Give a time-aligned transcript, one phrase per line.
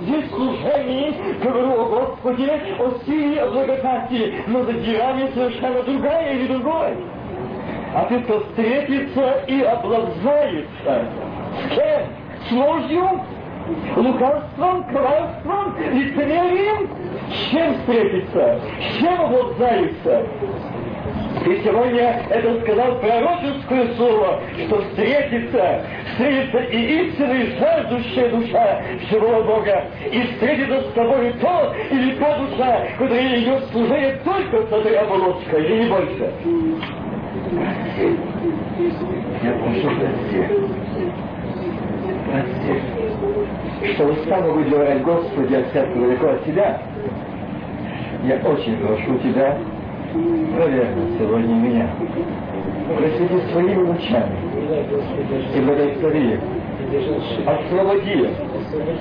[0.00, 6.46] здесь служении говорю о Господе, о силе, о благодати, но за дверями совершенно другая или
[6.46, 6.96] другой.
[7.94, 11.08] А ты то встретится и облажается.
[11.64, 12.02] С кем?
[12.48, 13.20] С ложью?
[13.96, 16.88] Лукавством, коварством, лицемерием?
[17.30, 18.60] С чем встретится?
[18.80, 20.26] С чем облажается?
[21.46, 25.82] И сегодня это сказал пророческое слово, что встретится,
[26.12, 32.80] встретится и истинная жаждущая душа живого Бога, и встретится с тобой то или та душа,
[32.98, 36.32] которая идет служение только с этой оболочкой, или не больше.
[39.42, 40.40] Я прошу прости.
[42.30, 43.94] Прости.
[43.94, 46.82] Что устала выделять Господи от всякого далеко от Тебя,
[48.24, 49.56] я очень прошу Тебя,
[50.14, 51.90] Наверное, сегодня меня.
[52.96, 54.36] Просвети своими лучами
[55.54, 56.38] и благослови.
[57.44, 58.30] Освободи,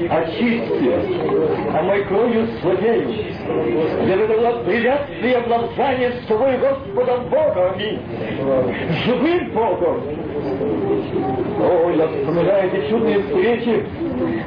[0.10, 0.92] очисти,
[1.74, 3.10] а мой кровью злодею.
[4.06, 7.74] Я выдала приветствие облажание с тобой Господом Богом.
[7.76, 8.00] Аминь.
[9.06, 10.02] Живым Богом.
[11.59, 13.86] О, я вспоминаю эти чудные встречи,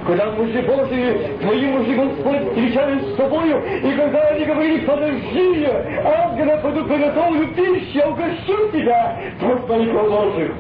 [0.07, 5.69] когда мужи Божии, твои мужи Господь, встречались с тобою, и когда они говорили, подожди,
[6.05, 10.53] ангела пойду приготовлю пищу, я угощу тебя, труд моих Божьих.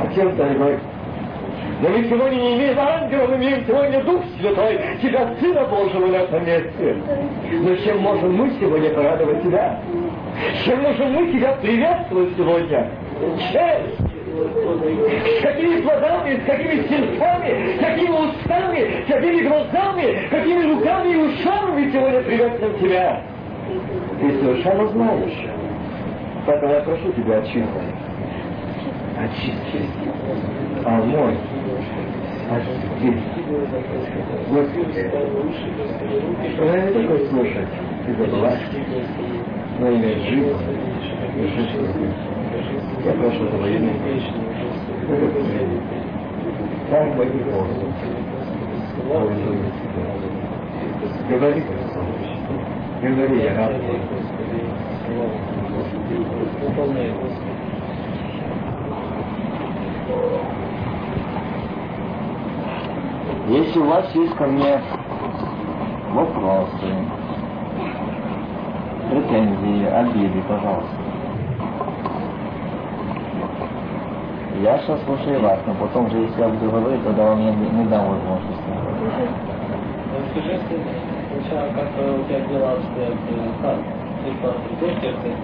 [0.00, 0.78] Отец дорогой,
[1.82, 6.16] но мы сегодня не имеем ангела, мы имеем сегодня Дух Святой, Тебя, Сына Божьего на
[6.16, 6.96] этом месте.
[7.60, 9.80] Но чем можем мы сегодня порадовать Тебя?
[10.64, 12.88] Чем можем мы Тебя приветствовать сегодня?
[13.22, 13.82] Чем?
[15.38, 21.16] С какими плодами, с какими сердцами, с какими устами, с какими глазами, какими руками и
[21.16, 23.22] ушами сегодня приветствуем Тебя.
[24.20, 25.50] Ты совершенно знаешь.
[26.46, 27.62] Поэтому я прошу Тебя очисти.
[29.18, 29.88] Очисти.
[30.84, 31.36] А мой
[32.50, 33.22] очисти.
[34.50, 35.10] Господи,
[36.54, 37.68] что я слушать
[38.08, 38.60] и забывать,
[39.78, 40.56] но иметь жизнь
[41.36, 42.31] жизнь.
[43.04, 43.98] Я прошу этого имени.
[46.88, 47.92] Дай мои голову.
[51.28, 51.64] Говори,
[53.02, 53.72] говори, я рад.
[63.48, 64.80] Если у вас есть ко мне
[66.12, 66.86] вопросы,
[69.10, 71.01] претензии, обиды, пожалуйста.
[74.60, 77.84] Я сейчас слушаю вас, но потом же, если я буду говорить, тогда вам не, не
[77.86, 78.62] дам возможности.
[80.30, 80.60] Скажи,
[81.32, 83.14] сначала, как у тебя дела обстоят,
[83.62, 83.78] как?
[84.78, 85.34] Ты церкви?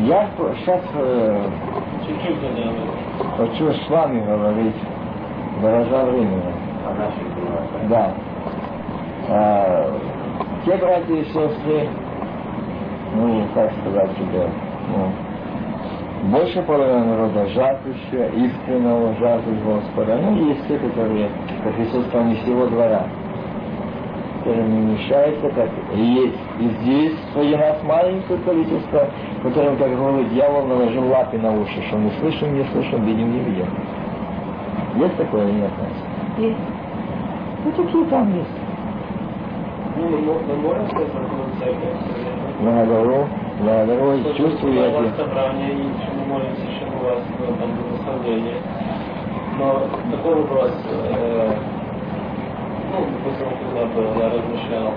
[0.00, 1.48] Я сейчас э,
[2.06, 2.36] Чуть-чуть
[3.36, 4.74] хочу с вами говорить,
[5.62, 6.42] дорожа времени.
[7.88, 8.14] Да.
[9.28, 9.90] А,
[10.64, 11.88] те братья и сестры,
[13.14, 14.48] ну, как сказать тебе,
[14.88, 15.25] ну,
[16.24, 20.18] больше половины народа жаждущая, искреннего жаждут Господа.
[20.18, 21.30] Ну, есть те, которые,
[21.62, 23.06] как Иисус сказал, не всего двора,
[24.38, 26.38] которые не мешаются, как и есть.
[26.60, 29.08] И здесь среди нас маленькое количество,
[29.42, 33.40] которым, как говорит дьявол, наложил лапы на уши, что мы слышим, не слышим, видим, не
[33.40, 33.66] видим.
[34.96, 35.70] Есть такое или нет?
[36.38, 36.58] Есть.
[37.64, 38.60] Ну, такие там есть.
[39.96, 41.36] Ну, мы, мо- мы можем сказать, что мы
[43.56, 43.64] церковь.
[43.64, 45.24] Благодарю, благодарю и чувствую я тебя.
[45.24, 48.56] собрание, и чему молимся, чем у вас ну, там благословение.
[49.58, 51.52] Но такой вопрос, э,
[52.92, 54.92] ну, допустим, когда был, я размышлял,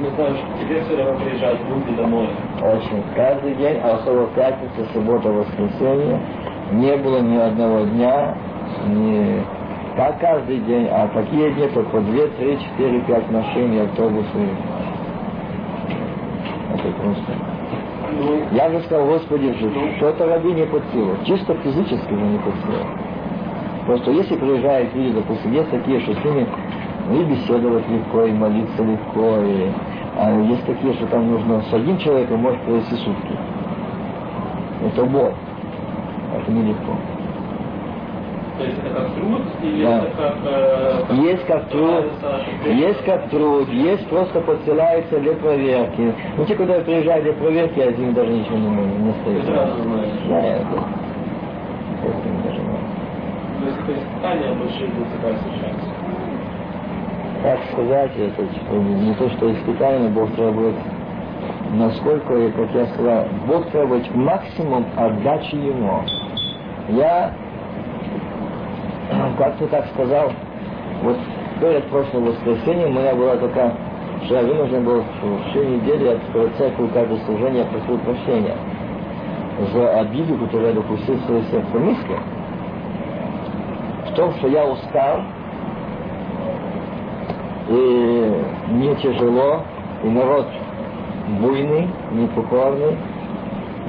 [0.00, 2.28] не знаю, что теперь все время приезжают люди домой.
[2.62, 3.02] Очень.
[3.14, 6.20] Каждый день, а особо пятница, суббота, воскресенье,
[6.72, 8.34] не было ни одного дня,
[8.88, 9.42] ни
[9.96, 14.48] как каждый день, а такие дни только по две, три, четыре, пять машин и автобусы.
[16.74, 17.59] Это просто.
[18.52, 19.54] Я же сказал, Господи,
[19.96, 21.16] что-то раби не под силу.
[21.24, 22.86] Чисто физически же не под силу.
[23.86, 26.46] Просто если приезжают люди, допустим, есть такие, что с ними
[27.08, 29.70] ну, и беседовать легко, и молиться легко, и,
[30.16, 33.38] а есть такие, что там нужно с одним человеком может провести сутки.
[34.84, 35.32] Это боль.
[36.36, 36.96] Это нелегко.
[38.60, 39.98] То есть это как труд, или Да.
[40.02, 40.34] это как...
[40.44, 42.04] э, Есть как труд,
[42.66, 46.14] есть как труд, есть просто подсылается для проверки.
[46.36, 49.44] Ну, те, когда приезжают для проверки, один даже ничего не, не стоит.
[49.46, 49.76] Сразу.
[50.28, 50.66] Да, это.
[52.02, 55.76] То есть это испытания большие для тебя сейчас.
[57.42, 60.74] как сказать, это что, не то, что испытание, Бог требует,
[61.72, 66.02] насколько, как я сказал, Бог требует максимум отдачи Ему.
[66.90, 67.32] Я
[69.38, 70.32] как ты так сказал,
[71.02, 71.16] вот
[71.60, 73.72] перед прошлым воскресеньем у меня была такая,
[74.24, 75.04] что я вынужден был
[75.50, 78.56] всю неделю от церкви каждое служение просил прощения
[79.72, 82.16] за обиду, которую я допустил в свое сердце мысли.
[84.06, 85.22] В том, что я устал,
[87.68, 89.62] и мне тяжело,
[90.02, 90.46] и народ
[91.40, 92.96] буйный, непокорный,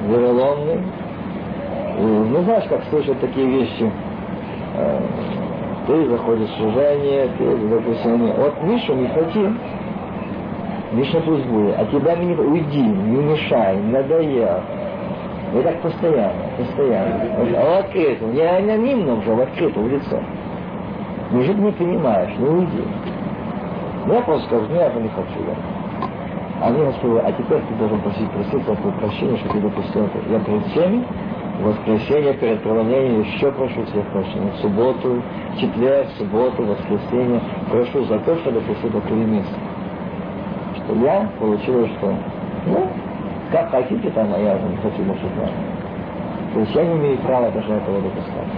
[0.08, 0.80] вероломный.
[1.98, 3.90] И, ну, знаешь, как слышать такие вещи.
[4.74, 5.00] Э,
[5.86, 9.58] ты заходишь в служение, ты, допустим, вот Мишу не хотим,
[10.92, 14.60] Миша пусть будет, а тебя не уйди, не мешай, надоел.
[15.54, 17.20] И так постоянно, постоянно.
[17.56, 20.18] А в открытую, не анонимно уже, в открытую, в лицо.
[21.32, 22.84] Неужели не понимаешь, не уйди.
[24.06, 25.44] Ну, я просто скажу, ну я же не хочу.
[25.46, 25.54] Да.
[26.62, 28.64] А мне Господь а теперь ты должен просить просить
[29.00, 30.18] прощение, что ты допустил это.
[30.30, 31.04] Я перед всеми,
[31.58, 34.50] в воскресенье, перед проводнением еще прошу всех прощения.
[34.52, 35.22] В субботу,
[35.54, 37.40] в четверг, в субботу, в воскресенье.
[37.70, 39.54] Прошу за то, что допустил такое место.
[40.76, 42.14] Что я получил что?
[42.66, 42.88] Ну,
[43.50, 45.52] как хотите там, а я не хочу больше знать.
[46.54, 48.48] То есть я не имею права даже этого допускать.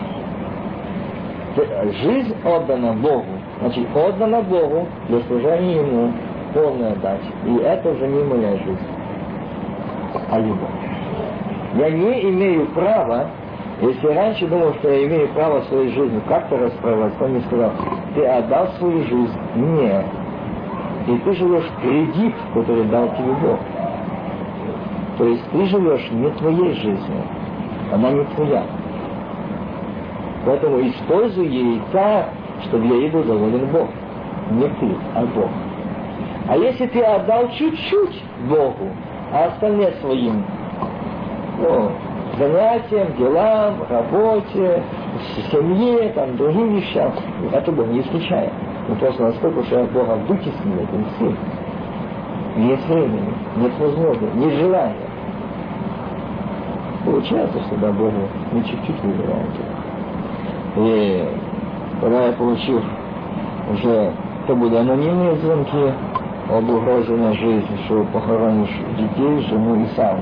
[2.02, 3.26] Жизнь отдана Богу,
[3.60, 6.12] значит, отдана Богу для служения Ему,
[6.52, 7.30] полная отдача.
[7.46, 8.86] И это уже не моя жизнь,
[10.30, 10.83] а любовь.
[11.76, 13.26] Я не имею права,
[13.80, 17.72] если раньше думал, что я имею право своей жизнью как-то расправлять, он мне сказал,
[18.14, 20.04] ты отдал свою жизнь мне,
[21.08, 23.58] и ты живешь кредит, который дал тебе Бог.
[25.18, 27.22] То есть ты живешь не твоей жизнью,
[27.92, 28.62] она не твоя.
[30.46, 31.82] Поэтому используй ей
[32.68, 33.88] чтобы ей был доволен Бог.
[34.50, 35.50] Не ты, а Бог.
[36.48, 38.90] А если ты отдал чуть-чуть Богу,
[39.32, 40.44] а остальное своим
[41.64, 41.90] ну,
[42.38, 44.82] занятиям, делам, работе,
[45.50, 47.12] семье, там, другим вещам,
[47.52, 48.52] это Бог не исключает.
[48.88, 51.36] Но просто настолько, я Бога вытеснил этим всем.
[52.56, 55.08] Нет времени, нет возможности, нет желания.
[57.04, 59.46] Получается, что да, Богу не чуть-чуть выбираем.
[60.76, 61.28] И
[62.00, 62.82] когда я получил
[63.72, 64.12] уже,
[64.46, 65.92] то были анонимные звонки
[66.50, 70.20] об угрозе на жизнь, что похоронишь детей, жену и сам.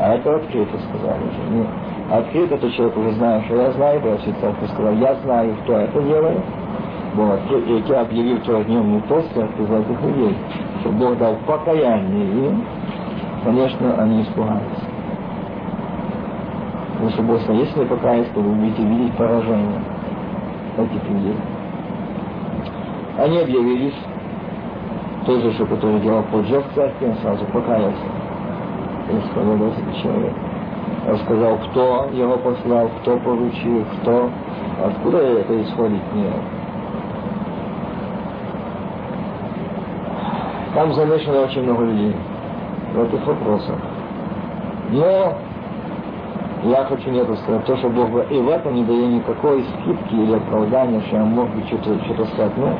[0.00, 1.50] А это открыто сказали уже.
[1.50, 1.66] Не,
[2.10, 6.02] открыто то человек уже знает, что я знаю, я церковь сказал, я знаю, кто это
[6.02, 6.40] делает.
[7.14, 7.40] Вот.
[7.50, 10.34] И я объявил трехдневный пост церкви золотых людей,
[10.80, 12.64] что Бог дал покаяние им,
[13.44, 14.62] конечно, они испугались.
[16.92, 19.82] Потому что Бог сказал, если покаяться, то вы будете видеть поражение
[20.78, 21.36] этих людей.
[23.18, 23.96] Они объявились,
[25.26, 28.19] тот же, что который делал поджог церкви, он сразу покаялся.
[29.10, 30.32] И этот человек.
[31.06, 34.30] Рассказал, кто его послал, кто поручил, кто,
[34.84, 36.34] откуда это исходит, нет.
[40.74, 42.14] Там замешано очень много людей
[42.94, 43.76] в этих вопросах.
[44.90, 45.34] Но
[46.64, 50.34] я хочу не сказать, то, что Бог и в этом не дает никакой скидки или
[50.34, 52.52] оправдания, что я мог бы что-то что сказать.
[52.56, 52.76] Ну,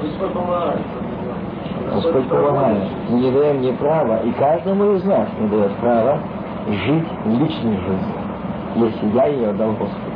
[0.00, 0.34] Господь
[1.94, 2.88] Господь помогает.
[3.08, 6.18] Мы не даем мне права, и каждому из нас не дает права
[6.68, 8.22] жить личной жизнью,
[8.76, 10.12] если я ее отдал Господу.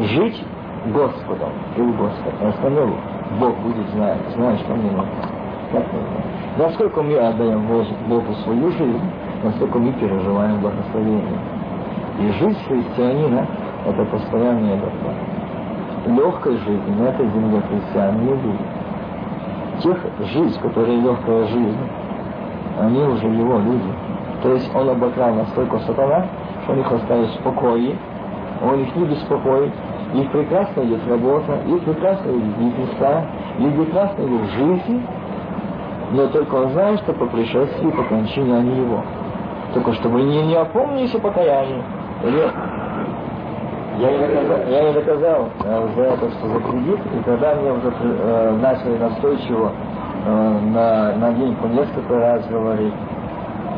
[0.00, 0.44] Жить
[0.86, 2.48] Господом, и у Господа.
[2.48, 2.92] Остальное
[3.38, 5.40] Бог будет знать, знать, что мне нужно.
[6.58, 7.66] Насколько мы отдаем
[8.08, 9.10] Богу свою жизнь,
[9.44, 11.38] насколько мы переживаем благословение.
[12.18, 13.46] И жизнь христианина–
[13.86, 15.14] это постоянная борьба.
[16.06, 18.79] Легкой жизни на этой земле христиан не будет.
[19.82, 19.98] Тех
[20.32, 21.78] жизнь, которая легкая жизнь,
[22.78, 23.92] они уже его люди.
[24.42, 26.26] То есть он обокрал настолько сатана,
[26.68, 27.96] он их оставил в спокое,
[28.62, 29.72] он их не беспокоит,
[30.14, 33.26] их прекрасно идет работа, их прекрасно идет бизнеса,
[33.58, 35.02] их прекрасно идет жизнь,
[36.12, 39.02] но только он знает, что по пришествии, по кончине они его.
[39.74, 41.82] Только чтобы не, не опомнились о покаянии.
[44.00, 47.72] Я не доказал, я не доказал э, за это, что за кредит, и когда мне
[47.72, 49.72] уже э, начали настойчиво
[50.26, 52.94] э, на, на день по несколько раз говорить,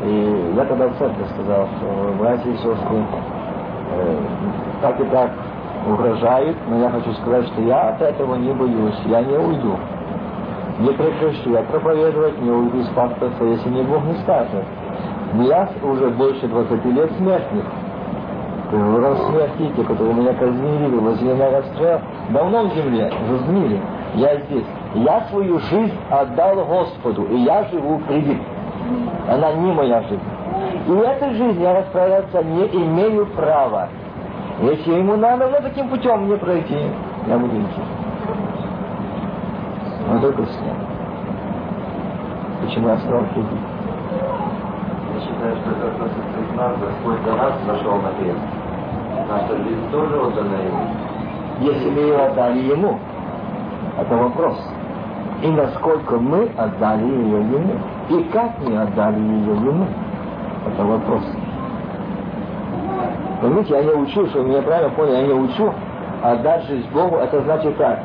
[0.05, 3.03] и я тогда в церкви сказал, что братья и сестры,
[3.91, 4.17] э,
[4.81, 5.31] так и так
[5.87, 9.75] угрожают, но я хочу сказать, что я от этого не боюсь, я не уйду.
[10.79, 14.65] Не прекращу я проповедовать, не уйду из пасторства, если мне Бог не скажет.
[15.33, 17.65] Но я уже больше 20 лет смертник.
[18.73, 21.99] Раз смерти, те, которые меня казнили, возле на расстрел,
[22.31, 23.79] давно в земле, уже сгнили.
[24.15, 24.65] Я здесь.
[24.95, 28.41] Я свою жизнь отдал Господу, и я живу в кредит.
[29.29, 30.23] Она не моя жизнь.
[30.87, 33.89] И в этой жизни я расправляться не имею права.
[34.61, 36.79] Если ему надо, ну таким путем мне пройти,
[37.27, 37.81] я буду идти.
[40.09, 40.75] Но только с ним.
[42.65, 43.45] Почему я стал ходить?
[45.13, 48.62] Я считаю, что это Господь за нас зашел на крест.
[49.27, 50.87] Наша жизнь тоже отдана Ему.
[51.61, 52.99] Если мы ее отдали Ему,
[53.99, 54.57] это вопрос.
[55.41, 57.73] И насколько мы отдали ее Ему.
[58.09, 59.87] И как мы отдали ее Ему.
[60.67, 61.23] Это вопрос.
[63.41, 65.73] Понимаете, я не учу, что меня правильно поняли, я не учу
[66.23, 67.99] отдать жизнь Богу, это значит так.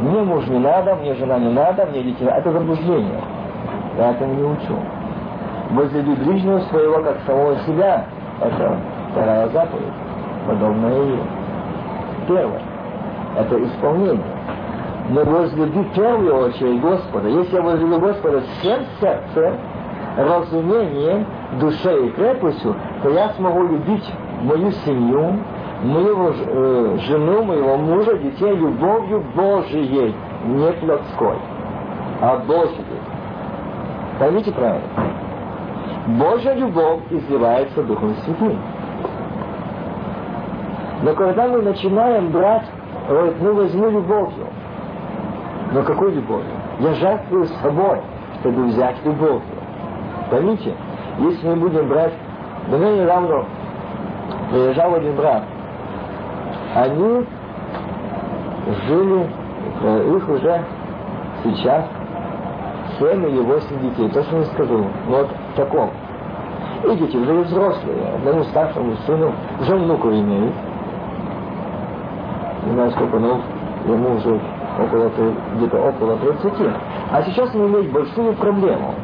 [0.00, 2.24] Мне муж не надо, мне жена не надо, мне дети.
[2.24, 3.20] Это заблуждение.
[3.96, 4.76] Я этому не учу.
[5.70, 8.04] Возлюби ближнего своего, как самого себя.
[8.40, 8.76] Это
[9.12, 9.94] вторая заповедь,
[10.46, 11.22] подобная ей.
[12.28, 12.62] Первое.
[13.36, 14.24] Это исполнение.
[15.10, 17.28] Но возлюби в первую очередь Господа.
[17.28, 19.54] Если я возлюблю Господа всем сердцем,
[20.16, 21.26] разумением,
[21.60, 24.08] душой и крепостью, то я смогу любить
[24.42, 25.38] мою семью,
[25.82, 30.14] мою э, жену, моего мужа, детей любовью Божией,
[30.46, 31.36] не плотской,
[32.20, 33.00] а Божией.
[34.18, 34.88] Поймите правильно.
[36.06, 38.58] Божья любовь изливается Духом Святым.
[41.02, 42.64] Но когда мы начинаем брать,
[43.08, 44.46] говорит, ну возьму любовью.
[45.72, 46.46] Но какой любовью?
[46.78, 48.00] Я жертвую собой,
[48.40, 49.42] чтобы взять любовью.
[50.30, 50.74] Поймите,
[51.18, 52.12] если мы будем брать...
[52.70, 53.44] До меня недавно
[54.52, 55.42] приезжал один брат.
[56.76, 57.26] Они
[58.86, 59.26] жили,
[60.16, 60.64] их уже
[61.42, 61.84] сейчас
[62.98, 65.90] семь или восемь детей, точно не скажу, но вот в таком.
[66.84, 70.54] И дети уже взрослые, одному старшему сыну уже внуку имеют.
[72.64, 73.40] Не знаю сколько, но
[73.86, 74.40] ему уже
[74.78, 75.10] около,
[75.56, 76.52] где-то около 30.
[77.10, 78.94] А сейчас он имеет большую проблему.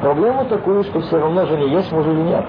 [0.00, 2.44] Проблему такую, что все равно же не есть муж или нет.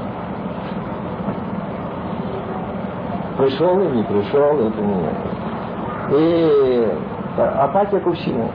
[3.37, 6.89] Пришел и не пришел, это не И
[7.37, 8.49] апатия ко всему.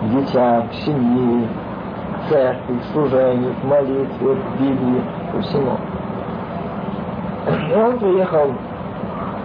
[0.00, 1.48] К детям, к семье,
[2.28, 5.02] церкви, служению, молитве, Библии,
[5.32, 5.76] ко всему.
[7.70, 8.52] И он приехал,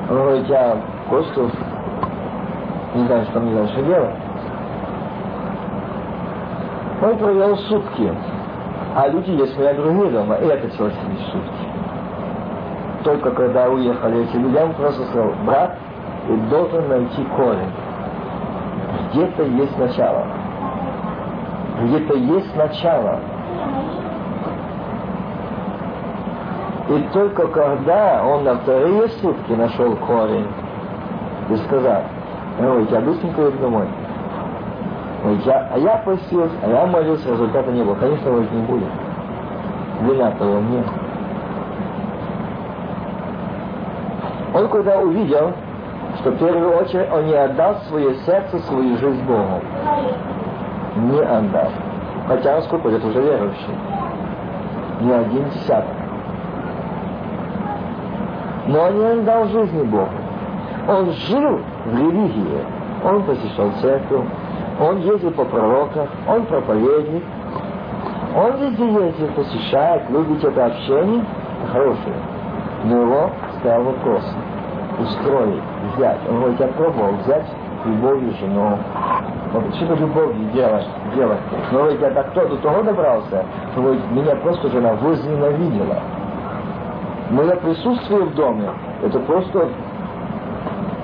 [0.09, 0.77] он я
[1.09, 1.49] кое-что,
[2.95, 4.15] не знаю, что мне дальше делать.
[7.01, 8.11] Он провел сутки,
[8.95, 11.67] а люди есть меня другие дома, и это человек сидит сутки
[13.07, 15.77] только когда уехали эти люди, он просто сказал, брат,
[16.27, 17.71] ты должен найти корень.
[19.13, 20.25] Где-то есть начало.
[21.83, 23.19] Где-то есть начало.
[26.89, 30.47] И только когда он на вторые сутки нашел корень
[31.49, 32.03] и сказал,
[32.59, 33.87] ой, я быстренько иду домой.
[35.25, 37.95] Ой, я, а я постился, а я молился, результата не было.
[37.95, 38.89] Конечно, его не будет.
[40.01, 40.85] Вина того нет.
[44.53, 45.51] Он когда увидел,
[46.19, 49.61] что в первую очередь он не отдал свое сердце, свою жизнь Богу.
[50.95, 51.69] Не отдал.
[52.29, 53.75] Хотя он сколько лет уже верующий.
[55.01, 55.96] Не один десяток.
[58.67, 60.09] Но он не отдал жизни Богу.
[60.87, 62.63] Он жил в религии.
[63.03, 64.25] Он посещал церковь.
[64.79, 66.07] Он ездил по пророкам.
[66.27, 67.23] Он проповедник.
[68.35, 71.25] Он везде ездит, посещает, любит это общение.
[71.71, 72.15] Хорошее.
[72.83, 74.23] Но его стоял вопрос
[74.99, 75.63] устроить,
[75.95, 76.19] взять.
[76.29, 77.45] Он говорит, я пробовал взять
[77.85, 78.77] любовью жену.
[79.53, 81.39] Вот что-то любовью делать, делать.
[81.71, 85.97] Но говорит, я так кто до того добрался, что говорит, меня просто жена возненавидела.
[87.29, 88.69] Мое присутствие в доме,
[89.03, 89.67] это просто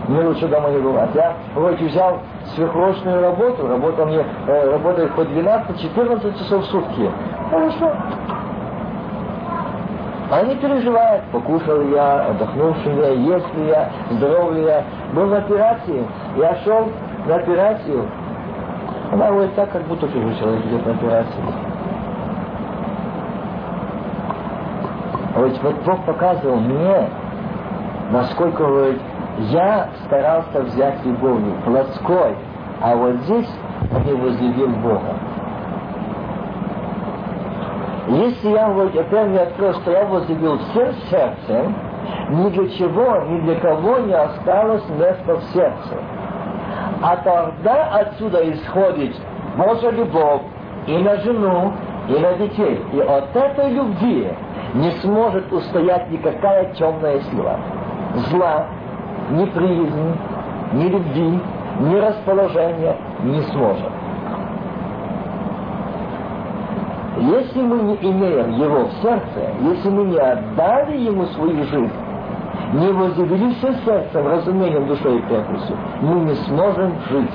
[0.07, 1.09] мне лучше дома не бывать.
[1.15, 2.19] Я, говорит, взял
[2.55, 7.09] сверхурочную работу, работал мне, э, работает по 12-14 часов в сутки.
[7.49, 7.91] Хорошо.
[10.31, 14.83] Они переживают, покушал я, отдохнувший я, есть ли я, здоров ли я.
[15.13, 16.05] Был на операции,
[16.37, 16.89] я шел
[17.27, 18.05] на операцию.
[19.11, 21.43] Она говорит так, как будто чужой человек идет на операцию.
[25.43, 27.09] Говорит, вот Бог показывал мне,
[28.11, 29.01] насколько, говорит,
[29.49, 32.37] я старался взять любовью, плотской,
[32.79, 33.49] а вот здесь
[34.05, 35.15] не возлюбил Бога.
[38.07, 41.75] Если я вот опять не открою, что я возлюбил всем сердцем,
[42.29, 45.97] ни для чего, ни для кого не осталось места в сердце.
[47.01, 49.13] А тогда отсюда исходит
[49.57, 50.43] Божья любовь
[50.87, 51.73] и на жену,
[52.07, 52.81] и на детей.
[52.93, 54.31] И от этой любви
[54.73, 57.59] не сможет устоять никакая темная сила.
[58.29, 58.65] Зла,
[59.31, 60.15] неприязни,
[60.73, 61.39] ни любви,
[61.79, 63.91] ни расположения не сможет.
[67.17, 71.93] Если мы не имеем его в сердце, если мы не отдали ему свою жизнь,
[72.73, 77.31] не возделились сердцем, разумением, душой и крепостью, мы не сможем жить,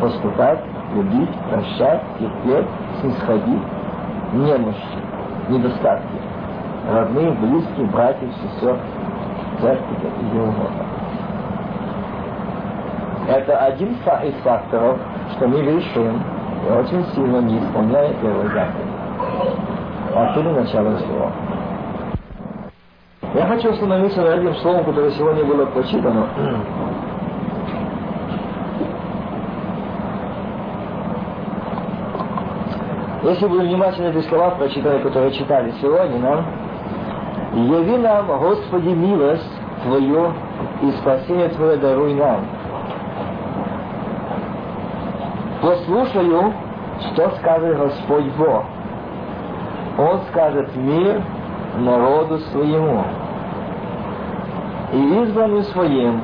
[0.00, 0.60] поступать,
[0.94, 2.66] любить, прощать, терпеть,
[3.00, 3.62] снисходить,
[4.32, 4.98] немощи,
[5.48, 6.29] недостатки.
[6.90, 8.76] Родные, близкие, братьев, сестер,
[9.60, 9.96] церкви
[10.34, 10.86] и угодно.
[13.28, 14.98] Это один из факторов,
[15.36, 16.20] что мы грешим
[16.66, 18.90] и очень сильно не исполняем первый заповедь.
[20.16, 21.30] Отсюда начало всего.
[23.34, 26.26] Я хочу остановиться на одним словом, которое сегодня было прочитано.
[33.22, 36.44] Если вы внимательно эти слова прочитали, которые читали сегодня нам,
[37.52, 40.32] «Яви нам, Господи, милость Твою
[40.82, 42.44] и спасение Твое даруй нам».
[45.60, 46.54] Послушаю,
[47.00, 48.64] что скажет Господь Бог.
[49.98, 51.22] Он скажет мир
[51.78, 53.04] народу своему
[54.92, 56.20] и избранным своим,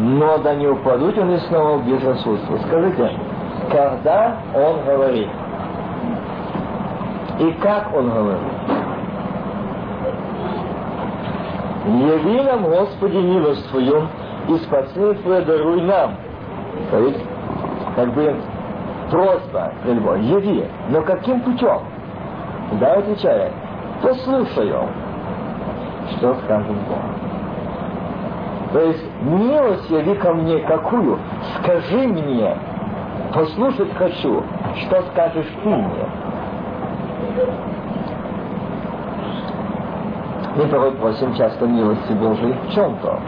[0.00, 2.56] но да не упадут они снова в безрассудство.
[2.66, 3.10] Скажите,
[3.70, 5.28] когда он говорит?
[7.38, 8.69] И как он говорит?
[11.90, 14.06] Яви нам, Господи, милость Твою,
[14.48, 16.14] и спасение Твое даруй нам.
[16.90, 17.20] То есть,
[17.96, 18.36] как бы
[19.10, 20.64] просьба прельбо, яви.
[20.90, 21.80] Но каким путем?
[22.80, 23.52] Да, отвечает,
[24.02, 24.88] послушаю,
[26.12, 26.98] что скажет Бог.
[28.72, 31.18] То есть, милость яви ко мне какую?
[31.58, 32.56] Скажи мне,
[33.34, 34.44] послушать хочу,
[34.76, 36.06] что скажешь ты мне.
[40.60, 43.18] Мы порой просим часто милости Божией в чем-то.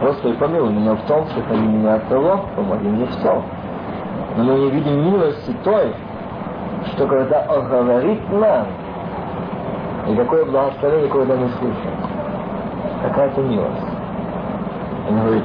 [0.00, 3.44] Просто помилуй меня в том, сохрани меня от того, помоги мне в том.
[4.38, 5.94] Но мы не видим милости той,
[6.86, 8.66] что когда Он говорит нам,
[10.08, 11.92] и какое благословение, когда мы слышим.
[13.02, 13.92] Какая-то милость.
[15.06, 15.44] Он говорит,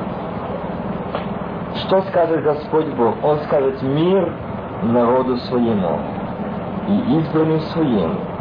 [1.81, 3.13] что скажет Господь Бог?
[3.25, 4.31] Он скажет мир
[4.83, 5.99] народу своему
[6.87, 8.34] и избранным своим,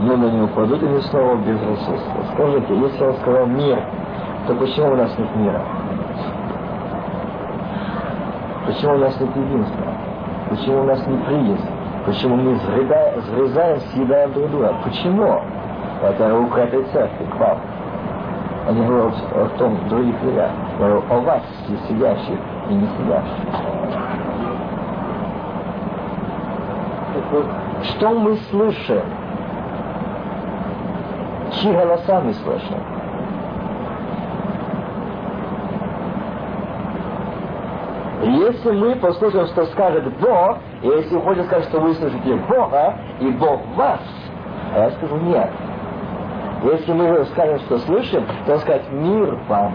[0.00, 2.24] но на не упадут они снова в безрассудство.
[2.34, 3.78] Скажите, если он сказал мир,
[4.46, 5.62] то почему у нас нет мира?
[8.66, 9.86] Почему у нас нет единства?
[10.50, 11.68] Почему у нас нет приязнь?
[12.06, 14.74] Почему мы сгрызаем, съедаем друг друга?
[14.84, 15.40] Почему?
[16.02, 17.58] Это рука этой церкви к вам.
[18.68, 20.50] Они говорят о том других людях.
[20.78, 21.42] Говорю о вас,
[21.88, 23.44] сидящих и не сидящих.
[27.84, 29.02] Что мы слышим?
[31.54, 32.82] Чьи голоса мы слышим?
[38.22, 43.28] Если мы послушаем, что скажет Бог, и если хочет сказать, что вы слышите Бога, и
[43.30, 44.00] Бог вас,
[44.74, 45.50] а я скажу нет.
[46.64, 49.74] Если мы скажем, что слышим, то сказать мир вам.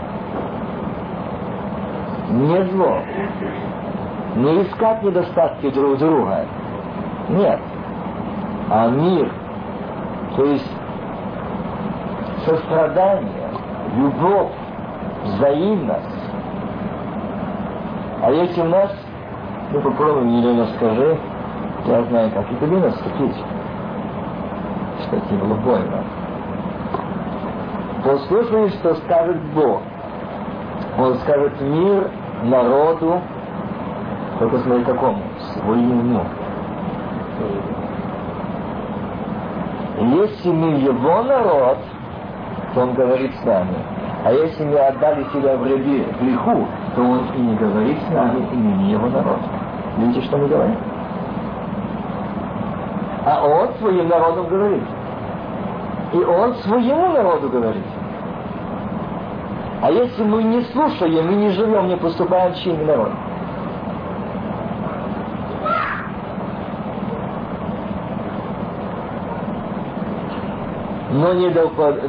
[2.29, 2.99] Не зло.
[4.35, 6.45] Не искать недостатки друг друга.
[7.29, 7.59] Нет.
[8.71, 9.31] А мир.
[10.35, 10.78] То есть
[12.45, 13.49] сострадание,
[13.95, 14.51] любовь,
[15.23, 16.19] взаимность.
[18.21, 18.91] А если у нас,
[19.71, 21.17] ну попробуй Елена скажи,
[21.85, 23.35] я знаю, как и тебе наступить,
[25.03, 26.03] что тебе было больно.
[28.03, 29.81] Послушай, что скажет Бог.
[30.97, 32.09] Он скажет мир
[32.43, 33.21] народу,
[34.39, 35.21] только смотри какому,
[35.53, 36.21] своему.
[40.01, 41.77] Если мы его народ,
[42.73, 43.75] то он говорит с нами.
[44.25, 48.55] А если мы отдали себя в греху, то он и не говорит с нами, и
[48.55, 49.39] не его народ.
[49.97, 50.75] Видите, что мы говорим?
[53.25, 54.83] А он своим народом говорит.
[56.13, 57.85] И он своему народу говорит.
[59.81, 63.28] А если мы не слушаем, мы не живем, не поступаем чьим народом?
[71.19, 71.63] Но, не да,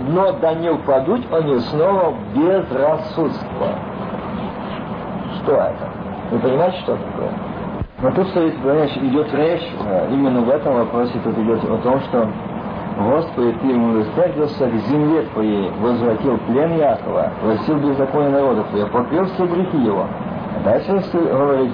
[0.09, 3.69] но да не упадут они снова в безрассудство.
[5.37, 5.89] Что это?
[6.31, 7.31] Вы понимаете, что такое?
[8.03, 12.29] Но тут понимаешь, идет речь, э, именно в этом вопросе тут идет о том, что
[12.99, 19.47] Господи, Ты милосердился к земле Твоей, возвратил плен Якова, просил беззаконие народа Твоего, покрыл все
[19.47, 20.07] грехи его.
[20.65, 21.73] Дальше говорит,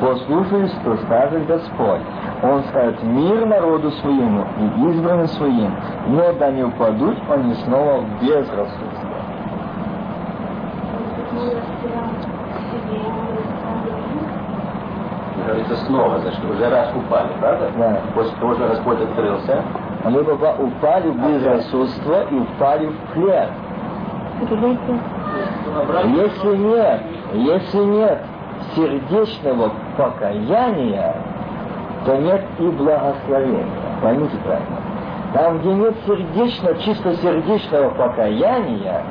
[0.00, 2.00] послушай, что скажет Господь.
[2.42, 5.74] Он скажет мир народу своему и избранным своим,
[6.08, 9.10] но да не упадут они снова в безрассудство.
[15.46, 17.70] Говорится снова, значит, уже раз упали, правда?
[17.76, 18.00] Да.
[18.14, 19.62] После того, что Господь открылся.
[20.04, 23.48] Они упали в безрассудство и упали в плен.
[26.14, 27.02] Если нет,
[27.34, 28.22] если нет
[28.74, 31.14] сердечного покаяния,
[32.04, 33.66] то нет и благословения.
[34.02, 34.80] Поймите правильно.
[35.34, 39.02] Там, где нет сердечного, чисто сердечного покаяния,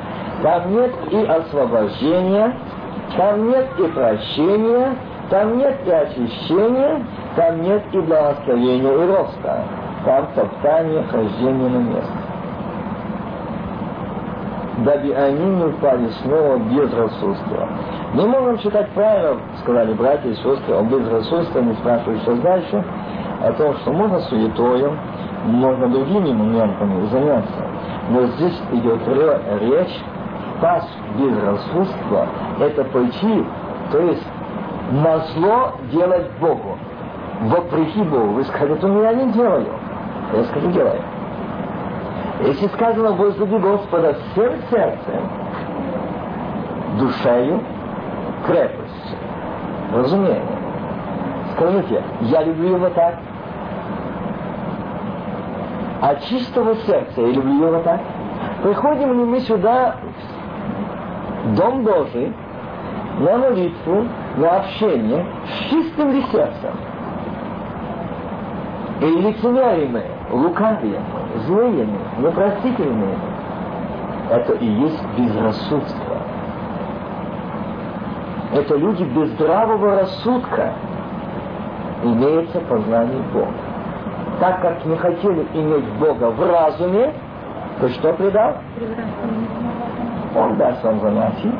[0.42, 2.54] там нет и освобождения,
[3.16, 4.96] там нет и прощения,
[5.30, 9.64] там нет и очищения, там нет и благословения и роста.
[10.04, 12.12] Там топтание, хождение на место.
[14.78, 17.68] Дабы они не упали снова без рассудства.
[18.12, 22.84] Мы можем читать правила, сказали братья и сестры, о безрассудстве, не спрашивают, что дальше,
[23.40, 24.98] о том, что можно суетою,
[25.44, 27.66] можно другими моментами заняться.
[28.08, 29.00] Но здесь идет
[29.60, 29.96] речь,
[30.60, 32.26] пас безрассудства,
[32.58, 33.46] это пойти,
[33.92, 34.26] то есть
[34.90, 36.78] на зло делать Богу.
[37.42, 38.32] Вопреки Богу.
[38.32, 39.68] Вы скажете, ну я не делаю.
[40.36, 41.00] Я скажу, делаю.
[42.40, 45.30] Если сказано, возлюби Господа всем сердцем,
[46.98, 47.60] душею,
[48.46, 49.18] крепостью,
[49.94, 50.60] разумением.
[51.52, 53.16] Скажите, я люблю его так,
[56.02, 58.00] а чистого сердца я люблю его так.
[58.62, 59.96] Приходим ли мы сюда,
[61.44, 62.32] в Дом Божий,
[63.18, 66.74] на молитву, на общение с чистым ли сердцем?
[69.00, 71.00] Или лицемерие мы, лукавые
[71.46, 71.86] злые
[72.18, 73.16] непростительные?
[74.30, 76.09] Это и есть безрассудство.
[78.52, 80.72] Это люди без здравого рассудка
[82.02, 83.52] имеется познание Бога.
[84.40, 87.12] Так как не хотели иметь Бога в разуме,
[87.80, 88.56] то что предал?
[90.34, 91.52] Он даст вам занятие.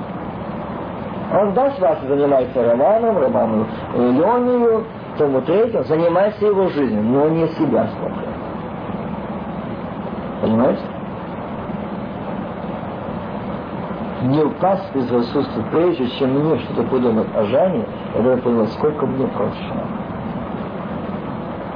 [1.32, 4.84] Он даст вас занимается романом, романом Леонию,
[5.16, 8.28] тому третьему, занимайся его жизнью, но не себя смотрит.
[10.42, 10.82] Понимаете?
[14.22, 19.26] Не упасть из рассудства, прежде чем мне что-то подумать о Жане, я понял, сколько мне
[19.28, 19.86] прощено.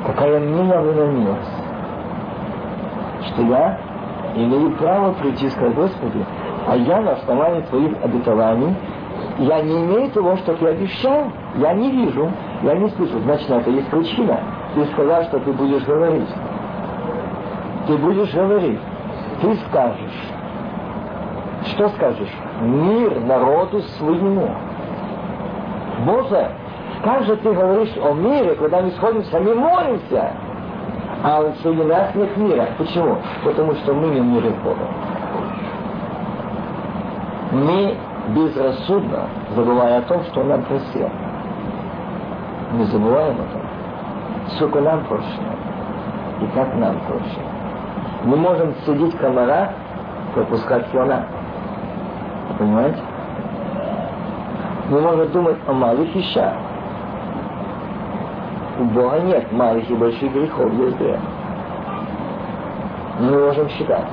[0.07, 1.63] Какая милая милость,
[3.29, 3.79] что я
[4.37, 6.25] имею право прийти и сказать, Господи,
[6.69, 8.77] а я на основании Твоих обетований
[9.39, 11.33] я не имею того, что ты обещал.
[11.57, 12.31] Я не вижу,
[12.63, 13.19] я не слышу.
[13.21, 14.39] Значит, это есть причина.
[14.75, 16.29] Ты сказал, что ты будешь говорить.
[17.87, 18.81] Ты будешь говорить.
[19.41, 20.35] Ты скажешь.
[21.73, 22.33] Что скажешь?
[22.61, 24.49] Мир народу своему.
[26.05, 26.51] Боже,
[27.03, 30.33] как же ты говоришь о мире, когда мы сходимся, мы молимся,
[31.23, 32.69] а среди нас нет мира.
[32.77, 33.17] Почему?
[33.45, 34.87] Потому что мы не в мире Бога.
[37.53, 37.97] Мы
[38.29, 39.25] безрассудно,
[39.55, 41.09] забывая о том, что он нам просил.
[42.73, 43.63] Не забываем о том,
[44.57, 45.55] сколько нам прощено
[46.41, 47.45] и как нам прощено.
[48.25, 49.73] Мы можем сидеть комара,
[50.35, 51.27] пропускать слона.
[52.59, 52.99] Понимаете?
[54.91, 56.55] Мы можем думать о малых вещах.
[58.79, 61.21] У Бога нет малых и больших грехов, есть грех.
[63.21, 64.07] Мы можем считать.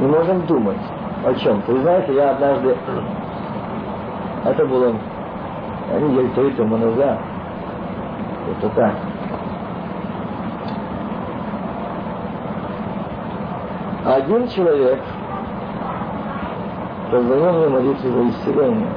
[0.00, 0.78] Мы можем думать
[1.24, 1.72] о чем-то.
[1.72, 2.76] Вы знаете, я однажды,
[4.44, 4.94] это было
[5.96, 7.18] неделю три тому назад,
[8.50, 8.94] это так,
[14.04, 15.00] один человек
[17.10, 18.88] позвонил мне молиться за исцеление.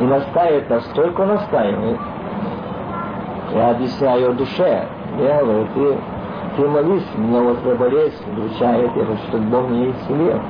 [0.00, 2.00] И настаивает, настолько настаивает.
[3.54, 4.86] Я объясняю душе.
[5.18, 5.98] Я говорю, ты,
[6.56, 10.40] ты молись, меня вот болезнь удручает, я говорю, чтобы Бог меня исцелил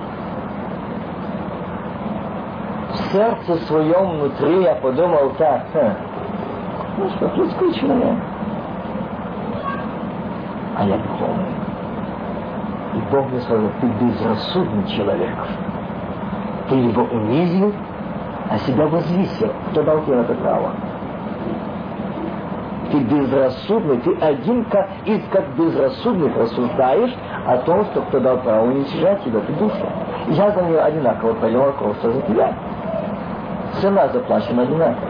[3.13, 5.97] сердце своем внутри я подумал так, ха,
[6.99, 8.17] ну что, людской человек.
[10.77, 11.55] А я духовный.
[12.95, 15.35] И Бог мне сказал, ты безрассудный человек.
[16.69, 17.73] Ты его унизил,
[18.51, 19.53] а себя возвысил.
[19.71, 20.73] Кто дал тебе это право?
[22.91, 27.15] Ты безрассудный, ты один как, из как безрассудных рассуждаешь
[27.47, 29.89] о том, что кто дал право уничижать тебя, ты душа.
[30.29, 32.55] Я за нее одинаково понял, кровь, за тебя
[33.81, 35.09] цена заплачена одинаково.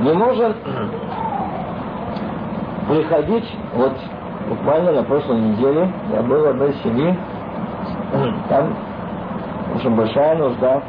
[0.00, 0.54] Не можем
[2.88, 3.92] приходить, вот
[4.50, 7.16] буквально на прошлой неделе я был в одной семье,
[8.48, 8.74] там
[9.76, 10.82] очень большая нужда,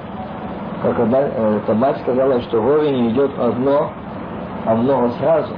[0.82, 3.92] как одна, э, эта мать сказала, что горе не идет одно,
[4.66, 5.54] а много сразу.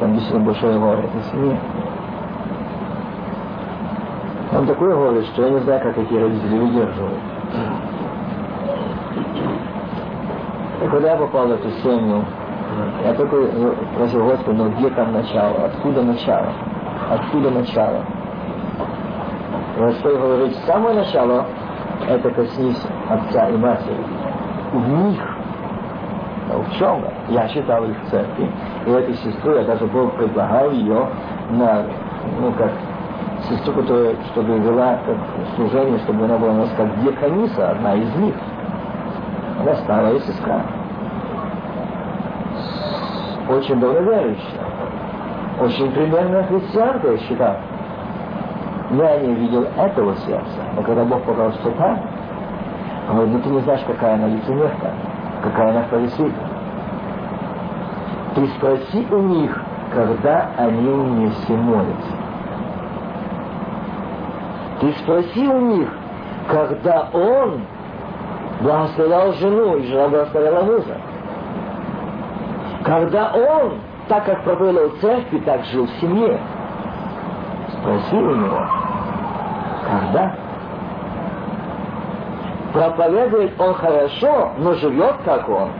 [0.00, 1.58] Там действительно большое горе этой семьи.
[4.56, 7.20] Он такой говорит, что я не знаю, как эти родители выдерживают.
[10.82, 12.24] И когда я попал в эту семью,
[13.04, 13.36] я только
[13.94, 16.52] просил Господа, ну где там начало, откуда начало,
[17.14, 18.04] откуда начало.
[19.78, 21.46] Господь говорит, с самого начала
[22.08, 24.04] это коснись отца и матери.
[24.72, 25.32] В них
[26.78, 27.04] чем?
[27.28, 28.50] Я считал их церкви.
[28.86, 31.08] И эту сестру я даже Бог предлагал ее
[31.50, 31.84] на,
[32.40, 32.72] ну как,
[33.48, 35.16] сестру, которая, чтобы вела как
[35.56, 38.34] служение, чтобы она была у нас как диакониса, одна из них.
[39.60, 40.62] Она старая сестра.
[43.48, 44.71] Очень доброверующая.
[45.60, 47.56] Очень примерная христианка, я считал.
[48.90, 50.60] Я не видел этого сердца.
[50.76, 51.98] Но когда Бог показал, что так,
[53.08, 54.90] он говорит, ну ты не знаешь, какая она лицемерка,
[55.42, 56.40] какая она фарисейка.
[58.34, 59.62] Ты спроси у них,
[59.94, 62.16] когда они вместе молятся.
[64.80, 65.88] Ты спроси у них,
[66.48, 67.60] когда он
[68.60, 70.96] благословлял жену, и жена благословляла мужа.
[72.84, 73.74] Когда он,
[74.12, 76.38] так как проповедовал в церкви, так жил в семье.
[77.70, 78.60] Спроси у него,
[79.88, 80.34] когда?
[82.74, 85.70] Проповедует он хорошо, но живет как он.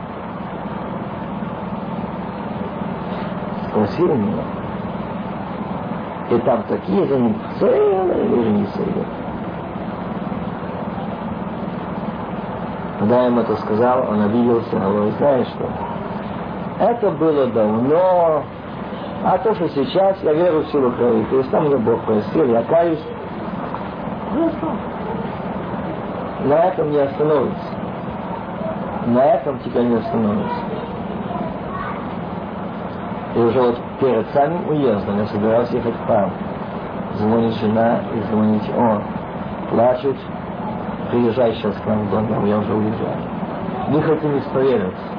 [3.67, 4.41] Спроси у него.
[6.31, 9.05] И там такие за ним целые вереницы идут.
[12.97, 15.69] Когда я ему это сказал, он обиделся, говорит, знаешь что,
[16.79, 18.43] это было давно,
[19.25, 22.99] а то, что сейчас, я верю в силу крови Христа, мне Бог простил, я каюсь.
[24.31, 24.75] Хорошо.
[26.45, 27.65] На этом не остановится.
[29.05, 30.55] На этом тебя не остановится.
[33.35, 36.31] И уже вот перед самым уездом я собирался ехать в храм.
[37.15, 39.03] Звонит жена и звонит он.
[39.69, 40.17] Плачут.
[41.11, 43.17] Приезжай сейчас к нам в дом, я уже уезжаю.
[43.87, 45.12] Мы хотим исповедоваться.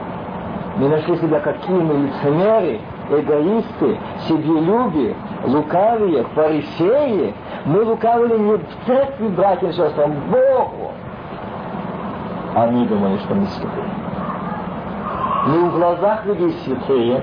[0.76, 7.32] Мы нашли себя какие мы лицемеры, эгоисты, себелюби, лукавые, фарисеи.
[7.64, 10.92] Мы лукавили не в церкви, братья и сестры, а Богу.
[12.56, 13.86] Они думали, что мы святые.
[15.46, 17.22] Мы в глазах людей святые,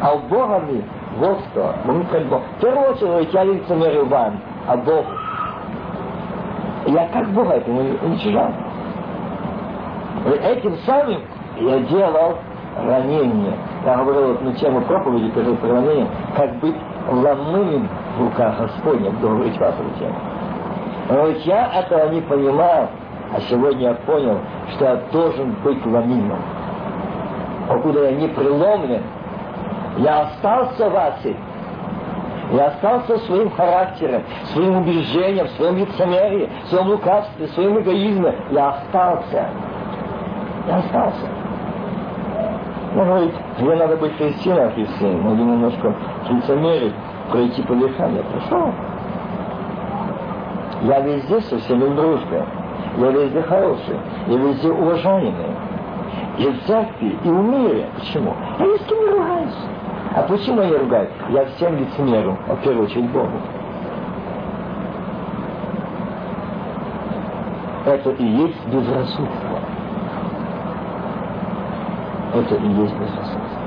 [0.00, 0.84] а у Бога мы
[1.16, 1.74] вот что.
[1.84, 2.44] Мы пред Богом.
[2.58, 5.08] В первую очередь я лицемерю вам, а Богу.
[6.86, 8.50] Я как Бога это уничижал.
[10.44, 11.20] Этим самым
[11.58, 12.38] я делал
[12.76, 13.54] ранение.
[13.84, 16.76] Я говорил на тему проповеди, про ранение, как быть
[17.10, 20.14] ломным в руках Господня, буду говорить вас эту тему.
[21.08, 22.88] Но ведь я этого не понимал,
[23.34, 24.38] а сегодня я понял,
[24.70, 26.38] что я должен быть ломимым.
[27.68, 29.02] Покуда я не преломлен,
[29.98, 31.36] я остался в Асе.
[32.52, 38.34] Я остался своим характером, своим убеждением, своем лицемерии, своем лукавстве, своем эгоизме.
[38.50, 39.48] Я остался.
[40.68, 41.26] Я остался.
[42.94, 45.94] Ну, говорит, мне надо быть христианом, христиан, надо немножко
[46.28, 46.94] лицемерить,
[47.30, 48.14] пройти по верхам.
[48.14, 48.70] Я прошел.
[50.82, 52.42] Я везде со всеми дружбой.
[52.98, 53.96] Я везде хороший.
[54.26, 55.56] Я везде уважаемый.
[56.38, 57.88] И в церкви, и в мире.
[57.98, 58.34] Почему?
[58.58, 59.58] Я ни с кем не ругаюсь.
[60.14, 61.10] А почему я ругаюсь?
[61.30, 63.38] Я всем лицемеру, а в первую очередь Богу.
[67.86, 69.58] Это и есть безрассудство.
[72.34, 73.62] Это и есть безрассудство.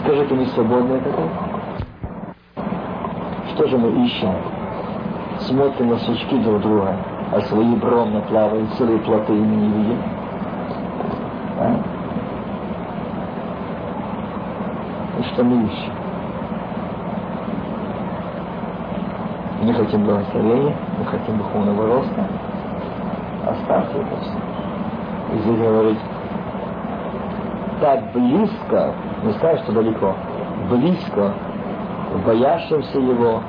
[0.00, 1.28] Скажите, не свободное такое?
[3.52, 4.32] Что же мы ищем?
[5.40, 6.96] Смотрим на сучки друг друга,
[7.30, 9.98] а свои бромно плавают, целые плоты мы не видим.
[11.58, 11.76] А?
[15.18, 15.92] И что мы ищем?
[19.60, 22.28] Мы хотим благословения, мы хотим духовного роста.
[23.46, 24.38] Оставьте это все.
[25.34, 25.98] И здесь говорит,
[27.84, 28.94] так близко,
[29.24, 30.14] не скажешь, что далеко,
[30.70, 31.34] близко
[32.24, 33.42] боящимся Его,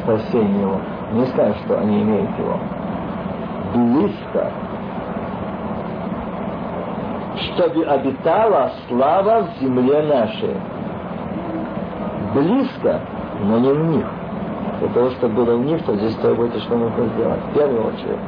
[0.00, 0.80] спасения Его.
[1.12, 2.56] Не скажешь, что они имеют Его.
[3.74, 4.52] Близко
[7.40, 10.56] чтобы обитала слава в земле нашей.
[12.34, 13.00] Близко,
[13.42, 14.06] но не в них.
[14.78, 17.40] Для того, чтобы было в них, то здесь требуется, что нужно сделать.
[17.50, 18.18] В первую очередь,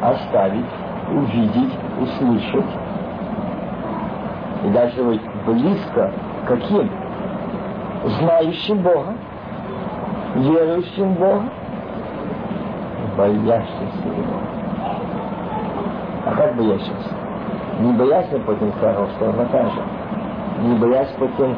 [0.00, 0.66] оставить,
[1.12, 2.89] увидеть, услышать.
[4.64, 6.12] И дальше быть близко
[6.46, 6.90] каким?
[8.04, 9.14] Знающим Бога,
[10.36, 11.44] верующим Бога,
[13.16, 14.40] боящимся Его.
[16.26, 17.20] А как боящимся?
[17.80, 19.84] не боясь по тем страхам, что он накажет.
[20.62, 21.56] Не боясь по тем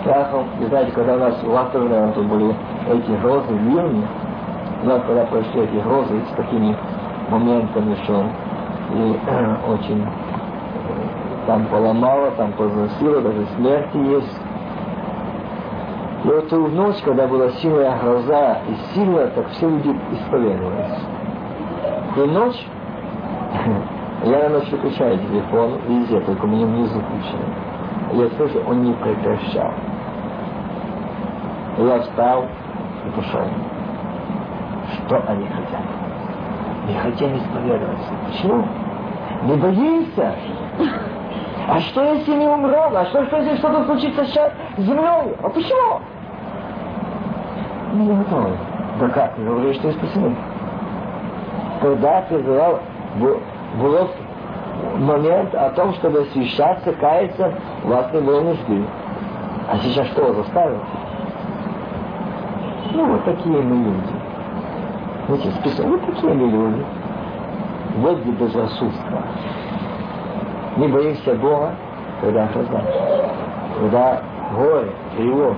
[0.00, 0.46] страхам.
[0.60, 2.54] И знаете, когда у нас в Латвии, наверное, были
[2.90, 4.04] эти грозы в
[4.82, 6.76] у нас когда прошли эти грозы с такими
[7.30, 8.24] моментами, что
[8.94, 9.16] и
[9.70, 10.04] очень
[11.46, 14.40] там поломало, там позносило, даже смерти есть.
[16.24, 21.02] И вот ту ночь, когда была сильная гроза и сильно, так все люди исповедовались.
[22.16, 22.66] И ночь,
[24.24, 27.62] я на ночь выключаю телефон везде, только у меня внизу включен.
[28.12, 29.72] Я слышу, он не прекращал.
[31.78, 32.44] Я встал
[33.06, 33.46] и пошел.
[35.06, 35.82] Что они хотят?
[36.86, 38.12] Не хотели исповедоваться.
[38.28, 38.64] Почему?
[39.44, 40.34] Не боишься?
[41.68, 42.96] А что если не умрем?
[42.96, 45.34] А что, что если что-то случится сейчас с землей?
[45.42, 46.00] А почему?
[47.92, 48.50] Ну, не готовы.
[49.00, 49.38] Да как?
[49.38, 50.36] Вы говорили, что спасены.
[51.80, 52.80] Когда призывал,
[53.16, 54.08] был
[54.98, 58.84] момент о том, чтобы освещаться, каяться, вас не было нужды.
[59.68, 60.80] А сейчас что заставил?
[62.92, 64.12] Ну, вот такие мы люди.
[65.26, 66.84] Знаете, список, вот такие мы люди.
[67.96, 69.22] Вот где безрассудство.
[70.76, 71.74] Не боимся Бога,
[72.20, 72.82] когда гроза,
[73.78, 74.22] когда
[74.56, 75.56] горе, тревога.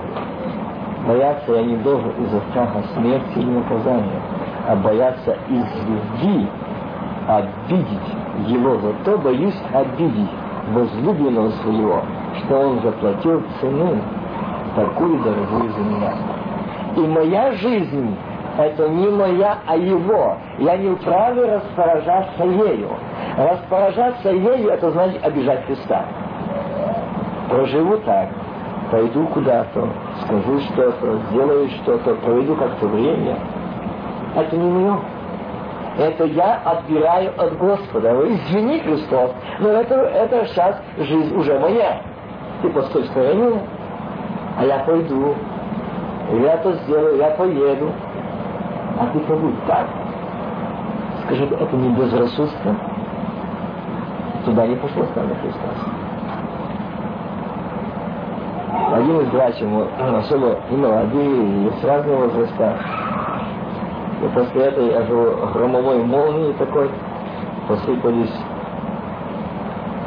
[1.07, 4.21] Бояться я не должен из-за страха смерти или наказания,
[4.67, 6.47] а бояться из любви
[7.27, 8.77] обидеть его.
[8.77, 10.29] Зато боюсь обидеть
[10.73, 12.01] возлюбленного своего,
[12.39, 13.97] что он заплатил цену
[14.75, 16.13] такую дорогую за меня.
[16.97, 18.17] И моя жизнь
[18.57, 20.37] это не моя, а его.
[20.59, 22.89] Я не вправе распоряжаться ею.
[23.37, 26.05] Распоряжаться ею, это значит обижать Христа.
[27.49, 28.29] Проживу так,
[28.89, 29.89] пойду куда-то,
[30.23, 33.37] скажу что-то, сделаю что-то, проведу как-то время.
[34.35, 34.99] Это не мое.
[35.97, 38.13] Это я отбираю от Господа.
[38.15, 42.01] Вы извини, Христос, но это, это сейчас жизнь уже моя.
[42.61, 43.59] Ты постой в стороне,
[44.57, 45.35] а я пойду.
[46.31, 47.91] Я это сделаю, я поеду.
[48.97, 49.87] А ты побудь так.
[51.25, 52.75] Скажи, это не безрассудство?
[54.45, 55.77] Туда не пошло с нами Христос.
[58.93, 59.67] Один из братьев,
[59.99, 62.77] особо и молодые, и с разного возраста,
[64.21, 65.07] и после этой аж
[65.53, 66.89] громовой молнии такой
[67.67, 68.33] посыпались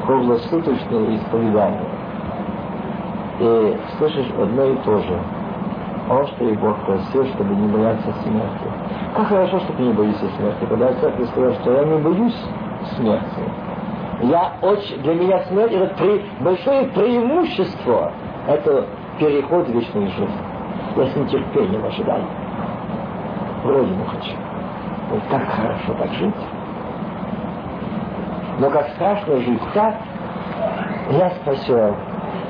[0.07, 1.89] круглосуточные исповедания.
[3.41, 5.19] И слышишь одно и то же.
[6.11, 8.73] Он, что и Бог просил, чтобы не бояться смерти.
[9.15, 10.65] Как хорошо, что ты не боишься смерти.
[10.69, 12.45] Когда церковь сказал, что я не боюсь
[12.97, 13.68] смерти.
[14.21, 18.13] Я очень, для меня смерть это при, большое преимущество.
[18.49, 18.87] Это
[19.19, 20.41] переход в вечную жизнь.
[20.97, 22.25] Я с нетерпением ожидаю.
[23.65, 24.37] Родину хочу.
[25.11, 26.35] Вот как хорошо так жить.
[28.59, 29.95] Но как страшно жить так,
[31.11, 31.95] я спасен,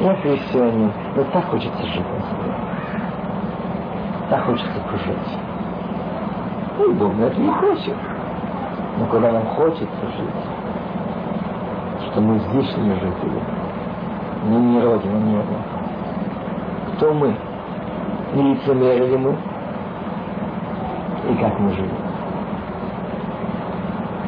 [0.01, 2.55] я христианин, но так хочется жить на земле.
[4.31, 5.39] Так хочется пожить.
[6.79, 7.97] Ну, на это не хочет.
[8.99, 10.58] Но когда нам хочется жить,
[12.11, 13.43] что мы здешние жители,
[14.45, 15.43] мы не Родина, не
[16.97, 17.35] Кто мы?
[18.35, 19.37] Не лицемеры ли мы?
[21.31, 21.91] И как мы живем?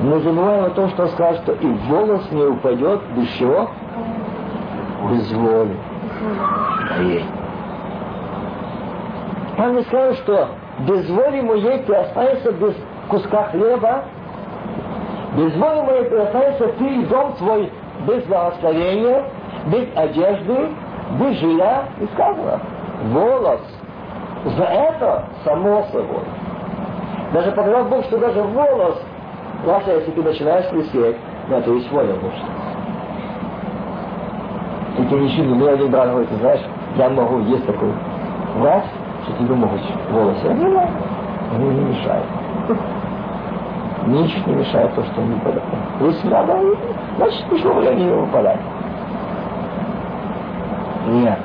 [0.03, 3.69] Мы забываем о том, что он сказал, что и волос не упадет без чего?
[5.11, 5.77] Без воли.
[6.97, 7.25] Моей.
[9.57, 10.49] Там не сказал, что
[10.81, 12.75] без воли моей ты останешься без
[13.09, 14.05] куска хлеба,
[15.37, 16.05] без воли моей
[16.79, 17.71] ты и дом твой
[18.07, 19.23] без благословения,
[19.67, 20.69] без одежды,
[21.21, 21.85] без жилья.
[22.01, 22.61] И сказано,
[23.13, 23.61] волос.
[24.45, 26.25] За это само собой.
[27.33, 29.01] Даже показал Бог, что даже волос,
[29.65, 31.17] даже если ты начинаешь лысеть,
[31.49, 32.45] ну это есть воля Божья.
[34.99, 36.63] И ты ничего не мне один брат говорит, знаешь,
[36.97, 37.93] я могу, есть такой
[38.57, 38.85] врач,
[39.25, 40.47] что тебе могут волосы.
[40.47, 40.55] Я
[41.59, 42.40] не не мешают.
[44.07, 45.63] Ничего не мешает то, что он выпадает.
[46.01, 46.59] Если надо,
[47.17, 48.61] значит, пришло время его выпадать.
[51.07, 51.39] Нет.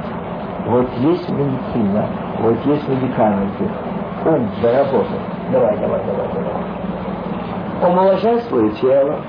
[0.67, 2.07] Вот есть медицина,
[2.39, 3.69] вот есть медикаменты.
[4.25, 5.05] Ум заработал.
[5.51, 7.91] Давай, давай, давай, давай.
[7.91, 9.19] Омоложай свое тело,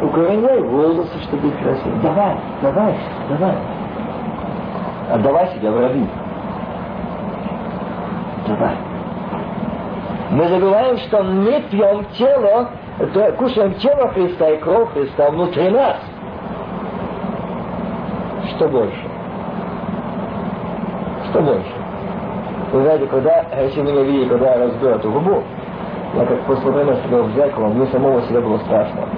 [0.00, 2.00] укореняй волосы, чтобы быть красивым.
[2.00, 2.96] Давай, давай,
[3.28, 3.54] давай.
[5.12, 6.06] Отдавай себя в раби.
[8.46, 8.76] Давай.
[10.36, 12.68] Мы забываем, что мы пьем тело,
[13.14, 15.96] то кушаем тело Христа и кровь Христа внутри нас.
[18.50, 19.08] Что больше?
[21.30, 21.72] Что больше?
[22.70, 25.42] Вы знаете, когда, если меня видели, когда я разбил эту губу,
[26.16, 29.08] я как посмотрел на себя в зеркало, мне самого себе было страшно.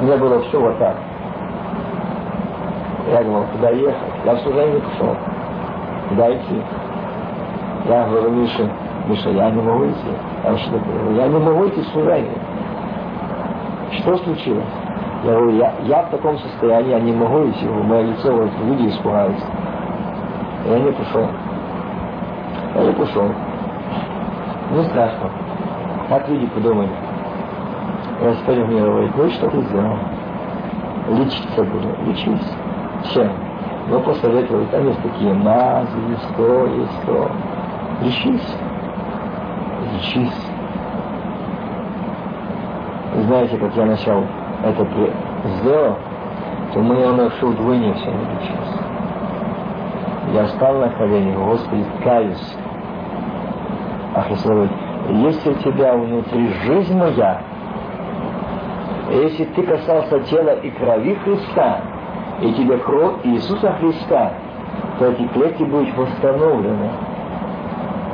[0.00, 0.96] Меня было все вот так.
[3.12, 3.94] Я думал, куда ехать?
[4.24, 5.16] Я в служение пошел.
[6.08, 6.60] Куда идти?
[7.86, 8.68] Я говорю, Миша,
[9.08, 10.08] Миша, я не могу идти.
[10.44, 10.54] А
[11.12, 12.38] Я не могу идти служение.
[13.98, 14.64] Что случилось?
[15.24, 18.88] Я говорю, я, я в таком состоянии, я не могу идти, мое лицо, вот, люди
[18.88, 19.46] испугаются.
[20.66, 21.26] Я не пришел.
[22.74, 23.30] Я пошел.
[24.72, 25.30] Не страшно.
[26.08, 26.90] Так люди подумали.
[28.20, 29.98] Господь мне говорит, ну что ты сделал?
[31.10, 31.88] Лечиться буду.
[32.06, 32.52] Лечись.
[33.12, 33.30] Чем?
[33.88, 37.30] Ну, посоветовали, там есть такие мазы, есть то, есть то.
[38.02, 38.56] Лечись.
[39.94, 40.50] Лечись.
[43.26, 44.24] Знаете, как я начал
[44.64, 44.86] это
[45.58, 45.96] сделал,
[46.72, 48.80] то мне он нашел вдвойне все лечилось.
[50.32, 52.56] Я встал на колени, Господи, каюсь.
[54.14, 54.68] А Христос
[55.10, 57.42] если у тебя внутри жизнь моя,
[59.10, 61.80] если ты касался тела и крови Христа,
[62.40, 64.32] и тебе кровь Иисуса Христа,
[64.98, 66.90] то эти клетки будут восстановлены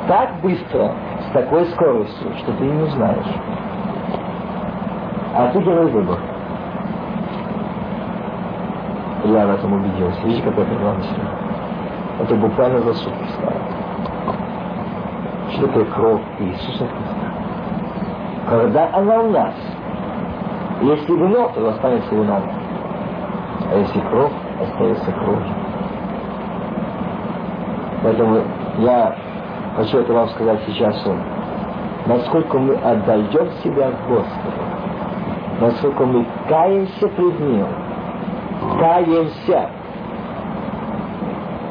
[0.07, 0.91] так быстро,
[1.33, 3.35] такой скоростью, что ты не знаешь.
[5.33, 6.19] А ты делай выбор.
[9.25, 10.21] Я в этом убедился.
[10.23, 11.05] Видите, какой это главный
[12.19, 13.61] Это буквально за сутки стало.
[15.51, 17.31] Что такое кровь Иисуса Христа?
[18.49, 19.53] Когда она у нас,
[20.81, 22.43] если вино, то останется вином.
[23.71, 25.55] А если кровь, остается кровью.
[28.03, 28.41] Поэтому
[28.79, 29.15] я
[29.75, 30.95] хочу это вам сказать сейчас,
[32.05, 34.61] насколько мы отдаем себя Господу,
[35.59, 37.67] насколько мы каемся пред Ним,
[38.79, 39.69] каемся.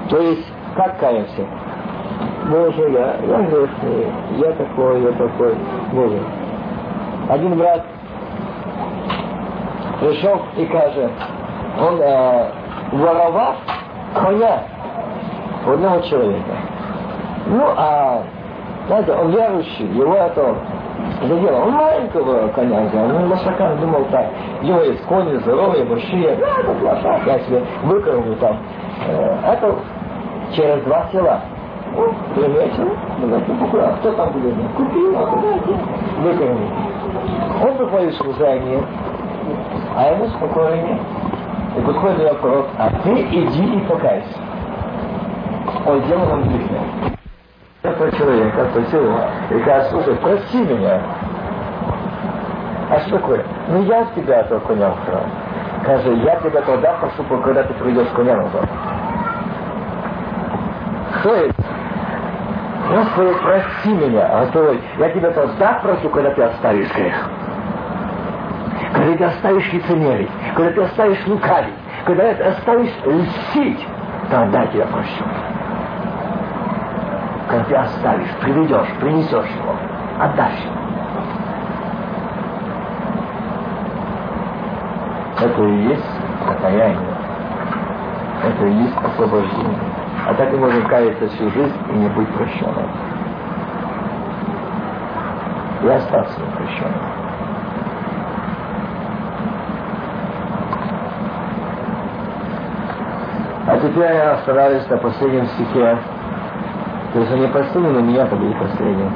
[0.08, 0.46] То есть,
[0.76, 1.46] как каемся?
[2.50, 4.06] Боже, я, я грешный,
[4.38, 5.54] я такой, я такой.
[5.92, 6.20] Боже.
[7.28, 7.84] Один брат
[10.00, 11.10] пришел и каже,
[11.80, 12.50] он э,
[12.92, 13.54] воровал
[14.14, 14.62] коня
[15.66, 16.69] у одного человека.
[17.50, 18.22] Ну, а,
[18.86, 20.54] знаете, он верующий, его это
[21.20, 21.64] задела.
[21.64, 24.26] Он маленького коня взял, ну, лошака, думал так.
[24.62, 26.36] У него есть кони здоровые, большие.
[26.36, 28.56] Да, этот лошак, я себе выкормлю там.
[29.08, 29.74] Э, это
[30.54, 31.40] через два села.
[31.96, 33.96] Ну, приметил, давайте покупаю.
[33.98, 34.54] Кто там будет?
[34.76, 35.74] Купил, а куда идти?
[36.22, 36.70] Выкормил.
[37.62, 38.80] Он выходит в служение,
[39.96, 41.00] а ему спокойнее.
[41.76, 44.38] И подходит вопрос, а ты иди и покайся.
[45.84, 47.16] Он сделал нам грехи.
[47.82, 51.00] Этого человека спросил его, и говорит, слушай, прости меня.
[52.90, 53.42] А что такое?
[53.68, 55.24] Ну я тебя этого коня украл.
[55.84, 58.68] Каже, я тебя тогда прошу, когда ты придешь коня назад.
[61.14, 61.54] Кто это?
[63.16, 64.26] Говорит, прости меня.
[64.26, 67.30] А говорит, я тебя тогда прошу, когда ты оставишь грех.
[68.92, 71.74] Когда ты оставишь лицемерить, когда ты оставишь лукавить,
[72.04, 73.86] когда ты оставишь льстить,
[74.30, 75.24] тогда я тебя прощу
[77.50, 79.74] когда ты оставишь, приведешь, принесешь его,
[80.20, 80.76] отдашь ему.
[85.40, 87.16] Это и есть покаяние.
[88.44, 89.78] Это и есть освобождение.
[90.28, 92.90] А так мы можем каяться всю жизнь и не быть прощенным.
[95.82, 97.10] И остаться прощенным.
[103.66, 105.98] А теперь я остановлюсь на последнем стихе
[107.12, 109.10] то есть они последние, но меня-то были последние.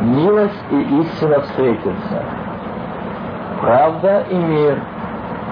[0.00, 2.24] Милость и истина встретятся.
[3.60, 4.80] Правда и мир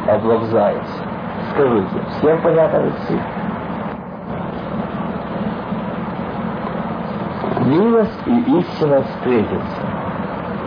[0.08, 1.02] облобзаются.
[1.50, 3.20] Скажите, всем понятно этот?
[7.66, 9.82] Милость и истина встретятся.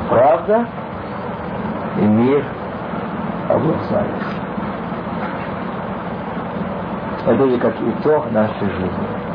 [0.09, 0.67] Правда
[1.97, 2.43] и мир
[3.49, 4.35] облобзаются.
[7.25, 9.28] Это как итог нашей жизни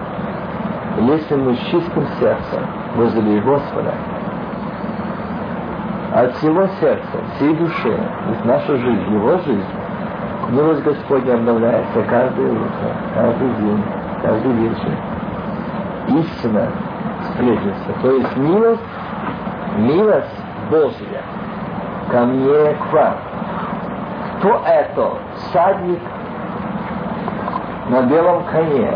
[0.99, 2.67] если с чистым сердцем
[2.97, 3.95] возле Господа,
[6.13, 9.67] от всего сердца, всей души, ведь наша жизнь, Его жизнь,
[10.51, 13.85] милость Господня обновляется каждое утро, каждый день,
[14.23, 14.99] каждый вечер.
[16.09, 16.69] Истина
[17.23, 17.93] встретится.
[18.03, 18.83] То есть милость,
[19.79, 21.23] милость Божья
[22.11, 23.15] ко мне, к вам.
[24.39, 25.11] Кто это?
[25.53, 26.01] Садник
[27.89, 28.93] на белом коне,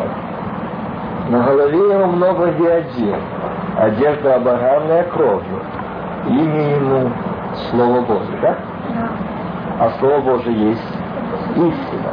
[1.29, 3.21] на голове его много диадим,
[3.77, 5.61] одежда оборанная кровью.
[6.27, 7.13] Имя ему
[7.71, 8.57] Слово Божие, да?
[9.81, 10.99] А Слово Божие есть
[11.55, 12.13] истина.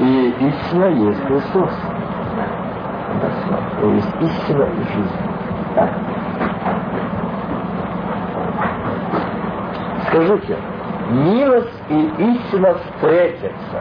[0.00, 1.70] И истина есть Христос.
[3.80, 5.16] То есть истина и жизнь.
[5.74, 5.90] Так?
[10.08, 10.56] Скажите,
[11.10, 13.78] милость и истина встретятся.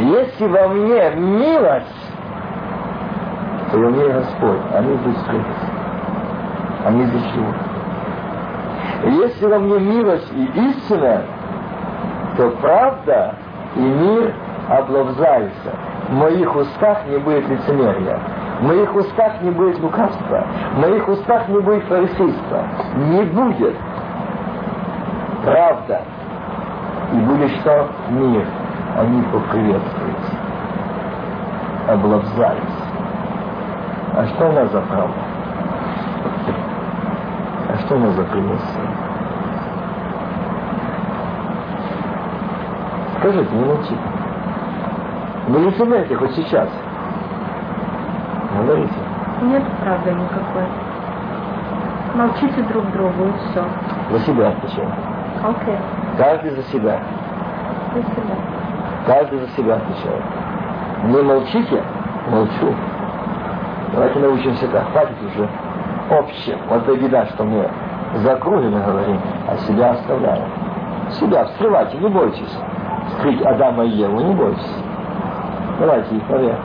[0.00, 2.03] Если во мне милость,
[3.76, 5.66] мне Господь, они встретятся.
[6.84, 7.54] Они живут.
[9.04, 11.22] И если во мне милость и истина,
[12.36, 13.34] то правда
[13.76, 14.34] и мир
[14.68, 15.70] облобзаются.
[16.08, 18.18] В моих устах не будет лицемерия.
[18.60, 20.46] В моих устах не будет лукавства.
[20.74, 22.64] В моих устах не будет фарисейства.
[22.96, 23.76] Не будет.
[25.44, 26.02] Правда.
[27.12, 27.88] И будет что?
[28.10, 28.46] Мир.
[28.96, 30.36] Они поприветствуются.
[31.88, 32.73] Облабзались.
[34.16, 35.14] А что нас за правда?
[37.68, 38.86] А что нас за приветствие?
[43.18, 43.98] Скажите, не молчите.
[45.48, 46.68] Вы лицемерите хоть сейчас.
[48.56, 48.94] Говорите.
[49.42, 50.64] Нет правды никакой.
[52.14, 53.64] Молчите друг другу и все.
[54.10, 54.88] За себя отвечаю.
[55.42, 55.78] Окей.
[56.16, 57.00] Каждый за себя.
[57.94, 58.36] За себя.
[59.06, 60.22] Каждый за себя отвечает.
[61.04, 61.82] Не молчите,
[62.30, 62.74] молчу.
[63.94, 64.90] Давайте научимся так.
[64.92, 65.48] Хватит уже
[66.10, 66.58] общее.
[66.68, 67.68] Вот эта беда, что мы
[68.16, 70.48] закругленно говорим, а себя оставляем.
[71.12, 72.58] Себя вскрывайте, не бойтесь.
[73.12, 74.76] Скрыть Адама и Еву, не бойтесь.
[75.78, 76.58] Давайте их наверх.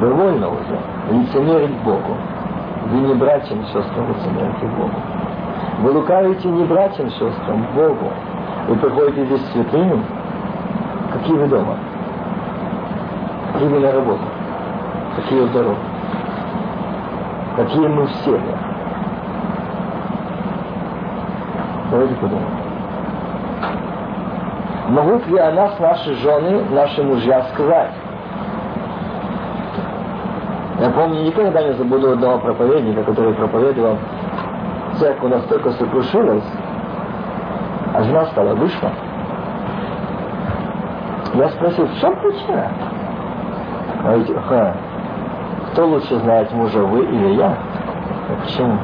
[0.00, 0.78] Довольно уже
[1.10, 2.16] лицемерить Богу.
[2.86, 5.00] Вы не братьям и сестрам лицемерите Богу.
[5.80, 8.10] Вы лукавите не братьям и сестрам, Богу.
[8.68, 10.02] Вы приходите здесь в святыню,
[11.12, 11.76] какие вы дома?
[13.52, 14.22] Какие вы на работу?
[15.16, 15.76] Какие в дорогу?
[17.56, 18.58] Какие мы в семьях?
[21.90, 22.48] Давайте подумаем.
[24.88, 27.92] Могут ли о нас наши жены, наши мужья сказать?
[30.80, 33.98] Я помню, никогда не забуду одного проповедника, который проповедовал.
[34.98, 36.44] Церковь настолько сокрушилась,
[37.94, 38.90] а жена стала вышла.
[41.34, 42.68] Я спросил, в чем причина?
[44.02, 44.74] Говорите, ха,
[45.74, 47.52] кто лучше знает мужа, вы или я?
[48.40, 48.78] Почему?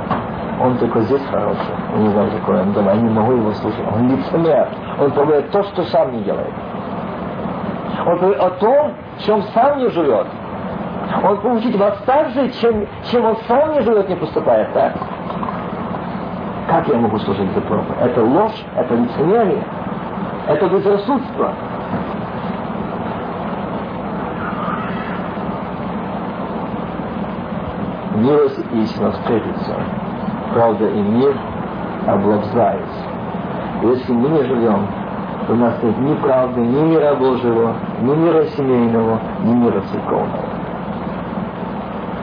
[0.61, 1.72] Он только здесь хороший.
[1.95, 2.93] Я не знаю, какой он дома.
[2.95, 3.80] Я не могу его слушать.
[3.95, 4.68] Он лицемер.
[4.99, 6.53] Он говорит то, что сам не делает.
[8.05, 10.26] Он говорит о том, чем сам не живет.
[11.22, 14.93] Он получит вас так же, чем, чем он сам не живет, не поступает так.
[16.68, 17.99] Как я могу служить за проповедь?
[18.01, 19.62] Это ложь, это лицемерие,
[20.49, 21.53] это безрассудство.
[28.21, 29.77] Милость и истина встретится.
[30.55, 31.37] Правда и мир
[32.07, 33.05] облабзаются.
[33.83, 34.87] Если мы не живем,
[35.47, 40.61] то у нас нет ни правды, ни мира Божьего, ни мира семейного, ни мира церковного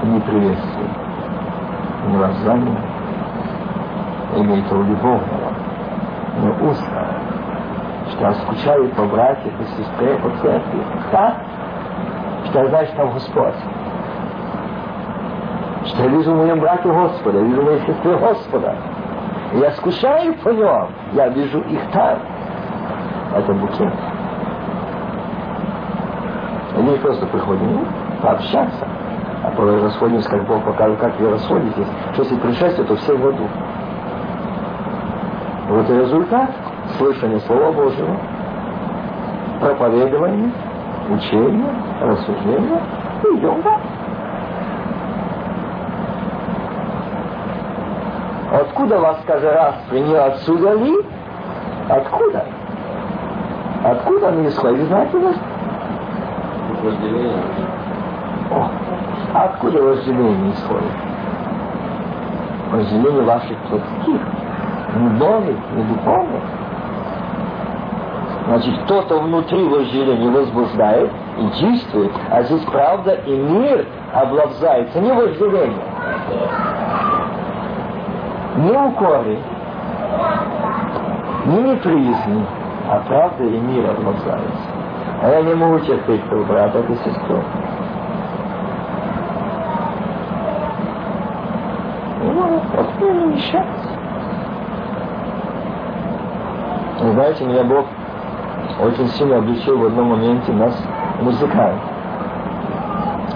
[0.04, 0.91] не приветствует
[2.08, 2.78] мироздание,
[4.36, 5.54] имеется в любовного,
[6.38, 7.08] но устно,
[8.10, 10.82] что я скучаю по братьях и сестре, по церкви.
[11.12, 11.36] Так?
[12.45, 13.56] Что я знаю, там Господь.
[15.98, 18.76] Я вижу в моем брате Господа, я вижу в моей сестре Господа.
[19.54, 22.20] Я скучаю по нем, я вижу их там.
[23.36, 23.93] Это букет.
[26.78, 27.86] Они просто приходят ну,
[28.22, 28.88] пообщаться.
[29.43, 31.88] А то расходимся, как Бог покажет, как вы расходитесь.
[32.14, 33.48] Что если пришествие, то все в аду.
[35.70, 36.52] Вот и результат
[36.98, 38.16] слышания Слова Божьего,
[39.60, 40.52] проповедования,
[41.10, 42.82] учения, рассуждения,
[43.24, 43.87] и идем дальше.
[48.60, 50.95] Откуда вас каждый раз не отсюда ли?
[51.89, 52.43] Откуда?
[53.84, 54.88] Откуда они исходят?
[54.88, 55.36] Знаете, вас?
[58.49, 58.70] О,
[59.36, 60.91] откуда вожделение исходит?
[62.72, 64.22] Вожделение ваших плотских,
[64.95, 66.43] не новых, не духовных.
[68.47, 75.78] Значит, кто-то внутри вожделения возбуждает и действует, а здесь правда и мир облабзается, не вожделение.
[78.58, 79.38] Не укоры,
[81.45, 82.45] не неприязни,
[82.89, 84.70] а правда и мир облабзается.
[85.22, 87.39] А я не могу терпеть твоего брата и сестру.
[92.24, 93.68] Ну, вот не мешать.
[96.99, 97.86] Знаете, меня Бог
[98.82, 100.76] очень сильно обличил в одном моменте нас
[101.22, 101.82] музыкант.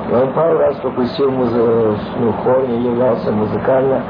[0.10, 1.96] И он пару раз пропустил музы...
[2.20, 4.02] ну, хор, не являлся музыкально,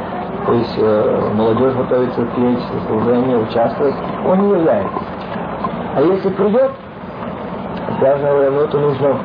[0.45, 4.99] то есть э, молодежь готовится петь, служение, участвовать, он не является.
[5.95, 6.71] А если придет,
[7.99, 9.17] говоря, ну это нужно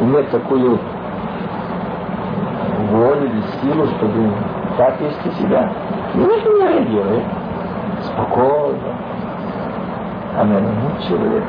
[0.00, 0.78] иметь такую
[2.90, 4.30] волю или силу, чтобы
[4.76, 5.70] так вести себя.
[6.14, 7.24] И вот он не реагирует.
[8.02, 8.78] Спокойно.
[10.38, 11.44] А наверное, ну, человек.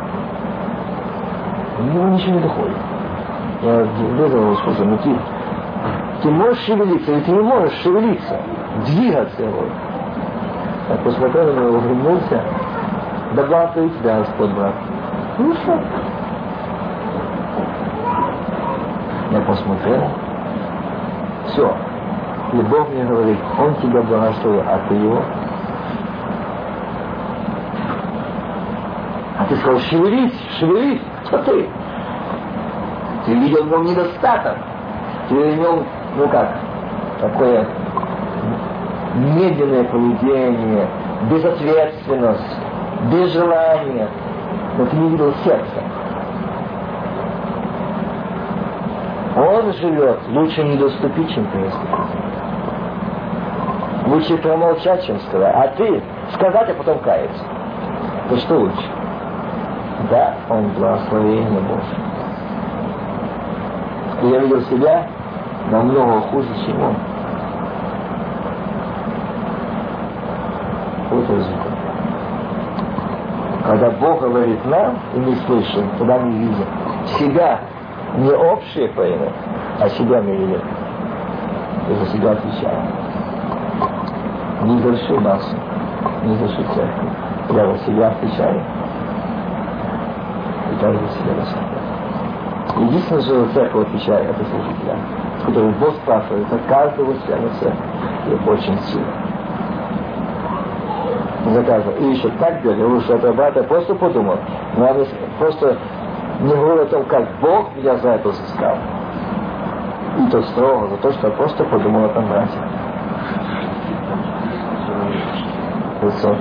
[1.80, 2.78] У него ничего не доходит.
[3.64, 5.16] Я вызвал Господа, ну ты,
[6.22, 8.40] ты можешь шевелиться, или ты не можешь шевелиться,
[8.86, 9.66] двигаться его.
[10.90, 12.42] Я посмотрел на него, улыбнулся,
[13.34, 14.74] да благослови тебя, Господь, брат.
[15.38, 15.84] Ну что?
[19.32, 20.04] Я посмотрел,
[21.48, 21.78] все.
[22.54, 25.22] И Бог мне говорит, Он тебя благословил, а ты его.
[29.40, 31.70] А ты сказал, шевелись, шевелись, что ты?
[33.26, 34.58] Ты видел в нем недостаток.
[35.30, 35.86] Ты в нем,
[36.18, 36.50] ну как,
[37.22, 37.66] такое
[39.14, 40.88] медленное поведение,
[41.30, 42.58] безответственность,
[43.12, 44.10] без желания.
[44.78, 45.84] Но ты не видел сердца.
[49.36, 52.18] Он живет, лучше не доступить, чем переступить.
[54.08, 55.54] Лучше промолчать, чем сказать.
[55.56, 56.02] А ты
[56.34, 57.44] сказать, а потом каяться.
[58.30, 58.86] То что лучше?
[60.10, 61.98] Да, он благословение Божье.
[64.24, 65.08] Я видел себя
[65.72, 66.96] намного хуже, чем он.
[71.12, 71.74] Вот результат.
[73.66, 76.66] Когда Бог говорит нам, и мы слышим, тогда мы видим
[77.20, 77.60] себя
[78.18, 79.34] не общее поймет,
[79.80, 80.62] а себя мы видим.
[81.90, 82.88] И за себя отвечаем.
[84.64, 85.56] Не за всю массу,
[86.24, 87.10] не за всю церковь.
[87.52, 88.64] Я за себя отвечаю.
[90.72, 94.98] И также за себя на Единственное, что церковь отвечает, это служителя,
[95.48, 97.50] который Бог спрашивает за каждого члена.
[98.28, 99.08] И очень сильно.
[101.46, 101.96] За каждого.
[101.96, 104.38] И еще так делали, что это брат, я просто подумал.
[104.76, 105.08] Надо
[105.40, 105.78] просто
[106.42, 108.78] не говорю о том, как Бог меня за это взыскал.
[110.20, 112.60] И то строго, за то, что я просто подумал о том брате.
[116.04, 116.36] Лицо.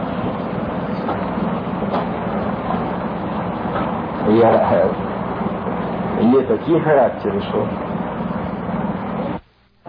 [4.29, 4.85] Я,
[6.21, 7.59] є такі характери, що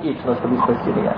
[0.03, 1.14] їх на собі спасіння.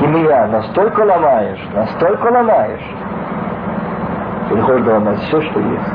[0.00, 2.88] Ты меня настолько ломаешь, настолько ломаешь,
[4.48, 5.92] приходит ломать все, что есть.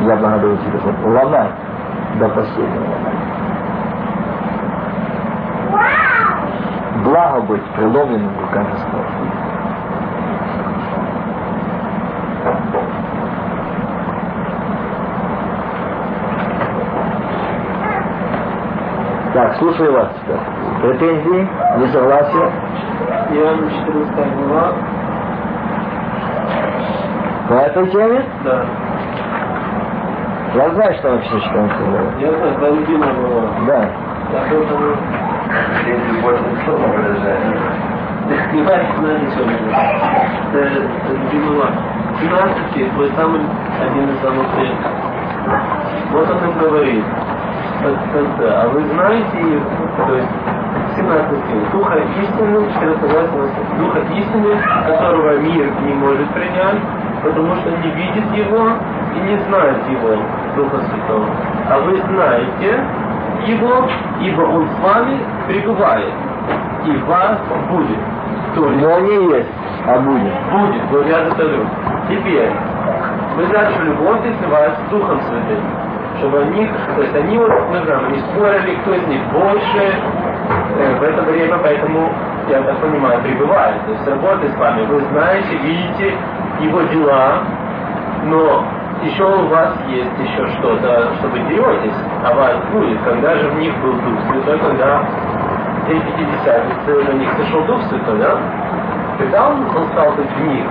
[0.00, 1.54] Я благодарю тебя за ломать
[2.18, 3.18] до последнего ломать.
[7.04, 9.51] Благо быть преломленным руками Господа.
[19.63, 20.09] слушаю вас.
[20.81, 21.47] Претензии,
[21.77, 22.51] несогласия?
[23.31, 24.73] Иоанн 14 глава.
[27.47, 28.25] По этой теме?
[28.43, 28.65] Да.
[30.55, 32.11] Я знаю, что вообще 14 глава.
[32.19, 33.47] Я знаю, да, любимая глава.
[33.67, 33.79] Да.
[34.33, 34.97] Я поэтому...
[35.83, 37.39] Здесь любовь не слово выражает.
[38.51, 40.59] Понимаешь, знаете, что это?
[40.59, 41.71] Это любимая глава.
[42.19, 43.41] 17 твой самый,
[43.81, 44.45] один из самых.
[46.11, 47.05] Вот он им говорит.
[47.85, 49.61] А вы знаете,
[49.97, 50.29] то есть
[50.95, 54.57] 17 Духа истины, 14 Духа истины,
[54.87, 56.79] которого мир не может принять,
[57.23, 58.69] потому что не видит его
[59.15, 60.15] и не знает его,
[60.55, 61.25] Духа Святого.
[61.69, 62.83] А вы знаете
[63.47, 63.87] его,
[64.21, 66.13] ибо он с вами пребывает
[66.85, 67.37] и вас
[67.69, 67.99] будет.
[68.55, 69.49] То есть, Но не есть,
[69.87, 70.33] а будет.
[70.51, 70.91] будет,
[71.29, 71.65] затолю.
[72.09, 72.51] Теперь,
[73.35, 75.63] вы что любовь изливается Духом Святым.
[76.23, 76.65] Чтобы они,
[76.95, 79.93] то есть они вот, мы знаем, они спорили, кто из них больше
[80.79, 82.09] э, в это время, поэтому,
[82.47, 83.85] я так понимаю, пребывает.
[83.85, 84.85] То есть работает с вами.
[84.85, 86.15] Вы знаете, видите
[86.61, 87.43] его дела,
[88.23, 88.63] но
[89.03, 93.03] еще у вас есть еще что-то, что вы деретесь, а вас будет.
[93.03, 95.03] Когда же в них был Дух Святой, когда
[95.89, 98.37] день Пятидесятницы на них сошел Дух Святой, да?
[99.19, 100.65] Когда он, он стал быть в них?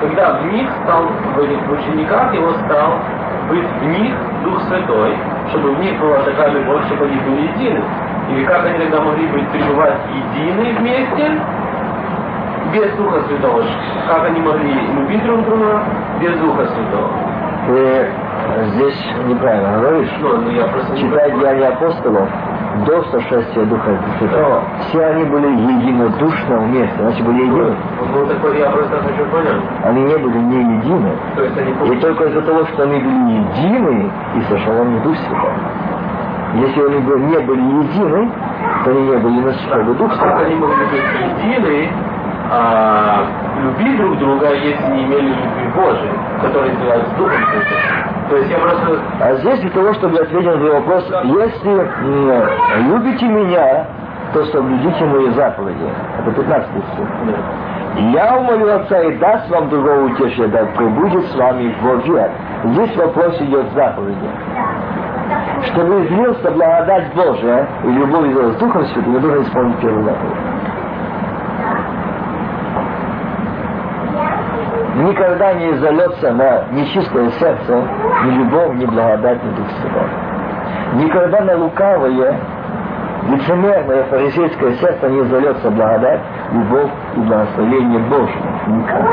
[0.00, 2.94] Когда в них стал, в этих учениках его стал
[3.50, 5.14] быть в них Дух Святой,
[5.50, 7.82] чтобы в них была такая любовь, чтобы они были едины.
[8.30, 11.40] Или как они тогда могли быть пребывать едины вместе,
[12.72, 13.64] без Духа Святого?
[14.08, 15.82] Как они могли любить друг друга
[16.20, 17.10] без Духа Святого?
[17.66, 18.08] Ты
[18.72, 20.10] здесь неправильно говоришь.
[20.20, 22.28] Ну, ну я просто не Читай Деяния апостолов,
[22.86, 27.76] до сошествия Духа Святого, все они были единодушно вместе, значит были едины.
[28.14, 29.62] Ну, такой я просто хочу понять.
[29.84, 31.10] Они не были не едины.
[31.36, 35.16] То есть они И только из-за того, что они были едины, и сошел он Дух
[35.16, 35.52] Святой.
[36.54, 38.30] Если они бы не были едины,
[38.84, 40.46] то они не были на свободу Дух Как Святой.
[40.46, 41.88] они могли быть едины,
[42.52, 43.26] а,
[43.62, 46.12] любить друг друга, если не имели любви Божией,
[46.42, 48.09] которая называется Духом Святым.
[48.30, 49.00] То есть я просто...
[49.20, 51.90] А здесь для того, чтобы ответить на твой вопрос, если
[52.88, 53.86] любите меня,
[54.32, 55.90] то соблюдите мои заповеди.
[56.20, 57.08] Это 15 стих.
[58.12, 62.30] Я умолю Отца и даст вам другого утешения, да пребудет с вами во век.
[62.66, 64.30] Здесь вопрос идет заповеди.
[65.72, 70.49] Чтобы излился благодать Божия и любовь с Духом Святым, я должен исполнить первую заповедь.
[75.00, 77.82] Никогда не изольется на нечистое сердце
[78.24, 81.04] ни любовь, ни благодать, ни Дух Святой.
[81.04, 82.38] Никогда на лукавое,
[83.28, 86.20] лицемерное фарисейское сердце не зальется благодать,
[86.52, 88.42] любовь и благословение Божье.
[88.66, 89.10] Никогда.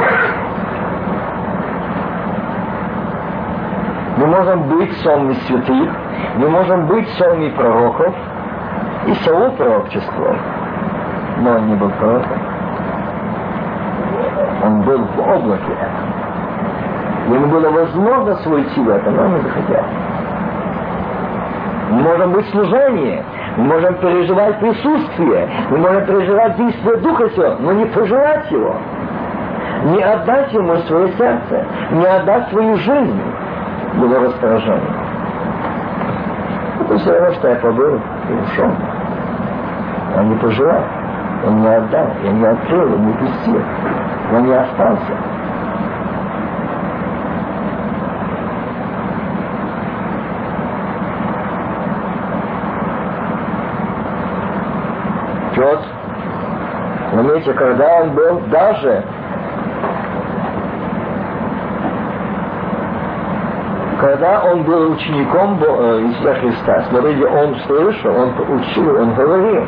[4.18, 5.90] Мы можем быть сонми святых,
[6.36, 8.14] мы можем быть сонми пророков,
[9.06, 10.36] и Саул пророчествовал,
[11.38, 12.47] но он не был пророком.
[14.68, 15.78] Он был в облаке.
[17.30, 19.84] Ему было возможно войти в это, но он не захотел.
[21.92, 23.24] Мы можем быть служение,
[23.56, 28.76] мы можем переживать присутствие, мы можем переживать действие Духа Святого, но не пожелать его.
[29.86, 33.22] Не отдать ему свое сердце, не отдать свою жизнь
[33.96, 34.82] было раздражение.
[36.82, 38.72] Это все равно, что я побыл и ушел.
[40.18, 40.84] Он не пожелал,
[41.48, 43.62] он не отдал, я не открыл, он не пустил,
[44.34, 45.14] он не остался.
[55.56, 55.86] Петр,
[57.14, 59.04] заметьте, когда он был даже
[64.00, 69.66] когда он был учеником э, Иисуса Христа, смотрите, он слышал, он учил, он говорил.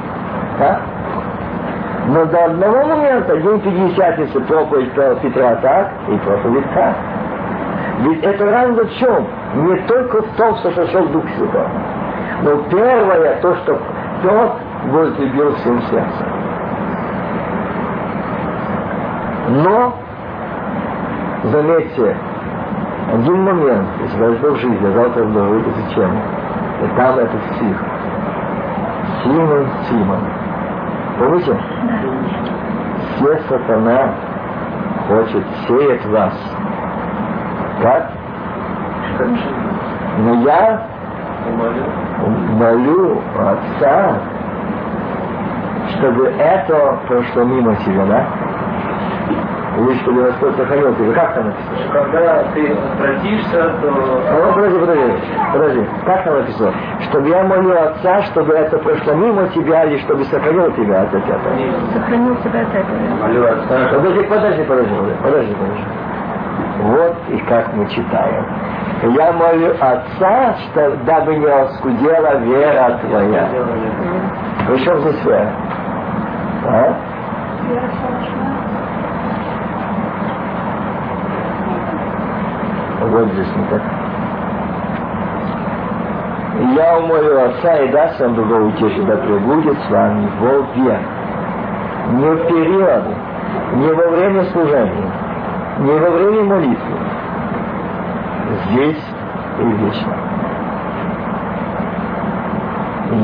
[0.60, 0.82] Да?
[2.10, 6.95] Но до одного момента день Пятидесятницы проповедь про Петра так и проповедь так.
[7.99, 9.28] Ведь это разница в чем?
[9.55, 11.68] Не только в том, что сошел Дух Святой.
[12.41, 13.80] Но первое, то, что
[14.24, 14.51] Петр
[14.86, 16.26] возлюбил всем сердцем.
[19.49, 19.93] Но,
[21.43, 22.18] заметьте,
[23.14, 26.20] один момент, жду в жизни, а завтра буду выйти тему.
[26.84, 27.78] И там этот стих.
[29.24, 30.20] Симон, Симон.
[31.20, 31.57] Помните?
[33.20, 34.14] Все сатана
[35.10, 36.34] хочет сеять вас.
[37.82, 38.12] Как?
[40.20, 40.82] Но я
[42.58, 44.20] молю Отца,
[45.98, 48.26] чтобы это прошло мимо тебя, да?
[49.80, 51.14] Или чтобы Господь сохранил тебя.
[51.14, 51.78] Как там написано?
[51.92, 53.92] Когда ты обратишься, то...
[53.92, 55.14] Ну, подожди, подожди,
[55.54, 55.88] подожди.
[56.06, 56.74] Как там написано?
[57.10, 61.39] Чтобы я молил Отца, чтобы это прошло мимо тебя, или чтобы сохранил тебя от этого.
[61.93, 62.97] Сохранил тебя от этого.
[63.20, 65.86] Молю Отца, Подожди, подожди, подожди, подожди, подожди.
[66.82, 68.45] Вот и как мы читаем.
[69.01, 73.49] Я молю Отца, что дабы не оскудела вера твоя.
[74.68, 75.51] Причем здесь вера?
[76.66, 76.93] А?
[83.01, 83.82] Вот здесь не так.
[86.76, 91.00] Я умолю Отца и даст вам другого утешить, да пребудет с вами во век.
[92.12, 93.04] Не в период,
[93.76, 95.12] не во время служения,
[95.80, 96.98] не во время молитвы.
[98.66, 99.04] Здесь
[99.60, 100.14] и вечно.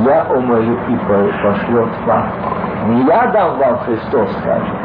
[0.06, 2.30] Я умолю и пошлет вам.
[2.88, 4.76] Не я дам вам, Христос скажет,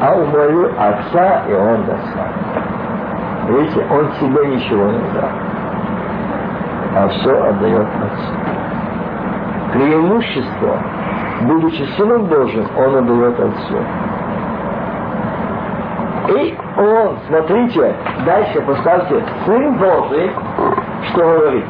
[0.00, 2.50] а умолю Отца, и Он даст вам.
[3.50, 5.28] Видите, он себе ничего не дал,
[6.96, 8.32] а все отдает Отцу.
[9.72, 10.78] Преимущество,
[11.42, 13.78] будучи Сыном Божьим, он отдает Отцу.
[16.28, 20.30] И он, смотрите, дальше поставьте, Сын Божий,
[21.10, 21.64] что говорит?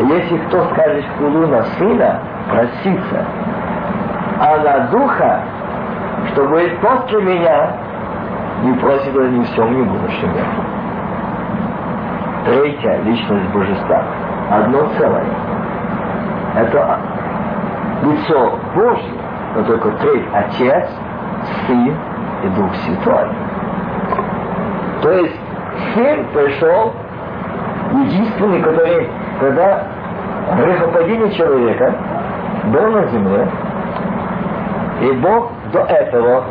[0.00, 3.24] Если кто скажет хулу на Сына, простится,
[4.40, 5.40] а на Духа,
[6.32, 7.72] что будет после меня,
[8.62, 10.78] не просит он ни в чем, ни будущем веке
[12.48, 14.04] третья личность божества.
[14.50, 15.24] Одно целое.
[16.56, 16.98] Это
[18.02, 19.12] лицо Божье,
[19.54, 20.88] но только треть Отец,
[21.66, 21.94] Сын
[22.44, 23.28] и Дух Святой.
[25.02, 25.40] То есть
[25.94, 26.92] Сын пришел
[27.92, 29.86] единственный, который, когда
[30.56, 31.94] грехопадение человека
[32.66, 33.48] был на земле,
[35.02, 36.44] и Бог до этого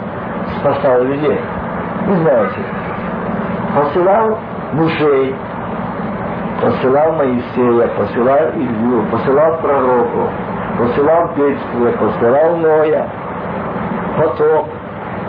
[0.60, 1.40] спасал людей.
[2.06, 2.60] Вы знаете,
[3.76, 4.38] посылал
[4.74, 5.36] мужей,
[6.62, 10.30] посылал Моисея, посылал Илью, посылал пророку,
[10.78, 13.08] посылал бедствие, посылал Ноя,
[14.18, 14.68] потоп,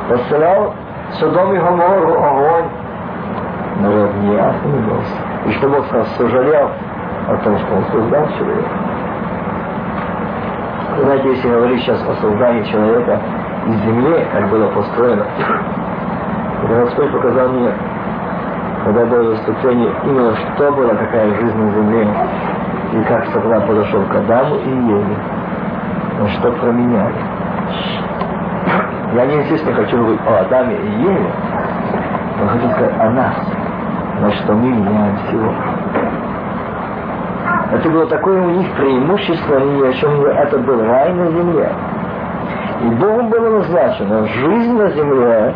[0.08, 0.74] посылал
[1.12, 2.64] Содом и Гомору огонь.
[3.80, 5.14] Народ не остановился.
[5.46, 6.70] И что Бог нас сожалел
[7.28, 8.68] о том, что Он создал человека.
[11.00, 13.20] Знаете, если говорить сейчас о создании человека
[13.68, 15.26] из земли, как было построено,
[16.68, 17.72] Господь показал мне
[18.84, 22.08] когда было выступление, именно что была такая жизнь на земле,
[22.92, 25.16] и как сатана подошел к Адаму и Еве,
[26.20, 27.14] на что променяли.
[29.14, 31.30] Я не естественно хочу говорить о Адаме и Еве,
[32.40, 33.34] но хочу сказать о нас,
[34.20, 35.52] на что мы меняем всего.
[37.72, 41.70] Это было такое у них преимущество, они ни о чем это был рай на земле.
[42.82, 45.54] И Богом было назначено жизнь на земле,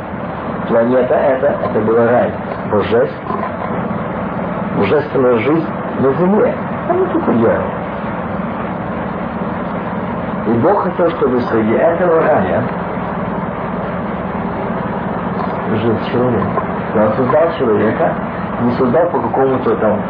[0.68, 2.32] планета это, это был рай,
[2.72, 3.44] божественный.
[4.78, 5.68] Божественная жизнь
[6.00, 6.54] на земле.
[6.88, 7.62] А мы тут делаем.
[10.48, 12.64] И Бог хотел, чтобы среди этого рая
[15.82, 16.42] жил человек.
[16.94, 18.14] И он создал человека,
[18.62, 20.00] не создал по какому-то там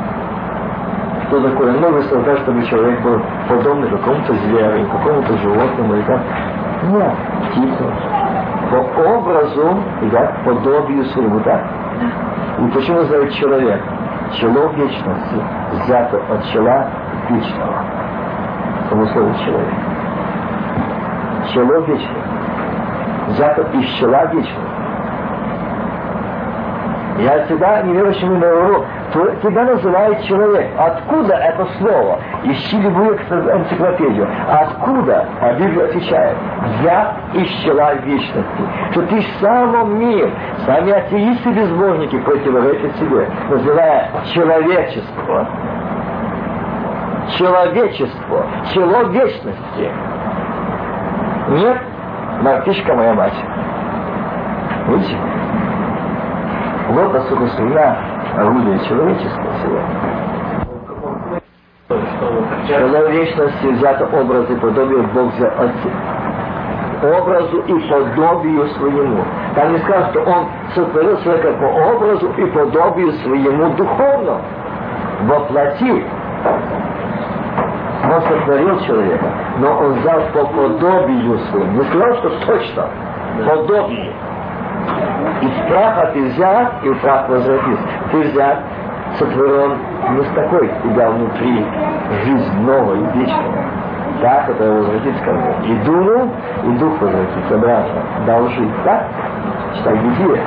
[1.32, 6.20] что такое новый создать, чтобы человек был подобный какому-то зверю, какому-то животному или как.
[6.82, 7.12] Нет,
[7.50, 7.90] птицу.
[8.70, 9.78] По образу
[10.10, 11.62] как подобию своему, да?
[12.62, 13.82] И почему называют человек?
[14.38, 15.42] Чело вечности
[15.72, 16.86] взято от чела
[17.28, 17.84] вечного.
[18.88, 19.74] Само слово человек.
[21.52, 22.16] Чело вечности
[23.30, 24.68] взято из чела вечного.
[27.18, 30.70] Я всегда неверующему говорю, то тебя называют человек.
[30.78, 32.18] Откуда это слово?
[32.44, 34.26] Ищи любую энциклопедию.
[34.48, 35.26] Откуда?
[35.40, 36.36] А Библия отвечает.
[36.82, 38.62] Я из чела вечности.
[38.92, 40.30] Что ты в самом мир.
[40.64, 45.46] Сами атеисты и безбожники противоречат себе, называя человечество.
[47.36, 48.46] Человечество.
[48.72, 49.90] Чело вечности.
[51.48, 51.78] Нет,
[52.40, 53.34] мартышка моя мать.
[54.88, 55.16] Видите?
[56.88, 60.12] Вот особо судья орудие человечества сегодня.
[62.68, 65.70] Когда в вечности взято образ и подобие Бог от
[67.02, 69.24] образу и подобию своему.
[69.54, 74.40] Там не сказано, что он сотворил человека по образу и подобию своему духовно.
[75.22, 76.02] Воплотил.
[78.04, 79.26] Он сотворил человека,
[79.58, 81.72] но он взял по подобию своему.
[81.72, 82.88] Не сказал, что точно.
[83.46, 84.12] Подобие.
[85.72, 87.82] Из праха ты взят, и в прах возвратился.
[88.10, 88.58] Ты взят,
[89.18, 89.78] сотворен
[90.10, 91.66] не с такой тебя внутри
[92.24, 93.64] жизнь новая и вечная.
[94.20, 95.54] Да, которая возвратится ко мне.
[95.64, 96.30] И дунул,
[96.64, 98.02] и дух возвратится обратно.
[98.26, 98.68] Должи.
[98.84, 99.06] Так?
[99.78, 100.42] Читай Библия.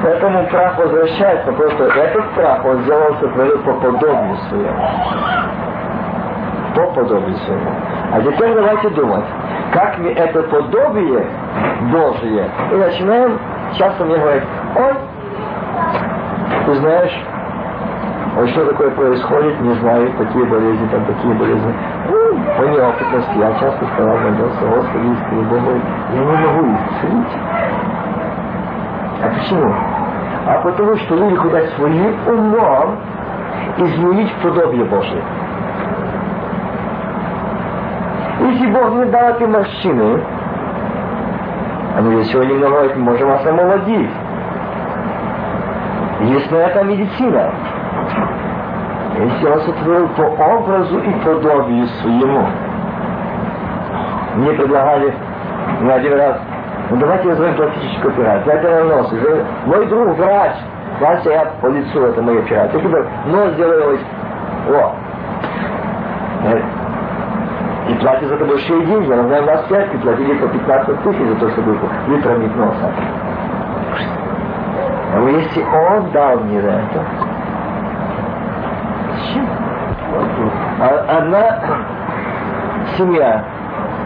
[0.00, 4.80] Поэтому прах возвращается, просто этот прах он сделал, сотворил по подобию своему.
[6.76, 7.70] По подобию своему.
[8.12, 9.24] А теперь давайте думать,
[9.72, 11.26] как мне это подобие
[11.92, 12.48] Божие.
[12.72, 13.38] И начинаем
[13.76, 14.44] часто мне говорить,
[14.76, 14.94] ой,
[16.66, 17.24] ты знаешь,
[18.38, 21.74] ой, что такое происходит, не знаю, такие болезни, там такие болезни.
[22.08, 25.80] Ну, по неопытности я часто сказал, молился, Господи, Искренне Богу,
[26.12, 27.36] я не могу исцелить.
[29.22, 29.74] А почему?
[30.46, 32.96] А потому что люди хотят своим умом
[33.76, 35.22] изменить подобие Божие.
[38.48, 40.22] Если Бог не дал эти морщины,
[41.98, 44.10] они же сегодня говорят, можем вас омолодить.
[46.20, 47.50] Есть на это медицина.
[49.18, 52.46] Если он сотворил по образу и подобию своему.
[54.36, 55.14] Мне предлагали
[55.82, 56.40] на один раз,
[56.88, 58.54] ну давайте сделаем пластическую операцию.
[58.54, 59.12] Это на нос.
[59.66, 60.52] Мой друг врач,
[61.00, 62.80] Вася, я по лицу, это моя операция.
[62.80, 63.98] Я нос сделаю,
[64.70, 64.94] о,
[68.00, 69.08] платят за это большие деньги.
[69.08, 72.92] Я знаю, у нас пятки платили по 15 тысяч за то, чтобы вытравить носа.
[75.14, 77.04] Но а если он дал мне это,
[80.80, 81.58] а одна
[82.96, 83.44] семья,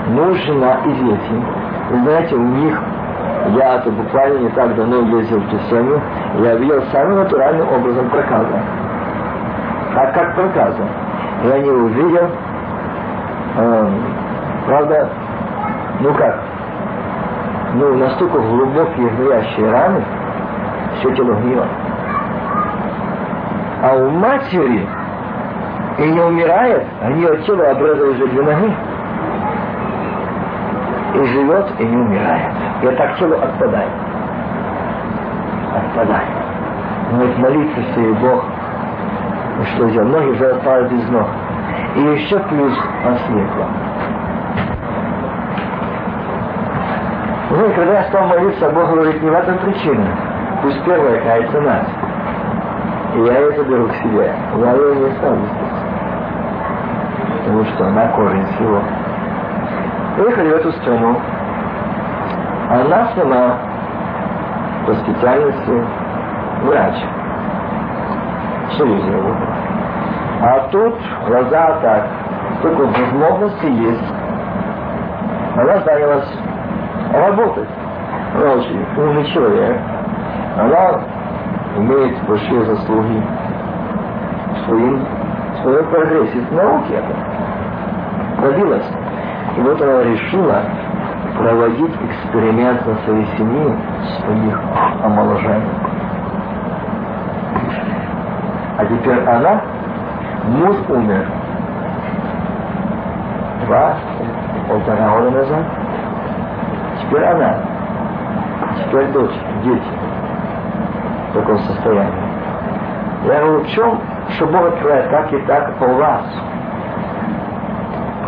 [0.09, 1.45] муж, жена и дети,
[1.91, 2.83] вы знаете, у них,
[3.57, 6.01] я это буквально не так давно ездил в ту семью,
[6.41, 8.63] я видел самым натуральным образом проказа.
[9.95, 10.83] А как проказа?
[11.45, 12.31] Я не увидел,
[13.55, 15.09] правда,
[16.01, 16.41] ну как,
[17.75, 20.03] ну настолько глубокие горящие раны,
[20.99, 21.67] все тело гнило.
[23.83, 24.87] А у матери
[25.99, 28.75] и не умирает, а нее тело обрезали уже две ноги.
[31.15, 32.53] И живет, и не умирает.
[32.83, 33.91] И так тело отпадает.
[35.75, 36.29] Отпадает.
[37.11, 38.45] Но ведь молиться все, Бог,
[39.59, 41.27] ну что делать, ноги уже отпадают из ног
[41.95, 42.73] и еще плюс
[43.05, 43.67] ослепла.
[47.51, 50.07] Ну и когда я стал молиться, Бог говорит, не в этом причина.
[50.63, 51.87] Пусть первая кается нас.
[53.15, 54.35] И я ее заберу к себе.
[54.59, 55.49] Я ее не оставлю
[57.39, 58.81] Потому что она корень всего.
[60.17, 61.21] Приехали в эту страну.
[62.71, 63.59] Она сама
[64.87, 65.85] по специальности
[66.63, 66.95] врач.
[68.79, 69.62] Серьезно работает.
[70.45, 70.95] А тут
[71.29, 72.05] глаза так,
[72.63, 74.15] только возможности есть.
[75.57, 76.39] Она занялась
[77.13, 77.69] работать.
[78.35, 79.79] Она очень умный человек.
[80.59, 81.01] Она
[81.77, 83.23] имеет большие заслуги
[84.53, 85.07] в своем,
[85.55, 88.87] в своем прогрессе в науке это добилась.
[89.57, 90.63] И вот она решила
[91.39, 93.77] проводить эксперимент на своей семье
[94.21, 94.61] своих
[95.05, 95.71] омоложений.
[98.79, 99.61] А теперь она,
[100.45, 101.27] муж умер
[103.67, 103.97] два,
[104.69, 105.65] полтора года назад.
[107.01, 107.57] Теперь она,
[108.79, 109.35] теперь дочь,
[109.65, 109.83] дети
[111.31, 112.33] в таком состоянии.
[113.25, 116.25] Я говорю, в чем, что Бог открывает так и так по вас?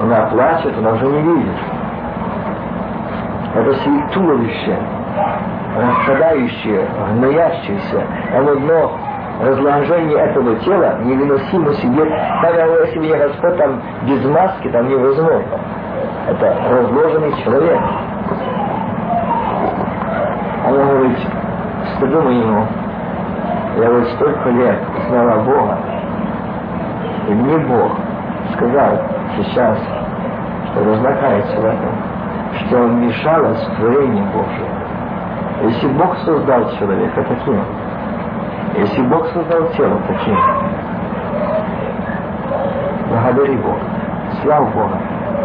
[0.03, 1.57] Она плачет, она уже не видит.
[3.55, 3.75] Это
[4.13, 4.77] туловище,
[5.77, 8.03] распадающее, гноящееся,
[8.37, 8.93] оно дно
[9.41, 12.05] разложение этого тела невыносимо себе.
[12.43, 15.59] Когда если бы Господь там без маски, там невозможно.
[16.29, 17.81] Это разложенный человек.
[20.67, 21.19] Он говорит,
[21.97, 22.67] стыду моему,
[23.77, 24.79] я вот столько лет
[25.09, 25.79] знала Бога,
[27.29, 27.93] и мне Бог
[28.55, 28.99] сказал
[29.37, 29.79] сейчас,
[30.71, 32.15] что должна в этом,
[32.61, 34.75] что он мешалось в творении Божие.
[35.65, 37.61] Если Бог создал человека таким,
[38.77, 40.37] если Бог создал тело таким,
[43.09, 43.79] благодари Бога,
[44.43, 44.99] слава Бога,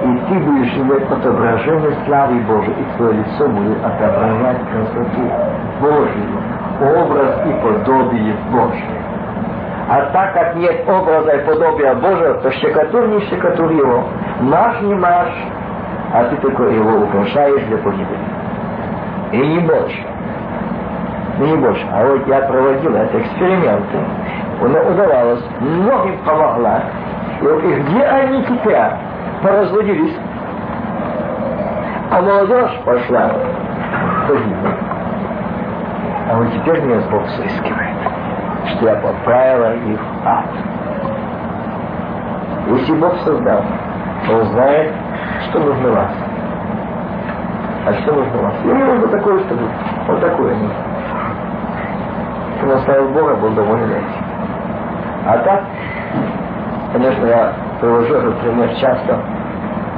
[0.03, 5.31] и ты будешь иметь отображение славы Божией, и твое лицо будет отображать красоту
[5.79, 9.01] Божию, образ и подобие Божие.
[9.91, 14.03] А так как нет образа и подобия Божьего, то щекотур не щекотур его,
[14.41, 15.29] маш не маш,
[16.13, 18.19] а ты только его украшаешь для погибели.
[19.31, 20.18] И не больше
[21.45, 21.87] не больше.
[21.91, 23.97] А вот я проводил эти эксперименты.
[24.61, 26.81] Удавалось, многим помогла.
[27.41, 28.91] И вот и где они теперь?
[29.41, 30.17] Поразводились.
[32.11, 33.31] А молодежь пошла.
[36.29, 37.95] А вот теперь меня Бог соискивает,
[38.67, 40.45] что я поправила их ад.
[42.67, 43.63] Если Бог создал,
[44.29, 44.93] Он знает,
[45.49, 46.11] что нужно вас.
[47.87, 48.53] А что нужно вас?
[48.65, 49.61] Ему нужно такое, чтобы
[50.07, 50.88] вот такое нужно
[52.63, 54.23] он оставил Бога, был доволен этим.
[55.25, 55.63] А так,
[56.93, 59.19] конечно, я привожу этот пример часто,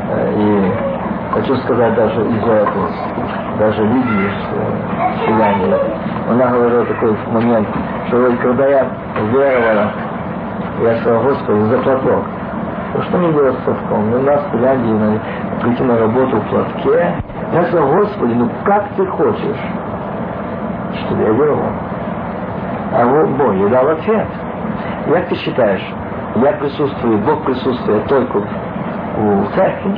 [0.09, 0.71] э, и
[1.33, 2.89] хочу сказать даже из-за этого,
[3.59, 5.75] даже Лидии из Финляндии,
[6.29, 7.67] она говорила такой момент,
[8.07, 8.87] что когда я
[9.31, 9.91] веровала,
[10.81, 12.23] я сказала, Господи, за платок.
[12.93, 14.11] Ну что мне делать с платком?
[14.11, 15.19] Ну, у нас в Финляндии надо
[15.61, 17.15] прийти на работу в платке.
[17.53, 19.61] Я сказал, Господи, ну как ты хочешь,
[21.05, 21.71] чтобы я веровал?
[22.93, 24.27] А вот Бог дал ответ.
[25.07, 25.83] Как ты считаешь,
[26.35, 29.95] я присутствую, Бог присутствует только у церкви?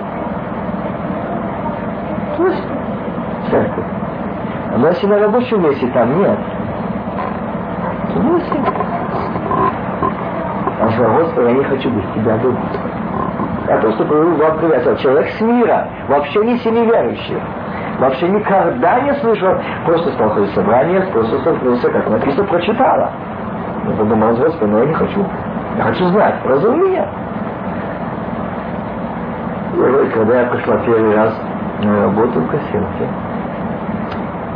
[2.38, 2.64] То есть
[3.50, 3.86] церковь.
[4.78, 6.38] Но если на рабочем месте там нет,
[8.14, 8.58] то если...
[10.82, 12.60] Он сказал, Господи, я не хочу быть тебя думать.
[13.68, 15.00] Я просто говорю вам приветствовать.
[15.00, 17.40] Человек с мира, вообще не семи верующих.
[18.04, 19.56] Вообще никогда не слышал.
[19.86, 23.12] Просто ходить в собрание, просто столкнулся, как написано, прочитала.
[23.88, 25.26] Я подумал, Господи, но я не хочу.
[25.78, 27.08] Я хочу знать, разум меня.
[29.74, 31.34] И когда я пришла первый раз
[31.82, 33.08] на работу в кассирке,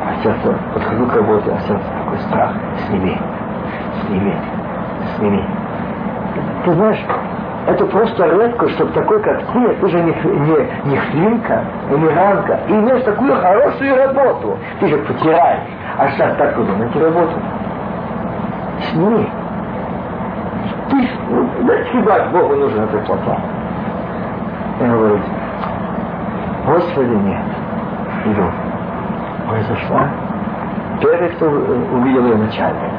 [0.03, 2.51] а сердце, подхожу к работе, а сердце такой страх,
[2.89, 3.17] сними,
[4.01, 4.35] сними,
[5.15, 5.45] сними.
[6.65, 7.05] Ты знаешь,
[7.67, 12.61] это просто редко, чтобы такой, как ты, ты же не, не, не хлинка, не ранка,
[12.65, 14.57] и имеешь такую хорошую работу.
[14.79, 15.63] Ты же потираешь.
[15.97, 17.33] А сейчас так найти работу.
[18.83, 19.29] Сними.
[20.89, 21.49] Ты, ну,
[22.05, 23.37] да Богу нужен эта плата.
[24.79, 25.21] И говорит,
[26.67, 27.45] Господи, нет.
[28.27, 28.43] Иду.
[29.51, 30.07] Ой, зашла.
[31.01, 32.96] Первый, кто увидел ее начальник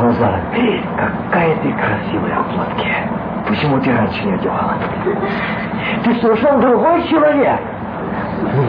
[0.00, 0.40] глаза.
[0.96, 2.94] Какая ты красивая в платке.
[3.48, 4.74] Почему ты раньше не одевала?
[6.04, 7.60] Ты совершенно другой человек.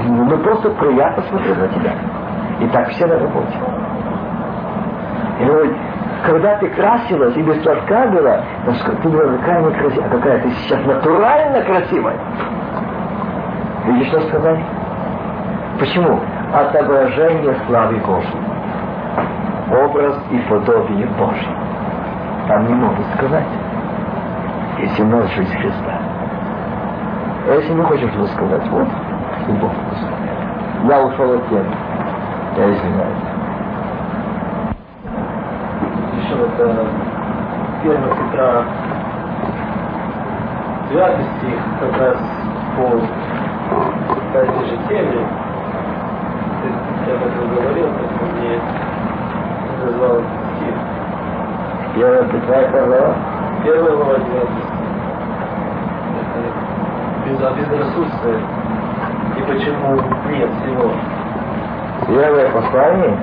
[0.08, 1.94] Ну, просто приятно смотреть на тебя.
[2.60, 3.58] И так все на работе.
[5.40, 5.68] И вот,
[6.26, 8.42] когда ты красилась и без платка была,
[9.02, 10.08] ты была такая некрасивая.
[10.08, 12.16] А какая ты сейчас натурально красивая.
[13.86, 14.60] Видишь, что сказать?
[15.80, 16.20] Почему?
[16.54, 18.55] Отображение славы Божьей
[19.72, 21.56] образ и подобие Божье.
[22.48, 23.48] Там не могут сказать,
[24.80, 26.00] если у нас жизнь Христа.
[27.48, 28.88] А если не хочешь что сказать, вот,
[29.48, 29.72] и Бог
[30.90, 31.76] Я ушел от темы.
[32.58, 33.24] Я извиняюсь.
[36.18, 36.88] Еще вот э,
[37.84, 38.66] 1 Петра
[40.90, 42.18] 9 стих как раз
[42.78, 45.28] по этой же теме.
[47.08, 48.60] Я об этом говорил, поэтому мне
[49.86, 50.18] назвал
[50.58, 50.76] стих.
[51.96, 53.16] Первая Петра, какая глава?
[53.64, 54.50] Первая глава 12
[57.26, 58.40] Это без, безрассудствия.
[59.38, 59.96] И почему
[60.30, 60.92] нет всего.
[62.08, 63.18] Первое послание?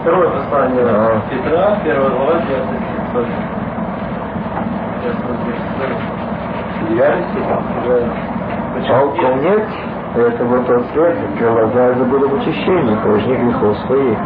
[0.00, 1.22] Второе послание Ага.
[1.30, 2.48] Петра, первая глава 12
[3.12, 3.28] стих.
[6.90, 7.16] Я
[7.86, 7.98] Я?
[8.90, 9.10] А у
[9.42, 9.64] нет?
[10.16, 14.18] это вот тот свет, что глаза забыли в очищении, прежних грехов своих.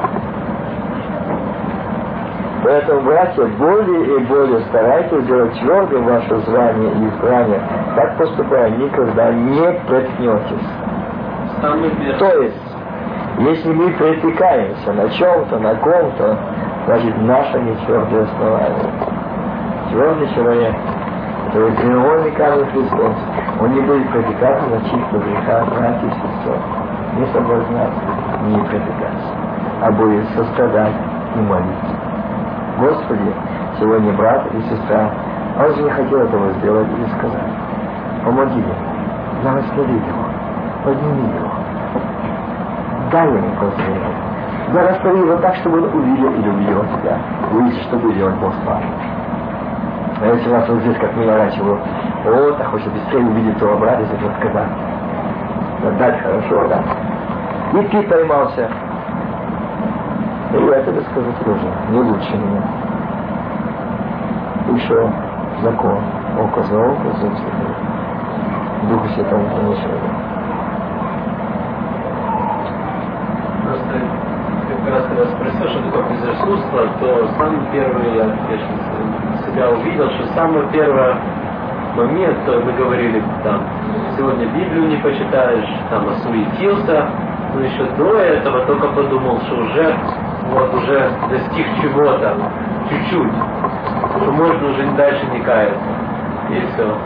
[2.63, 7.61] Поэтому, братья, более и более старайтесь делать твердым ваше звание и избрание.
[7.97, 10.69] Так поступая, никогда не проткнетесь.
[12.19, 12.77] То есть,
[13.39, 16.39] если мы притыкаемся на чем-то, на ком-то,
[16.87, 18.91] значит, наше не твердое основание.
[19.91, 20.75] Твердый человек,
[21.49, 23.17] это вот треугольный камень Христос,
[23.61, 26.59] он не будет притыкаться на чьих-то греха, братья и сестер.
[27.19, 28.01] Не соблазняться,
[28.47, 29.29] не притыкаться,
[29.83, 30.95] а будет сострадать
[31.35, 32.02] и молиться.
[32.83, 33.33] Господи,
[33.79, 35.09] сегодня брат и сестра,
[35.57, 37.53] а он же не хотел этого сделать или сказать.
[38.25, 38.75] Помоги ему,
[39.41, 40.25] благослови его,
[40.83, 41.49] подними его,
[43.13, 44.15] дай ему прозрение.
[44.73, 47.19] Благослови его так, чтобы он увидел и любил тебя.
[47.53, 48.87] Увидишь, что будет делать Бог с вами.
[50.21, 51.79] А если у вас вот здесь, как меня раньше было,
[52.25, 54.69] вот, а хочет быстрее увидеть того брата, если сказать.
[56.01, 56.83] Дать хорошо, да.
[57.79, 58.69] И ты поймался.
[60.53, 62.63] И тебе скажу тоже, не лучше меня.
[64.85, 65.11] Что?
[65.63, 65.99] Закон.
[66.39, 67.77] Око за око, зуб за зуб.
[68.89, 69.99] Духу Святому ничего.
[73.65, 73.95] Просто
[74.69, 78.75] как раз когда спросил, что такое безрассудство, то самый первый, я, конечно,
[79.47, 81.15] себя увидел, что самый первый
[81.97, 83.63] момент, мы говорили, там,
[84.17, 87.07] сегодня Библию не почитаешь, там, осуетился,
[87.55, 89.95] но еще до этого только подумал, что уже,
[90.51, 92.37] вот, уже достиг чего-то,
[92.89, 93.33] чуть-чуть,
[94.17, 95.79] что можно уже дальше не каяться.
[96.51, 96.97] И все.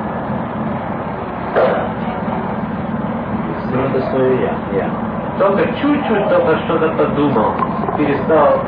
[3.74, 4.78] Это свое я.
[4.78, 4.90] Я.
[5.38, 7.52] Только чуть-чуть только что-то подумал,
[7.96, 8.60] перестал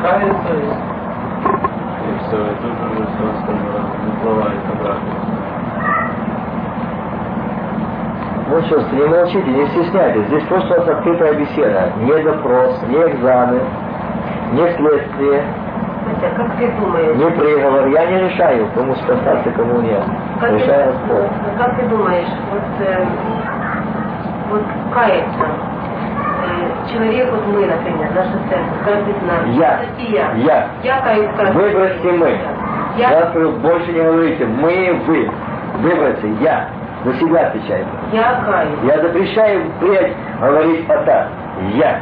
[0.00, 0.66] каяться и,
[2.06, 5.51] и все, и тут уже все остальное выплывает обратно.
[8.52, 10.26] Ну что, ж, не молчите, не стесняйтесь.
[10.26, 11.90] Здесь просто у нас открытая беседа.
[12.00, 13.62] Не допрос, не экзамен,
[14.52, 15.42] не следствие,
[16.04, 17.86] Хотя, как ты думаешь, не приговор.
[17.86, 20.02] Я не решаю, кому спасаться, кому нет.
[20.38, 21.30] как ты, Решает Бог.
[21.58, 23.04] как ты думаешь, вот, э,
[24.50, 25.46] вот каяться,
[26.44, 29.80] э, человек, вот мы, например, наша церковь, каждый из нас, Я.
[29.98, 30.32] я.
[30.34, 30.66] Я.
[30.82, 32.38] Я каюсь каждый Выбросьте мы.
[32.98, 35.30] Я, Завтра больше не говорите мы, вы.
[35.78, 36.68] Выбросьте я.
[37.04, 37.88] За себя отвечайте.
[38.12, 38.78] я каюсь.
[38.84, 41.28] Я запрещаю впредь говорить о так.
[41.74, 42.00] Я.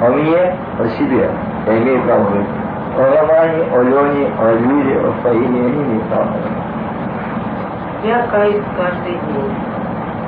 [0.00, 1.28] О мне, о себе.
[1.66, 2.48] Я имею право говорить.
[2.96, 6.36] О Романе, о Лене, о Юре, о Фаине я не имею права.
[8.04, 9.54] Я каюсь каждый день.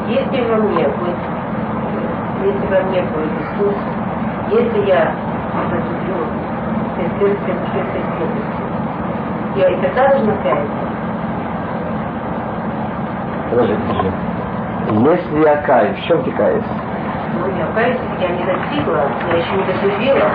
[0.09, 1.17] Если во мне будет,
[2.43, 3.75] если во мне будет Иисус,
[4.51, 5.13] если я
[6.97, 8.63] сестринской души сестринности,
[9.57, 10.94] я и тогда должна каяться.
[13.55, 14.11] Подожди, подожди.
[14.91, 16.69] Если я каюсь, в чем ты каешься?
[17.39, 20.31] Ну, я каюсь, я не достигла, я еще не долюбила.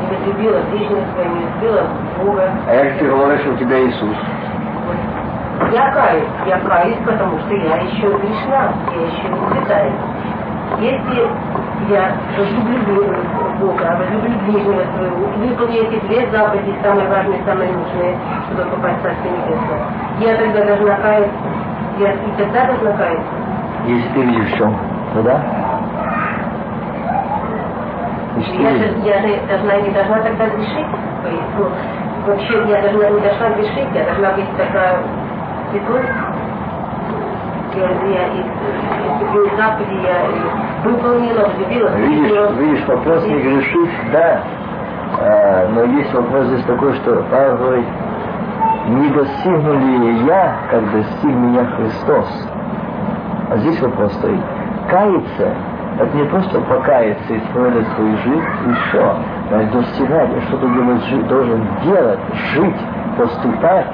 [0.00, 1.82] Не долюбила ближнего своего, не любила
[2.22, 2.50] Бога.
[2.68, 4.16] А як ты говоришь, что у тебя Иисус?
[5.72, 9.92] Я каюсь, я каюсь, потому что я еще грешна, я еще не святая.
[10.78, 11.28] Если
[11.88, 13.16] я возлюблю
[13.60, 18.16] Бога, возлюблю ближнего своего, выполню эти две заповеди, самые важные, самые нужные,
[18.46, 19.80] чтобы попасть в Царствие Небесное,
[20.20, 21.51] я тогда должна каяться,
[21.98, 22.66] я и тогда
[22.96, 23.34] каяться.
[23.86, 24.76] Если ты видишь в чем?
[25.14, 25.40] Ну да?
[28.36, 30.86] Я же, я же должна, не должна тогда грешить.
[31.22, 31.68] То ну,
[32.26, 34.98] вообще я должна не должна грешить, я должна быть такая
[35.70, 36.02] святой.
[37.74, 38.44] Я, я и,
[39.56, 41.88] заповеди я выполнила, влюбила.
[41.96, 44.42] Видишь, видишь, вопрос не грешить, да.
[45.20, 47.86] А, но есть вопрос здесь такой, что Павел говорит,
[48.88, 52.48] не достигну ли я, как достиг меня Христос?
[53.50, 54.40] А здесь вопрос стоит.
[54.88, 55.54] Каяться,
[55.98, 59.16] это не просто покаяться и исправлять свою жизнь, все.
[59.50, 62.20] Но достигать, и что-то делать, должен делать,
[62.54, 62.80] жить,
[63.16, 63.86] поступать,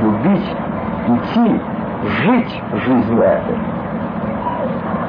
[0.00, 0.56] любить,
[1.08, 1.60] идти,
[2.22, 3.56] жить жизнью этой.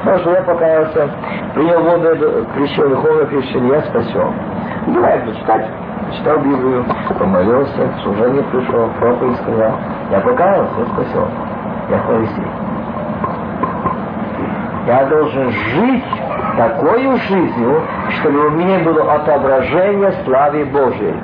[0.00, 1.10] Потому что я покаялся,
[1.54, 4.32] принял воду крещения, духовное крещение, я спасен.
[4.88, 5.66] Бывает читать,
[6.16, 6.84] читал Библию,
[7.18, 9.72] помолился, к служению пришел, проповедь сказал.
[10.10, 11.28] Я покаялся, я спасен.
[11.90, 12.64] Я христианин.
[14.86, 16.04] Я должен жить
[16.56, 17.82] такой жизнью,
[18.20, 21.16] чтобы у меня было отображение славы Божией.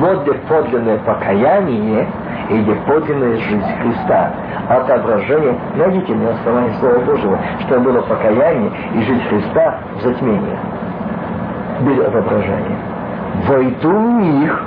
[0.00, 2.06] Вот где подлинное покаяние
[2.48, 4.30] и где подлинная жизнь Христа.
[4.68, 10.58] Отображение, найдите на основании Слова Божьего, что было покаяние и жизнь Христа в затмении.
[11.80, 12.78] Без отображения.
[13.46, 14.64] Войду в них,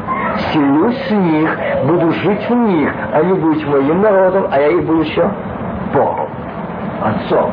[0.52, 5.02] селюсь в них, буду жить в них, они будут моим народом, а я их буду
[5.02, 5.30] еще
[5.94, 6.30] Богом,
[7.02, 7.52] Отцом.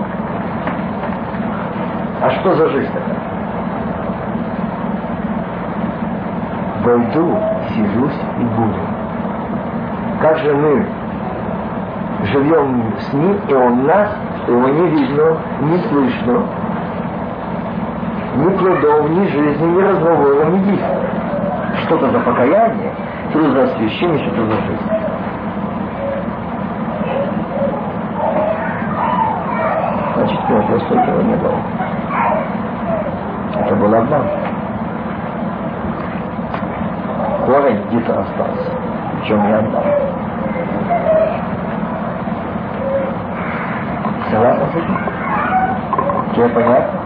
[2.23, 3.20] А что за жизнь такая?
[6.85, 7.39] Войду,
[7.69, 8.78] сижусь и буду.
[10.20, 10.87] Как же мы
[12.27, 14.11] живем с ним, и он нас,
[14.47, 16.43] его не видно, не слышно,
[18.36, 21.11] ни плодов, ни жизни, ни разговора, ни действия.
[21.85, 22.93] Что-то за покаяние,
[23.31, 24.90] что за освящение, что-то за жизнь.
[30.15, 31.59] Значит, первого столько не было.
[33.57, 34.27] Это был обман.
[37.47, 38.70] Корень где-то остался.
[39.20, 39.85] Причем не отдал.
[44.31, 44.98] Согласны с этим?
[46.35, 46.99] Тебе понятно?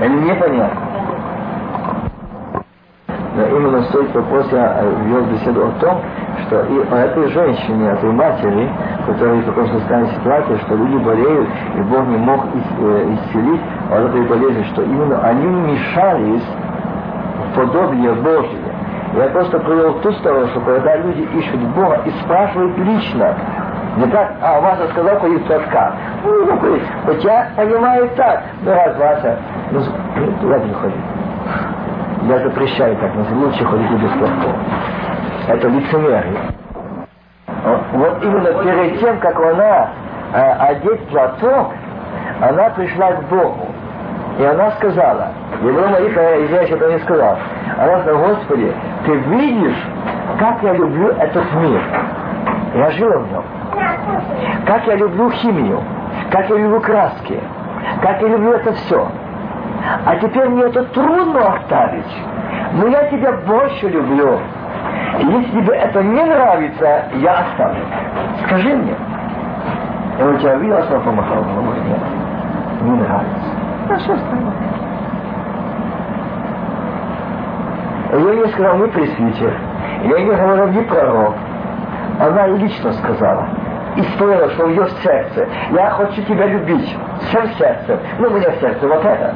[0.00, 0.80] Или непонятно?
[3.36, 6.00] Но именно с той вопрос я вел беседу о том,
[6.46, 8.68] что и о этой женщине, этой матери,
[9.06, 13.60] которая в такой состоянии ситуации, что люди болеют, и Бог не мог э, исцелить
[13.90, 16.46] от этой болезни, что именно они вмешались
[17.46, 18.58] в подобие Божье.
[19.16, 23.34] Я просто привел ту сторону, что когда люди ищут Бога и спрашивают лично,
[23.96, 25.92] не так, а Вася сказал, ходить платка.
[26.24, 27.22] Ну, ну, ходить.
[27.22, 28.42] Хотя понимаю так.
[28.62, 29.38] Ну, раз Вася,
[29.70, 29.82] ну,
[30.40, 30.94] туда не ходи.
[32.22, 34.54] Я запрещаю так, но лучше ходить без платков.
[35.48, 36.38] Это лицемерие.
[37.92, 39.88] Вот именно перед тем, как она
[40.34, 41.72] э, одеть платок,
[42.40, 43.68] она пришла к Богу.
[44.38, 45.28] И она сказала,
[45.62, 47.36] Евро Марика, я еще это не сказал,
[47.76, 48.72] она сказала, Господи,
[49.04, 49.76] ты видишь,
[50.38, 51.82] как я люблю этот мир.
[52.74, 53.44] Я жила в нем.
[54.66, 55.80] Как я люблю химию,
[56.30, 57.40] как я люблю краски,
[58.02, 59.08] как я люблю это все.
[60.06, 62.24] А теперь мне это трудно оставить.
[62.74, 64.38] Но я тебя больше люблю.
[65.18, 67.82] Если тебе это не нравится, я оставлю.
[68.44, 68.94] Скажи мне.
[70.18, 71.42] Я у тебя видел, что помахал?
[71.42, 71.98] Ну, нет.
[72.82, 73.50] Не нравится.
[73.88, 74.52] А что оставлю?
[78.12, 79.54] Я не сказал ни пресвитер,
[80.04, 81.34] я не говорил ни пророк.
[82.18, 83.48] Она лично сказала
[83.96, 85.48] и стоило, что в ее сердце.
[85.70, 86.96] Я хочу тебя любить
[87.28, 87.98] всем сердцем.
[88.18, 89.34] Ну, у меня в сердце вот это.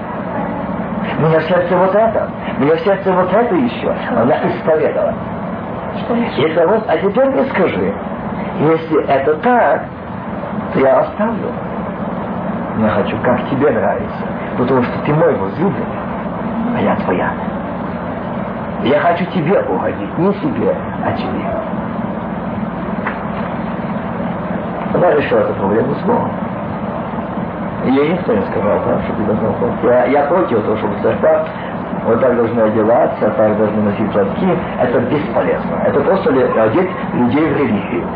[1.18, 2.30] У меня в сердце вот это.
[2.58, 3.94] У меня в сердце вот это еще.
[4.10, 5.14] Она исповедала.
[6.36, 7.94] И вот, а теперь мне скажи,
[8.60, 9.84] если это так,
[10.72, 11.52] то я оставлю.
[12.78, 14.24] Я хочу, как тебе нравится.
[14.58, 15.86] Потому что ты мой возлюбленный,
[16.76, 17.32] а я твоя.
[18.82, 21.83] Я хочу тебе угодить, не себе, а тебе.
[25.04, 26.30] Она решила эту проблему с Богом.
[27.84, 29.84] Ей никто не сказал, да, что ты должна ходить.
[29.84, 31.48] Я, я против того, чтобы церковь
[32.06, 34.48] вот так должны одеваться, так должны носить платки.
[34.80, 35.76] Это бесполезно.
[35.84, 38.06] Это просто одеть людей в религию.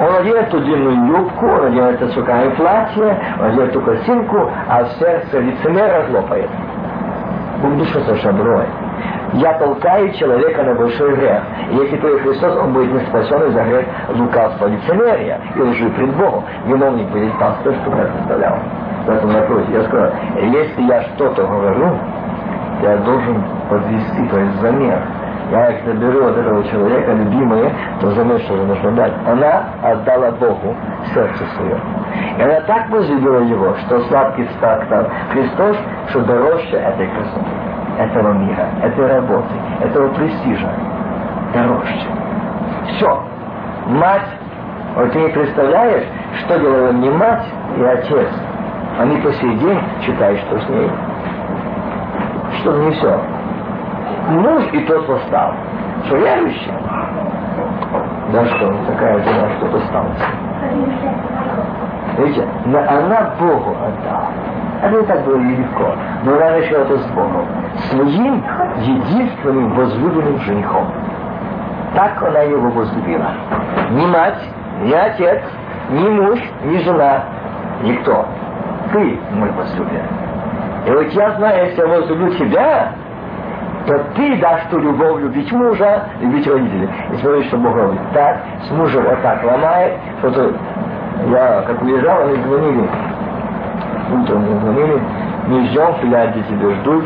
[0.00, 4.84] Он одевает ту длинную юбку, он одевает это сукое платье, он одевает ту косинку, а
[4.98, 6.50] сердце лицемера злопает.
[7.62, 8.66] Бог душа совершенно другой
[9.36, 11.42] я толкаю человека на большой грех.
[11.70, 13.84] Если то Христос, он будет не спасен из-за грех
[14.14, 16.44] лукавства, лицемерия и лжи пред Богом.
[16.66, 18.58] Виновник будет пастор, что я представлял.
[19.06, 20.10] Поэтому напротив, я сказал,
[20.40, 21.98] если я что-то говорю,
[22.82, 25.00] я должен подвести, то есть замер.
[25.50, 29.12] Я если беру от этого человека любимое, то замер, что же нужно дать.
[29.26, 30.74] Она отдала Богу
[31.12, 31.78] сердце свое.
[32.38, 34.80] И она так возлюбила его, что сладкий стал
[35.30, 35.76] Христос,
[36.08, 40.70] что дороже этой красоты этого мира, этой работы, этого престижа
[41.52, 41.94] дороже.
[42.88, 43.22] Все.
[43.86, 44.28] Мать,
[44.96, 46.06] вот ты не представляешь,
[46.40, 47.44] что делала не мать
[47.76, 48.28] и отец.
[48.98, 50.90] Они по сей день считают, что с ней.
[52.60, 53.20] Что не все.
[54.28, 55.54] Муж и тот восстал.
[56.06, 56.72] Что верующий?
[58.32, 60.24] Да что, такая жена, что-то осталось.
[62.18, 64.28] Видите, она Богу отдала.
[64.86, 65.96] Это и так было нелегко.
[66.22, 67.44] Но она решила это Богом.
[67.90, 68.44] Своим
[68.78, 70.86] единственным возлюбленным женихом.
[71.94, 73.32] Так она его возлюбила.
[73.90, 74.38] Ни мать,
[74.82, 75.42] ни отец,
[75.90, 77.24] ни муж, ни жена,
[77.82, 78.26] никто.
[78.92, 80.02] Ты мой возлюбленный.
[80.86, 82.92] И вот я знаю, если я возлюблю тебя,
[83.86, 86.88] то ты дашь ту любовь любить мужа, любить родителей.
[87.12, 88.00] И смотри, что Бог говорит.
[88.14, 88.38] Так,
[88.68, 90.52] с мужем вот так ломает, что-то
[91.28, 92.88] я как уезжал, они звонили,
[94.12, 95.02] утром мне звонили,
[95.48, 97.04] Мы ждем, филяди тебя ждут,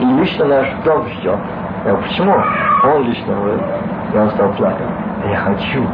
[0.00, 1.38] и лично наш дом ждет.
[1.84, 2.34] Я говорю, почему?
[2.84, 3.62] Он лично говорит.
[4.14, 4.86] Он стал плакать.
[5.28, 5.86] Я хочу.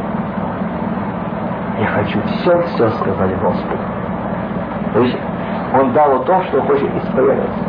[1.79, 3.77] Я хочу все, все сказать Господу.
[4.93, 5.17] То есть
[5.73, 7.63] он дал то, что хочет исповедаться.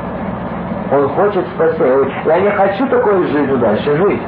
[0.90, 2.10] Он хочет спасения.
[2.24, 4.22] Я не хочу такой жизнью дальше жить.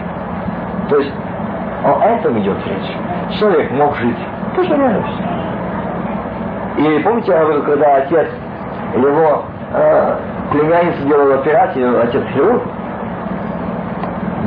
[0.88, 1.12] То есть
[1.84, 3.38] о этом идет речь.
[3.38, 4.18] Человек мог жить.
[4.54, 5.24] Тоже верующий.
[6.76, 8.28] И помните, я говорил, когда отец
[8.98, 10.16] его э,
[10.52, 12.62] племянница делала операцию, отец хирург,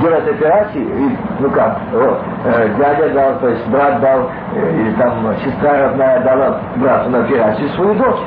[0.01, 4.91] делать операцию, и, ну как, вот, э, дядя дал, то есть брат дал, э, или
[4.95, 8.19] там сестра родная дала брату на операцию свою дочь.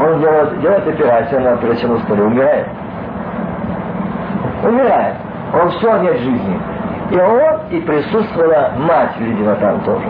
[0.00, 2.66] Он делает, делает операцию на операционном столе, умирает.
[4.64, 5.14] Умирает.
[5.52, 6.60] Он все, нет жизни.
[7.10, 10.06] И он, и присутствовала мать, видимо, там тоже.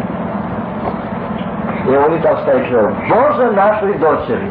[1.86, 4.50] И они там стоят, Боже нашей дочери,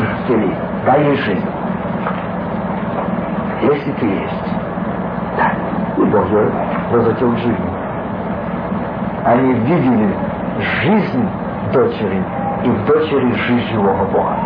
[0.00, 0.54] исцели,
[0.86, 1.48] дай ей жизнь.
[3.62, 4.54] Если ты есть.
[5.36, 5.52] Да.
[5.96, 6.52] И Боже
[6.90, 7.70] возвратил к жизни.
[9.24, 10.14] Они видели
[10.82, 11.28] жизнь
[11.72, 12.22] дочери
[12.64, 14.36] и дочери жизнь живого Бога.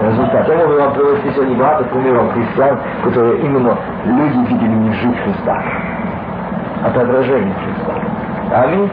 [0.00, 0.48] Результат.
[0.48, 5.62] Я могу вам привести сегодня багато примеров христиан, которые именно люди видели не жизнь Христа,
[6.84, 7.94] а преображение Христа.
[8.52, 8.90] Аминь.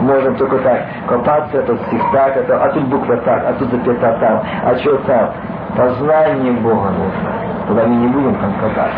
[0.00, 4.16] Можем только так копаться, этот стих так, это, а тут буква так, а тут запята
[4.20, 5.30] там, а что там.
[5.76, 7.32] Познание Бога нужно.
[7.66, 8.96] Тогда мы не будем там копаться.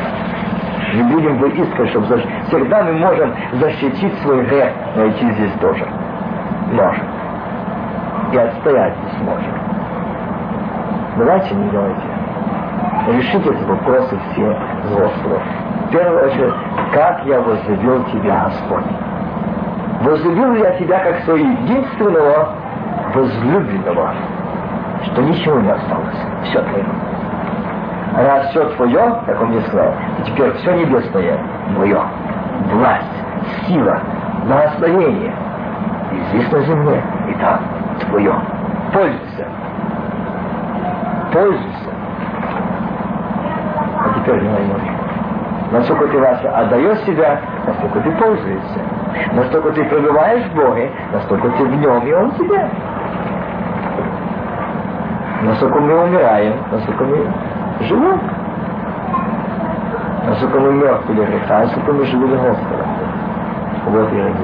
[0.94, 2.47] Не будем выискивать, чтобы защитить.
[2.48, 5.86] Всегда мы можем защитить свой грех, найти здесь тоже.
[6.72, 7.05] Можем.
[8.32, 9.55] И отстоять не сможем.
[11.16, 12.02] Давайте не делайте.
[13.09, 15.40] Решите вопросы все взрослые.
[15.86, 16.55] В первую очередь,
[16.93, 18.85] как я возлюбил тебя, Господь.
[20.01, 22.48] Возлюбил я тебя как своего единственного
[23.14, 24.14] возлюбленного,
[25.05, 26.16] что ничего не осталось.
[26.44, 26.86] Все твое.
[28.16, 31.39] Раз все твое, как он мне сказал, и теперь все небесное
[31.74, 32.01] твое.
[32.72, 34.01] Власть, сила,
[34.47, 35.35] благословение.
[36.12, 37.60] И здесь на земле, и там
[38.09, 38.35] твое.
[38.93, 39.47] Пользуйся.
[41.32, 41.90] Пользуйся.
[43.98, 44.90] А теперь не мой.
[45.72, 48.81] Насколько ты Вася отдаешь себя, настолько ты пользуешься.
[49.32, 52.68] Настолько ты пребываешь в Боге, настолько ты в нем, и он в тебе.
[55.42, 57.26] Насколько мы умираем, насколько мы
[57.80, 58.20] живем.
[60.26, 62.84] Насколько мы мертвы для греха, насколько мы живы для Господа.
[63.86, 64.34] Вот я говорю.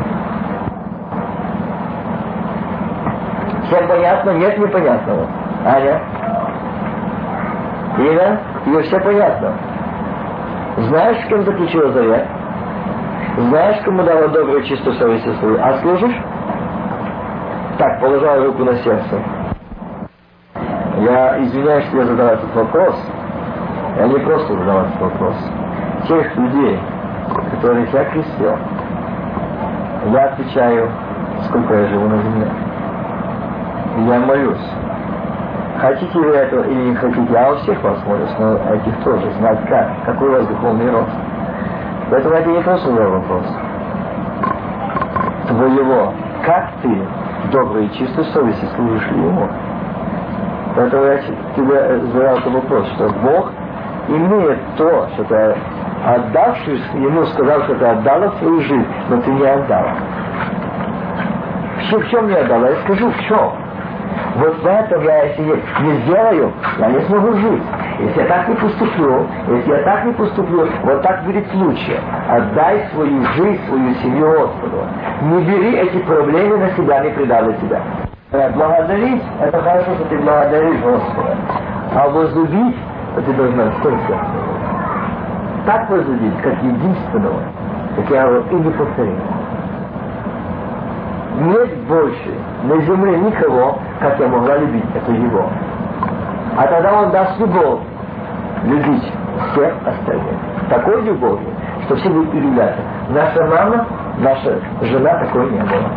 [3.67, 4.31] Всем понятно?
[4.31, 5.27] Нет непонятного.
[5.65, 6.01] Аня?
[7.99, 8.39] Ира?
[8.65, 9.53] Тебе все понятно?
[10.77, 12.27] Знаешь, с кем заключила завет?
[13.37, 15.59] Знаешь, кому дала добрую чистую совесть свою?
[15.61, 16.17] А служишь?
[17.79, 19.21] Так, положа руку на сердце.
[20.99, 22.95] Я извиняюсь, что я задал этот вопрос.
[23.99, 25.35] Я не просто задал этот вопрос.
[26.09, 26.79] Тех людей,
[27.51, 28.57] которых я крестил,
[30.13, 30.91] я отвечаю,
[31.49, 32.49] сколько я живу на земле.
[34.09, 34.71] Я молюсь
[35.79, 39.59] Хотите вы этого или не хотите, я у всех вас молюсь, но этих тоже, знать
[39.69, 41.11] как, какой у вас духовный рост.
[42.11, 43.47] Поэтому это не просто мой вопрос.
[45.49, 46.13] Твоего,
[46.45, 47.03] как ты
[47.51, 49.49] доброй и чистой совести служишь ли ему?
[50.77, 51.19] Поэтому я
[51.57, 53.51] тебе задал этот вопрос, что Бог
[54.09, 55.55] имеет то, что ты
[56.05, 59.95] отдавшись ему, сказал, что ты отдала свою жизнь, но ты не отдала.
[61.91, 62.69] В чем не отдала?
[62.69, 63.53] Я скажу, в чем?
[64.37, 67.63] Вот поэтому я, если не сделаю, я не смогу жить.
[67.99, 71.99] Если я так не поступлю, если я так не поступлю, вот так будет случай.
[72.29, 74.85] Отдай свою жизнь, свою семью Господу.
[75.23, 77.81] Не бери эти проблемы на себя, не предавай себя.
[78.55, 81.37] Благодарить, это хорошо, что ты благодаришь Господа.
[81.95, 82.77] А возлюбить,
[83.25, 84.19] ты должен только
[85.65, 87.41] так возлюбить, как единственного,
[87.97, 89.19] как я говорю, и не повторить
[91.39, 92.31] нет больше
[92.65, 95.49] на земле никого, как я могла любить, это его.
[96.57, 97.81] А тогда он даст любовь
[98.65, 99.13] любить
[99.53, 100.35] всех остальных.
[100.71, 101.49] Такой любовью,
[101.85, 102.81] что все будут удивляться.
[103.11, 103.87] Наша мама,
[104.19, 105.91] наша жена такой не было.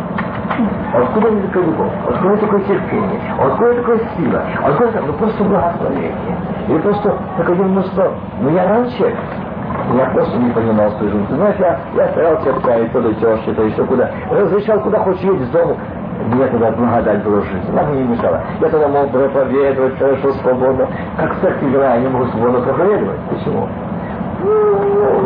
[0.94, 1.92] Откуда мне такая любовь?
[2.08, 3.20] Откуда такое терпение?
[3.38, 4.42] Откуда такая сила?
[4.62, 6.12] Откуда ну просто благословение?
[6.68, 8.12] Или просто такое мужество?
[8.40, 9.14] Ну я раньше
[9.96, 11.26] я просто не понимал свою жизнь.
[11.28, 14.10] Ты знаешь, я, я старался отправить то до тещи, то еще куда.
[14.30, 15.76] Разрешал, куда хочешь едешь с дому.
[16.26, 17.70] Мне тогда благодать жизнь.
[17.70, 18.40] Она мне не мешала.
[18.60, 20.86] Я тогда мог проповедовать хорошо, свободно.
[21.16, 23.20] Как в церкви я не могу свободно проповедовать.
[23.30, 23.68] Почему?
[24.42, 24.50] Ну,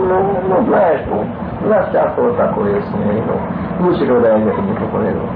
[0.08, 1.24] ну, ну, знаешь, ну,
[1.64, 3.22] у нас часто вот такое с ней.
[3.26, 5.28] Ну, лучше, когда я ехал не проповедовал.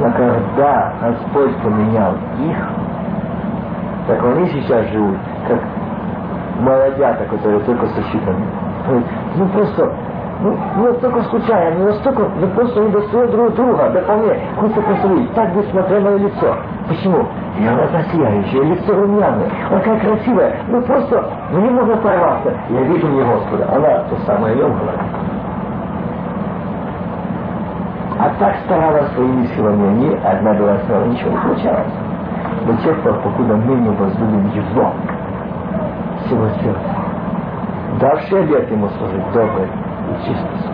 [0.00, 2.56] Но когда Господь поменял их,
[4.06, 5.16] так они сейчас живут,
[5.48, 5.58] как
[6.60, 8.46] молодята, которые только сосчитаны.
[9.36, 9.92] Ну просто,
[10.40, 14.74] ну, ну только случайно, ну настолько, вы просто не достают друг друга, да вполне, хоть
[14.74, 16.56] посмотри, так бы смотрел мое лицо.
[16.88, 17.26] Почему?
[17.58, 22.52] Я глаза сияющие, лицо румяное, она какая красивая, ну просто, ну не можно порваться.
[22.68, 25.00] Я вижу мне Господа, она то самое говорит.
[28.18, 31.92] А так старалась своими силами, они одна была снова, ничего не получалось.
[32.66, 34.92] До тех пор, покуда мы не возлюбим его
[36.24, 36.96] всего сердца.
[38.00, 39.68] Давший обед ему служить добрый
[40.10, 40.70] и чистый.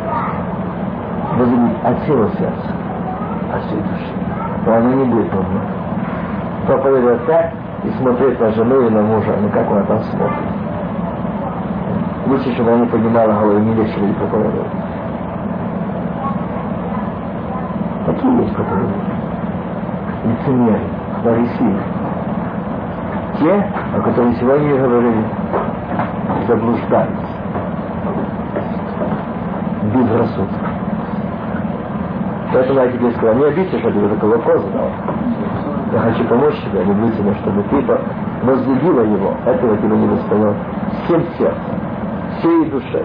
[1.37, 2.73] Возлюбить от всего сердца,
[3.53, 4.13] от всей души.
[4.67, 5.61] Но оно не будет нужно.
[6.67, 7.53] Проповедовать так
[7.85, 10.39] и смотреть на жену и на мужа, ну как она там смотрит.
[12.27, 14.71] Лучше, чтобы она не поднимала голову, не легче будет проповедовать.
[18.07, 18.95] Какие есть проповеди?
[20.25, 20.81] Лицемеры,
[21.23, 21.77] фарисеи.
[23.41, 25.25] Те, о которых сегодня говорили,
[26.47, 27.22] заблуждались.
[29.93, 30.59] Безрассудно.
[32.53, 34.91] Поэтому я тебе сказал, не обидься, что я тебе такой вопрос задал.
[35.93, 37.85] Я хочу помочь тебе, люблю тебя, чтобы ты
[38.43, 39.35] возлюбила его.
[39.47, 40.57] Этого тебе не достает.
[41.05, 41.81] Всем сердцем,
[42.39, 43.05] всей душой,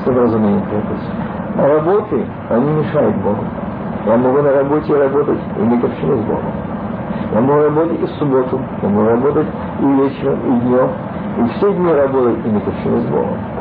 [0.00, 1.10] всем разумением крепость.
[1.58, 3.44] А работы, они мешают Богу.
[4.06, 6.52] Я могу на работе работать и не общину с Богом.
[7.32, 9.46] Я могу работать и в субботу, я могу работать
[9.80, 10.90] и вечером, и днем,
[11.38, 13.55] и все дни работать и не общину с Богом.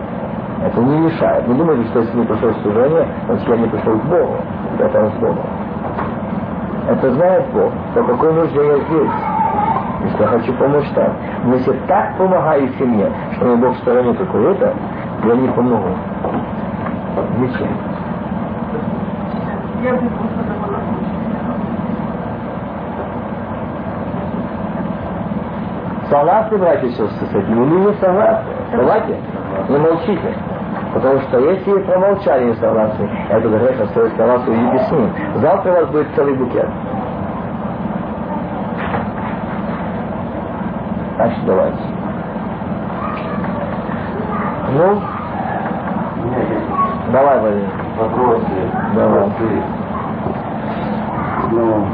[0.63, 1.47] Это не мешает.
[1.47, 4.37] Не думайте, что если не пришел в служение, значит я не пришел к Богу.
[4.79, 5.45] Я там с Богом.
[6.87, 9.11] Это знает Бог, по какой нужде я здесь.
[10.03, 11.13] Если я хочу помочь там.
[11.45, 14.73] Но если так помогаю семье, что мне Бог в стороне какой-то,
[15.25, 15.89] я не помогу.
[17.39, 17.69] Ничем.
[26.09, 28.51] Согласны, братья и сестры, с этим или не согласны?
[28.71, 29.17] Давайте,
[29.69, 30.33] не молчите.
[30.93, 35.13] Потому что если вы промолчали не согласны, это грех остается согласны и объясним.
[35.41, 36.69] Завтра у вас будет целый букет.
[41.17, 41.79] Значит, давайте.
[44.73, 45.01] Ну,
[47.11, 47.69] давай, Владимир.
[47.97, 48.45] Вопросы,
[48.93, 49.19] Давай.
[49.19, 49.63] вопросы.
[51.51, 51.85] Ну,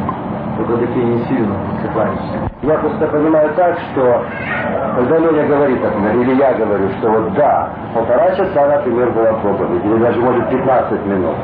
[0.58, 2.40] только такие не сильно высыпающие.
[2.64, 4.24] Я просто понимаю так, что
[4.96, 9.86] когда Леня говорит, например, или я говорю, что вот да, полтора часа, например, была проповедь,
[9.86, 11.36] или даже может 15 минут.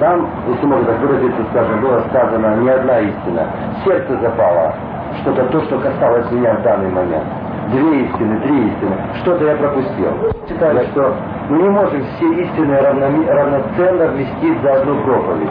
[0.00, 3.46] Там, если можно так выразиться, скажем, было сказано не одна истина.
[3.84, 4.74] Сердце запало,
[5.20, 7.24] что-то то, что касалось меня в данный момент.
[7.70, 8.96] Две истины, три истины.
[9.22, 10.10] Что-то я пропустил.
[10.48, 11.14] Считаю, что
[11.48, 15.50] мы не можем все истины равноценно вместить за одну проповедь.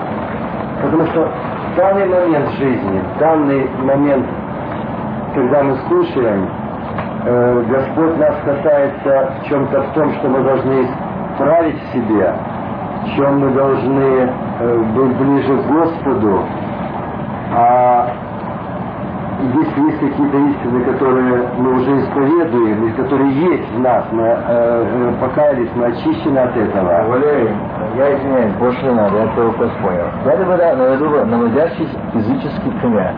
[0.82, 1.30] Потому что
[1.78, 4.26] данный момент жизни, данный момент
[5.34, 6.50] когда мы слушаем,
[7.26, 10.88] э, Господь нас касается в чем-то в том, что мы должны
[11.34, 12.34] исправить в себе,
[13.04, 14.30] в чем мы должны
[14.60, 16.40] э, быть ближе к Господу.
[17.54, 18.08] А
[19.42, 24.36] если есть какие-то истины, которые мы уже исповедуем, и которые есть в нас, мы э,
[24.48, 27.08] э, покаялись, мы очищены от этого.
[27.08, 27.50] Валерий,
[27.98, 30.06] я извиняюсь, больше не надо, я твой вопрос понял.
[30.26, 33.14] Я тебя наведу наводящий физический пример.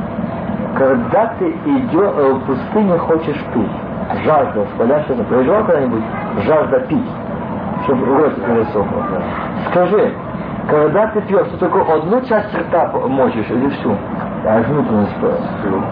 [0.77, 3.71] Когда ты идешь в пустыне, хочешь пить,
[4.23, 6.03] жажда, вспаляшься, переживал когда-нибудь
[6.45, 7.09] жажда пить,
[7.85, 9.05] чтобы рот пересохло?
[9.69, 10.13] Скажи,
[10.69, 13.95] когда ты пьешь, ты только одну часть рта мочишь или всю?
[14.45, 15.83] А внутренность всю.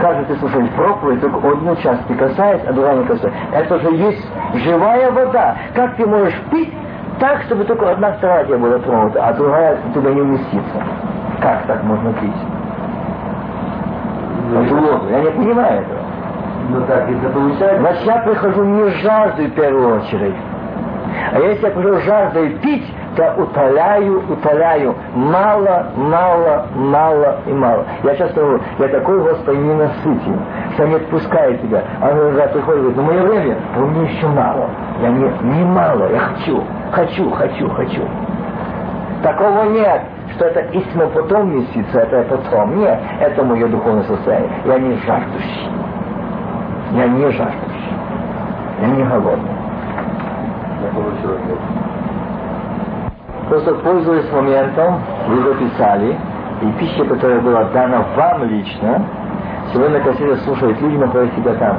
[0.00, 3.38] Каждый ты слушаешь проповедь, только одну часть ты касаешься, а другая не касается.
[3.52, 5.56] Это же есть живая вода.
[5.74, 6.72] Как ты можешь пить
[7.18, 10.82] так, чтобы только одна сторона тебя была тронута, а другая туда не уместится?
[11.40, 12.36] Как так можно пить?
[14.54, 15.08] Эту воду.
[15.10, 16.05] Я не понимаю этого.
[16.68, 17.80] Ну так, это получается.
[17.80, 20.34] Значит, я прихожу не жаждой в первую очередь.
[21.32, 22.86] А если я прихожу жаждой пить,
[23.16, 24.94] то утоляю, утоляю.
[25.14, 27.84] Мало, мало, мало и мало.
[28.04, 30.40] Я часто говорю, я такой, Господи, ненасытен,
[30.74, 31.82] что не отпускает тебя.
[32.00, 34.68] А он когда приходит, говорит, ну мое время, а у меня еще мало.
[35.02, 36.62] Я не, не мало, я хочу,
[36.92, 38.02] хочу, хочу, хочу.
[39.22, 40.02] Такого нет,
[40.34, 42.78] что это истина потом месяца, это потом.
[42.78, 44.50] Нет, это мое духовное состояние.
[44.66, 45.70] Я не жаждущий.
[46.92, 47.96] Я не жаждущий.
[48.80, 49.50] Я не голодный.
[50.82, 51.58] Я получил ответ.
[53.48, 56.16] Просто пользуясь моментом, вы записали,
[56.62, 59.04] и пища, которая была дана вам лично,
[59.72, 61.76] сегодня кассета слушают люди, находят себя там.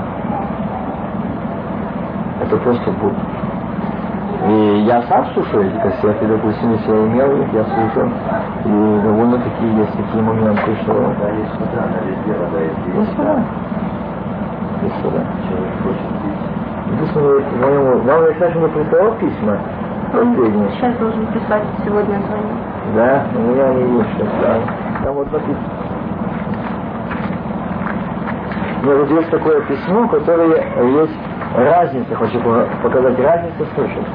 [2.42, 3.14] Это просто Бог.
[4.48, 8.10] И я сам слушаю эти кассеты, допустим, если я имел их, я слушал,
[8.66, 10.94] и довольно-таки есть такие моменты, что...
[10.94, 11.54] Да, есть
[12.06, 12.78] везде вода есть.
[12.86, 13.34] Есть Есть вода.
[13.34, 13.77] Есть вода.
[15.84, 16.94] Хочет пить.
[16.94, 19.58] Единственное, моему, вам я, кстати, не прислал письма.
[20.12, 20.70] Последние.
[20.72, 22.56] Сейчас должен прислать сегодня звоню.
[22.96, 24.56] Да, у меня они есть сейчас, да.
[25.04, 25.58] Там вот написано.
[28.84, 30.64] Но вот есть такое письмо, которое
[31.04, 31.18] есть
[31.58, 34.06] разница, хочу по- показать разницу слышать.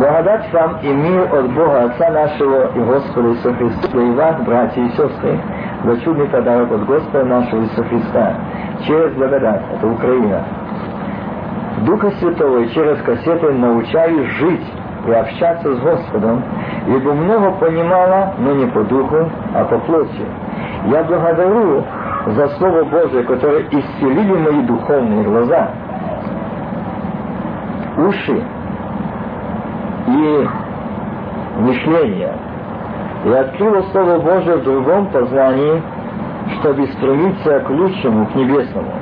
[0.00, 4.80] Благодать вам и мир от Бога Отца нашего и Господа Иисуса Христа, и вас, братья
[4.80, 5.38] и сестры,
[5.84, 8.34] за чудный подарок от Господа нашего Иисуса Христа,
[8.86, 10.42] через благодать, это Украина.
[11.82, 14.72] Духа Святого и через кассеты научаю жить
[15.06, 16.44] и общаться с Господом,
[16.86, 20.24] ибо много понимала, но не по духу, а по плоти.
[20.86, 21.84] Я благодарю
[22.26, 25.68] за Слово Божие, которое исцелили мои духовные глаза,
[27.98, 28.42] уши
[30.10, 30.48] и
[31.60, 32.32] мышление,
[33.24, 35.82] и открыло Слово Божие в другом познании,
[36.60, 38.92] чтобы стремиться к лучшему, к небесному.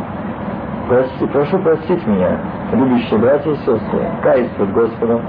[0.89, 2.39] Прости, прошу простить меня,
[2.73, 5.21] любящие братья и сестры, каюсь пред Господом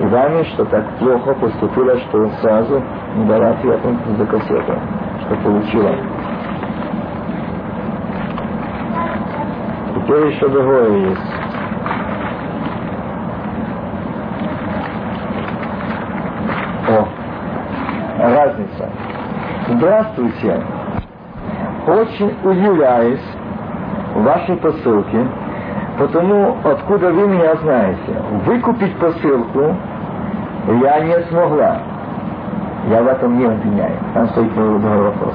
[0.00, 2.82] и вами, что так плохо поступила, что сразу
[3.16, 4.74] не дала ответа за кассету,
[5.26, 5.94] что получила.
[9.94, 11.20] Теперь еще другое есть.
[16.88, 17.06] О,
[18.18, 18.90] разница.
[19.80, 20.60] Здравствуйте.
[21.86, 23.24] Очень удивляюсь
[24.14, 25.26] вашей посылке,
[25.96, 28.12] потому откуда вы меня знаете.
[28.44, 29.74] Выкупить посылку
[30.82, 31.78] я не смогла.
[32.90, 33.96] Я в этом не обвиняю.
[34.12, 35.34] Там стоит другой вопрос.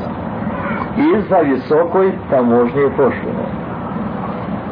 [0.95, 3.45] Из-за высокой таможни и пошлины.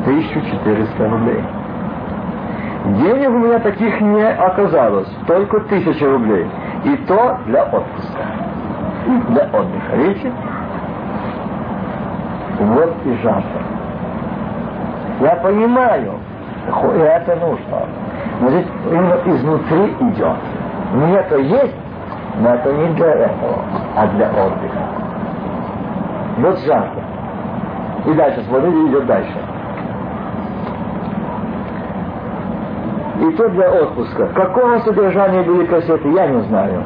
[0.04, 1.44] 1400 рублей.
[3.02, 6.45] Денег у меня таких не оказалось, только тысяча рублей.
[6.84, 8.43] И то для отпуска.
[9.06, 9.96] Для отдыха.
[9.96, 10.32] Видите?
[12.60, 13.60] Вот и жажда.
[15.20, 16.14] Я понимаю,
[16.68, 17.88] это нужно.
[18.42, 20.38] Но здесь именно изнутри идет.
[20.94, 21.76] Мне это есть,
[22.40, 23.60] но это не для этого,
[23.98, 24.84] а для отдыха.
[26.38, 27.02] Вот жажда.
[28.06, 29.38] И дальше, смотрите, идет дальше.
[33.22, 34.28] И то для отпуска.
[34.28, 36.84] Какого содержания были кассеты, я не знаю.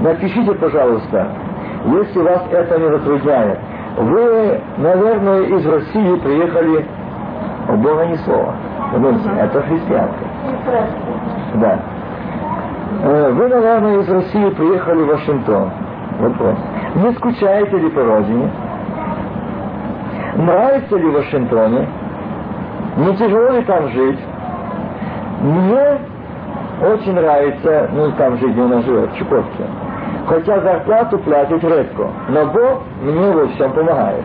[0.00, 1.28] Напишите, пожалуйста,
[1.84, 3.58] если вас это не затрудняет.
[3.98, 6.86] Вы, наверное, из России приехали,
[7.68, 8.54] у Бога ни слова.
[9.40, 10.24] Это христианка.
[11.54, 11.78] Да.
[13.02, 15.70] Э, Вы, наверное, из России приехали в Вашингтон.
[16.20, 16.56] Вопрос.
[16.96, 18.50] Не скучаете ли по родине?
[20.36, 21.88] Нравится ли в Вашингтоне?
[22.96, 24.20] Не тяжело ли там жить?
[25.40, 25.98] Мне
[26.82, 29.64] очень нравится, ну там жить, где она живет, в Чукотке.
[30.26, 34.24] Хотя зарплату платит редко, но Бог мне во всем помогает.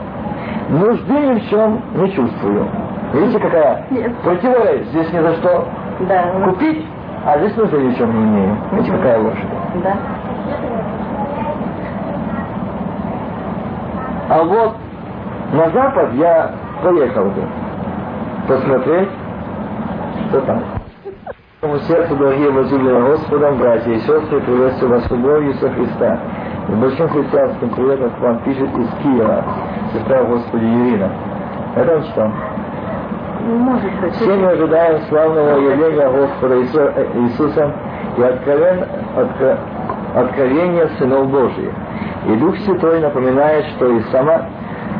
[0.69, 2.65] Нужды ни в чем не чувствую.
[3.13, 4.15] Видите, какая Нет.
[4.19, 4.85] противоречие?
[4.85, 5.65] Здесь ни за что
[6.01, 6.85] Да, купить,
[7.25, 8.55] а здесь нужды ни в чем не имею.
[8.71, 9.43] Видите, какая ложь.
[9.83, 9.93] да.
[14.29, 14.75] А вот
[15.53, 16.51] на запад я
[16.83, 17.43] поехал бы
[18.47, 19.09] посмотреть,
[20.29, 20.61] что там.
[21.61, 26.19] Моему сердцу, дорогие возлюбленные Господом, братья и сестры, приветствую вас любовью Иисуса Христа.
[26.69, 29.43] С большим христианским приветом к вам пишет из Киева
[29.91, 31.11] сестра Господи Ирина.
[31.75, 32.31] Это что?
[34.11, 37.73] Все мы ожидаем славного явления Господа Иису- Иисуса
[38.17, 38.87] и откровен-
[39.17, 39.57] откро-
[40.15, 41.73] откровения сынов Божьих.
[42.29, 44.43] И Дух Святой напоминает, что и сама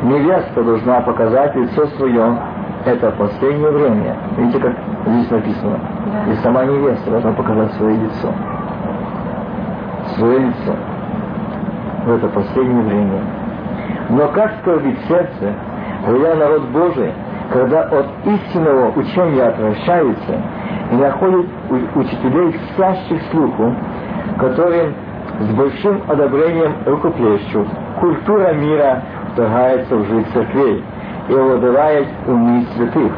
[0.02, 2.36] невеста должна показать лицо свое.
[2.84, 4.16] Это последнее время.
[4.38, 4.74] Видите, как
[5.06, 5.78] здесь написано?
[6.30, 8.32] И сама невеста должна показать свое лицо.
[10.16, 10.74] Свое лицо.
[12.06, 13.20] В это последнее время.
[14.08, 15.54] Но как скорбит сердце,
[16.06, 17.12] когда народ Божий,
[17.52, 20.40] когда от истинного учения отвращается
[20.92, 21.46] и находит
[21.94, 23.74] учителей всящих слуху,
[24.38, 24.94] которым
[25.40, 27.68] с большим одобрением рукоплещут,
[28.00, 29.02] культура мира
[29.32, 30.82] вторгается в жизнь церквей
[31.28, 33.12] и овладевает умы святых.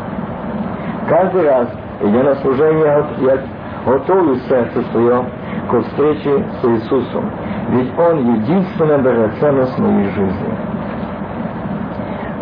[1.08, 1.68] Каждый раз,
[2.00, 3.38] идя на служение, я
[3.84, 5.24] готовлю сердце свое
[5.70, 7.30] к встрече с Иисусом,
[7.70, 10.54] ведь Он единственная драгоценность моей жизни.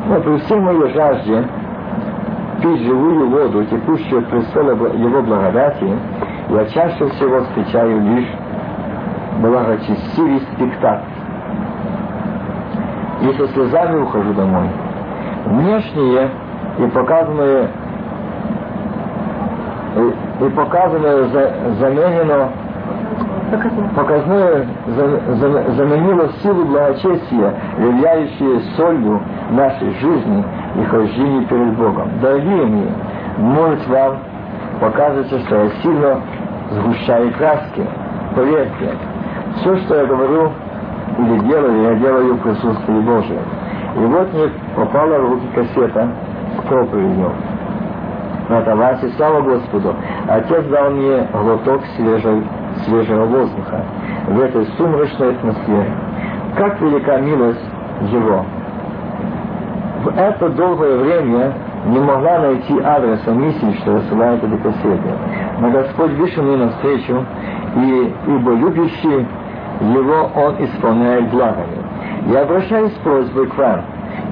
[0.06, 1.44] Но при всей моей жажде
[2.62, 5.88] пить живую воду, текущую от престола Его благодати,
[6.50, 8.28] я чаще всего встречаю лишь
[9.40, 11.10] благочестивый спектакль.
[13.22, 14.68] И со слезами ухожу домой.
[15.46, 16.30] Внешнее
[16.78, 17.68] и показанное
[19.96, 22.50] и, и показанное за, заменено
[23.96, 24.66] показное
[25.76, 30.44] заменило силу благочестия, являющие солью нашей жизни
[30.76, 32.08] и хождения перед Богом.
[32.20, 32.88] Дорогие мои,
[33.38, 34.18] может вам
[34.80, 36.20] показывается, что я сильно
[36.70, 37.84] сгущаю краски.
[38.34, 38.94] Поверьте,
[39.56, 40.52] все, что я говорю
[41.18, 43.42] или делаю, я делаю в присутствии Божьем.
[43.96, 46.08] И вот мне попала в руки кассета
[46.58, 47.32] с проповедью.
[48.48, 49.94] Это Вася, слава Господу.
[50.28, 52.42] Отец дал мне глоток свежей,
[52.84, 53.84] свежего воздуха
[54.26, 55.92] в этой сумрачной атмосфере.
[56.56, 57.64] Как велика милость
[58.10, 58.44] Его.
[60.02, 61.52] В это долгое время
[61.86, 65.10] не могла найти адреса миссии, что рассылает эти кассеты.
[65.60, 67.24] Но Господь вышел мне навстречу,
[67.76, 69.26] и ибо любящий
[69.80, 71.78] Его Он исполняет благами.
[72.26, 73.80] Я обращаюсь с просьбой к вам,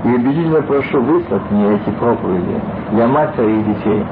[0.04, 2.60] и убедительно прошу выслать мне эти проповеди.
[2.92, 4.04] Я мать своих детей.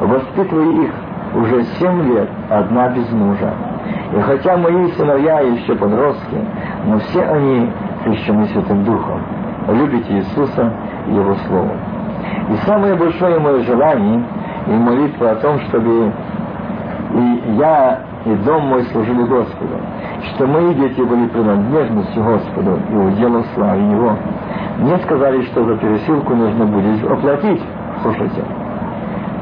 [0.00, 0.90] Воспитываю их
[1.34, 3.52] уже семь лет, одна без мужа.
[4.16, 6.36] И хотя мои сыновья еще подростки,
[6.86, 7.70] но все они
[8.04, 9.20] крещены Святым Духом.
[9.68, 10.72] Любите Иисуса
[11.08, 11.72] и Его Слово.
[12.50, 14.22] И самое большое мое желание
[14.66, 16.12] и молитва о том, чтобы
[17.14, 19.74] и я, и дом мой служили Господу,
[20.22, 24.16] что мои дети были принадлежностью Господу и уделом славы Его.
[24.78, 27.62] Мне сказали, что за пересылку нужно будет оплатить.
[28.02, 28.42] Слушайте.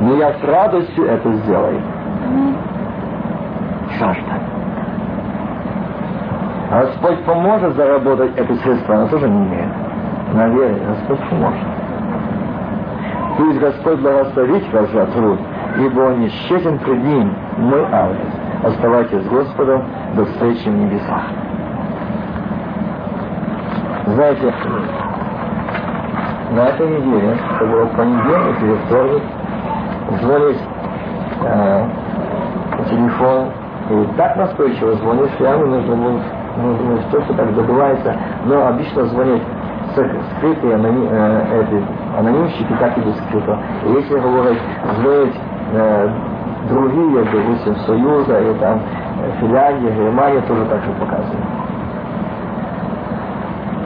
[0.00, 1.80] Но я с радостью это сделаю.
[3.98, 4.40] Жажда.
[6.70, 9.70] Господь поможет заработать это средство, она тоже не имеет.
[10.32, 11.66] Наверное, Господь поможет.
[13.36, 15.38] Пусть Господь благословит вас за труд,
[15.78, 18.28] ибо Он несчетен пред Ним, мой адрес.
[18.62, 19.82] Оставайтесь с Господом
[20.14, 21.22] до встречи в небесах.
[24.06, 24.52] Знаете,
[26.52, 29.22] на этой неделе, это было понедельник или вторник,
[30.20, 30.56] звонит
[31.42, 31.86] э,
[32.88, 33.48] телефон,
[33.90, 36.22] и так настойчиво звонит, что я нужно, нужно,
[36.56, 38.16] нужно что, что так добывается,
[38.46, 39.42] но обычно звонит
[39.92, 41.84] скрытые аноним, э, эти,
[42.18, 43.16] анонимщики, так и без.
[43.84, 44.58] И если говорить,
[45.00, 45.40] звонить
[45.72, 46.08] э,
[46.68, 48.80] другие, допустим, Союза и там
[49.40, 51.46] Финляндия, Германия тоже так же показывают.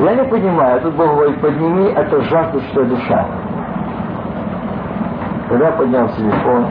[0.00, 3.24] Я не понимаю, тут Бог говорит, подними эту жаждущая душа.
[5.48, 6.66] Когда поднял телефон,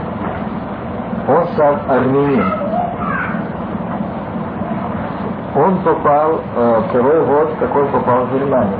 [1.27, 2.45] он сам армянин.
[5.55, 8.77] Он попал, э, второй год, как он попал в Германию.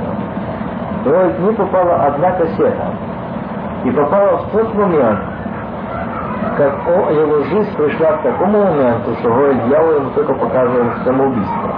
[1.04, 2.86] Вот не попала одна кассета.
[3.84, 5.20] И попала в тот момент,
[6.56, 11.70] как о, его жизнь пришла к такому моменту, что говорит, дьявол ему только показывал самоубийство.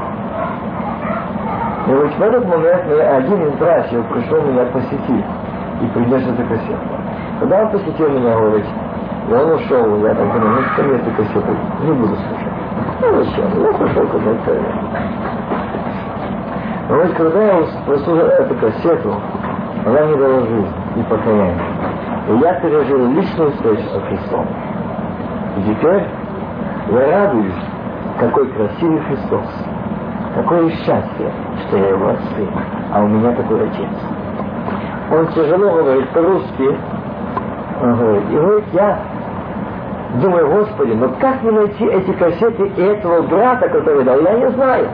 [1.87, 5.25] И вот в этот момент один из братьев пришел меня посетить
[5.81, 6.81] и принес эту кассету.
[7.41, 8.67] Когда он посетил меня, говорит,
[9.29, 12.57] и он ушел, я так думаю, ну что мне эту кассету не буду слушать.
[13.01, 13.63] Ну зачем?
[13.63, 14.63] Я пошел куда-то.
[16.89, 19.15] Но вот когда я прослушал эту кассету,
[19.85, 21.76] она мне дала жизнь и покаяние.
[22.29, 24.47] И я пережил личную встречу со Христом.
[25.59, 26.05] И теперь
[26.91, 27.55] я радуюсь,
[28.19, 29.47] какой красивый Христос.
[30.35, 31.33] Какое счастье,
[31.67, 32.49] что я его сын,
[32.93, 33.89] а у меня такой отец.
[35.11, 36.79] Он тяжело говорит по-русски.
[37.83, 38.99] Он говорит, и говорит, я
[40.21, 44.51] думаю, Господи, но как мне найти эти кассеты и этого брата, который дал, я не
[44.51, 44.89] знаю.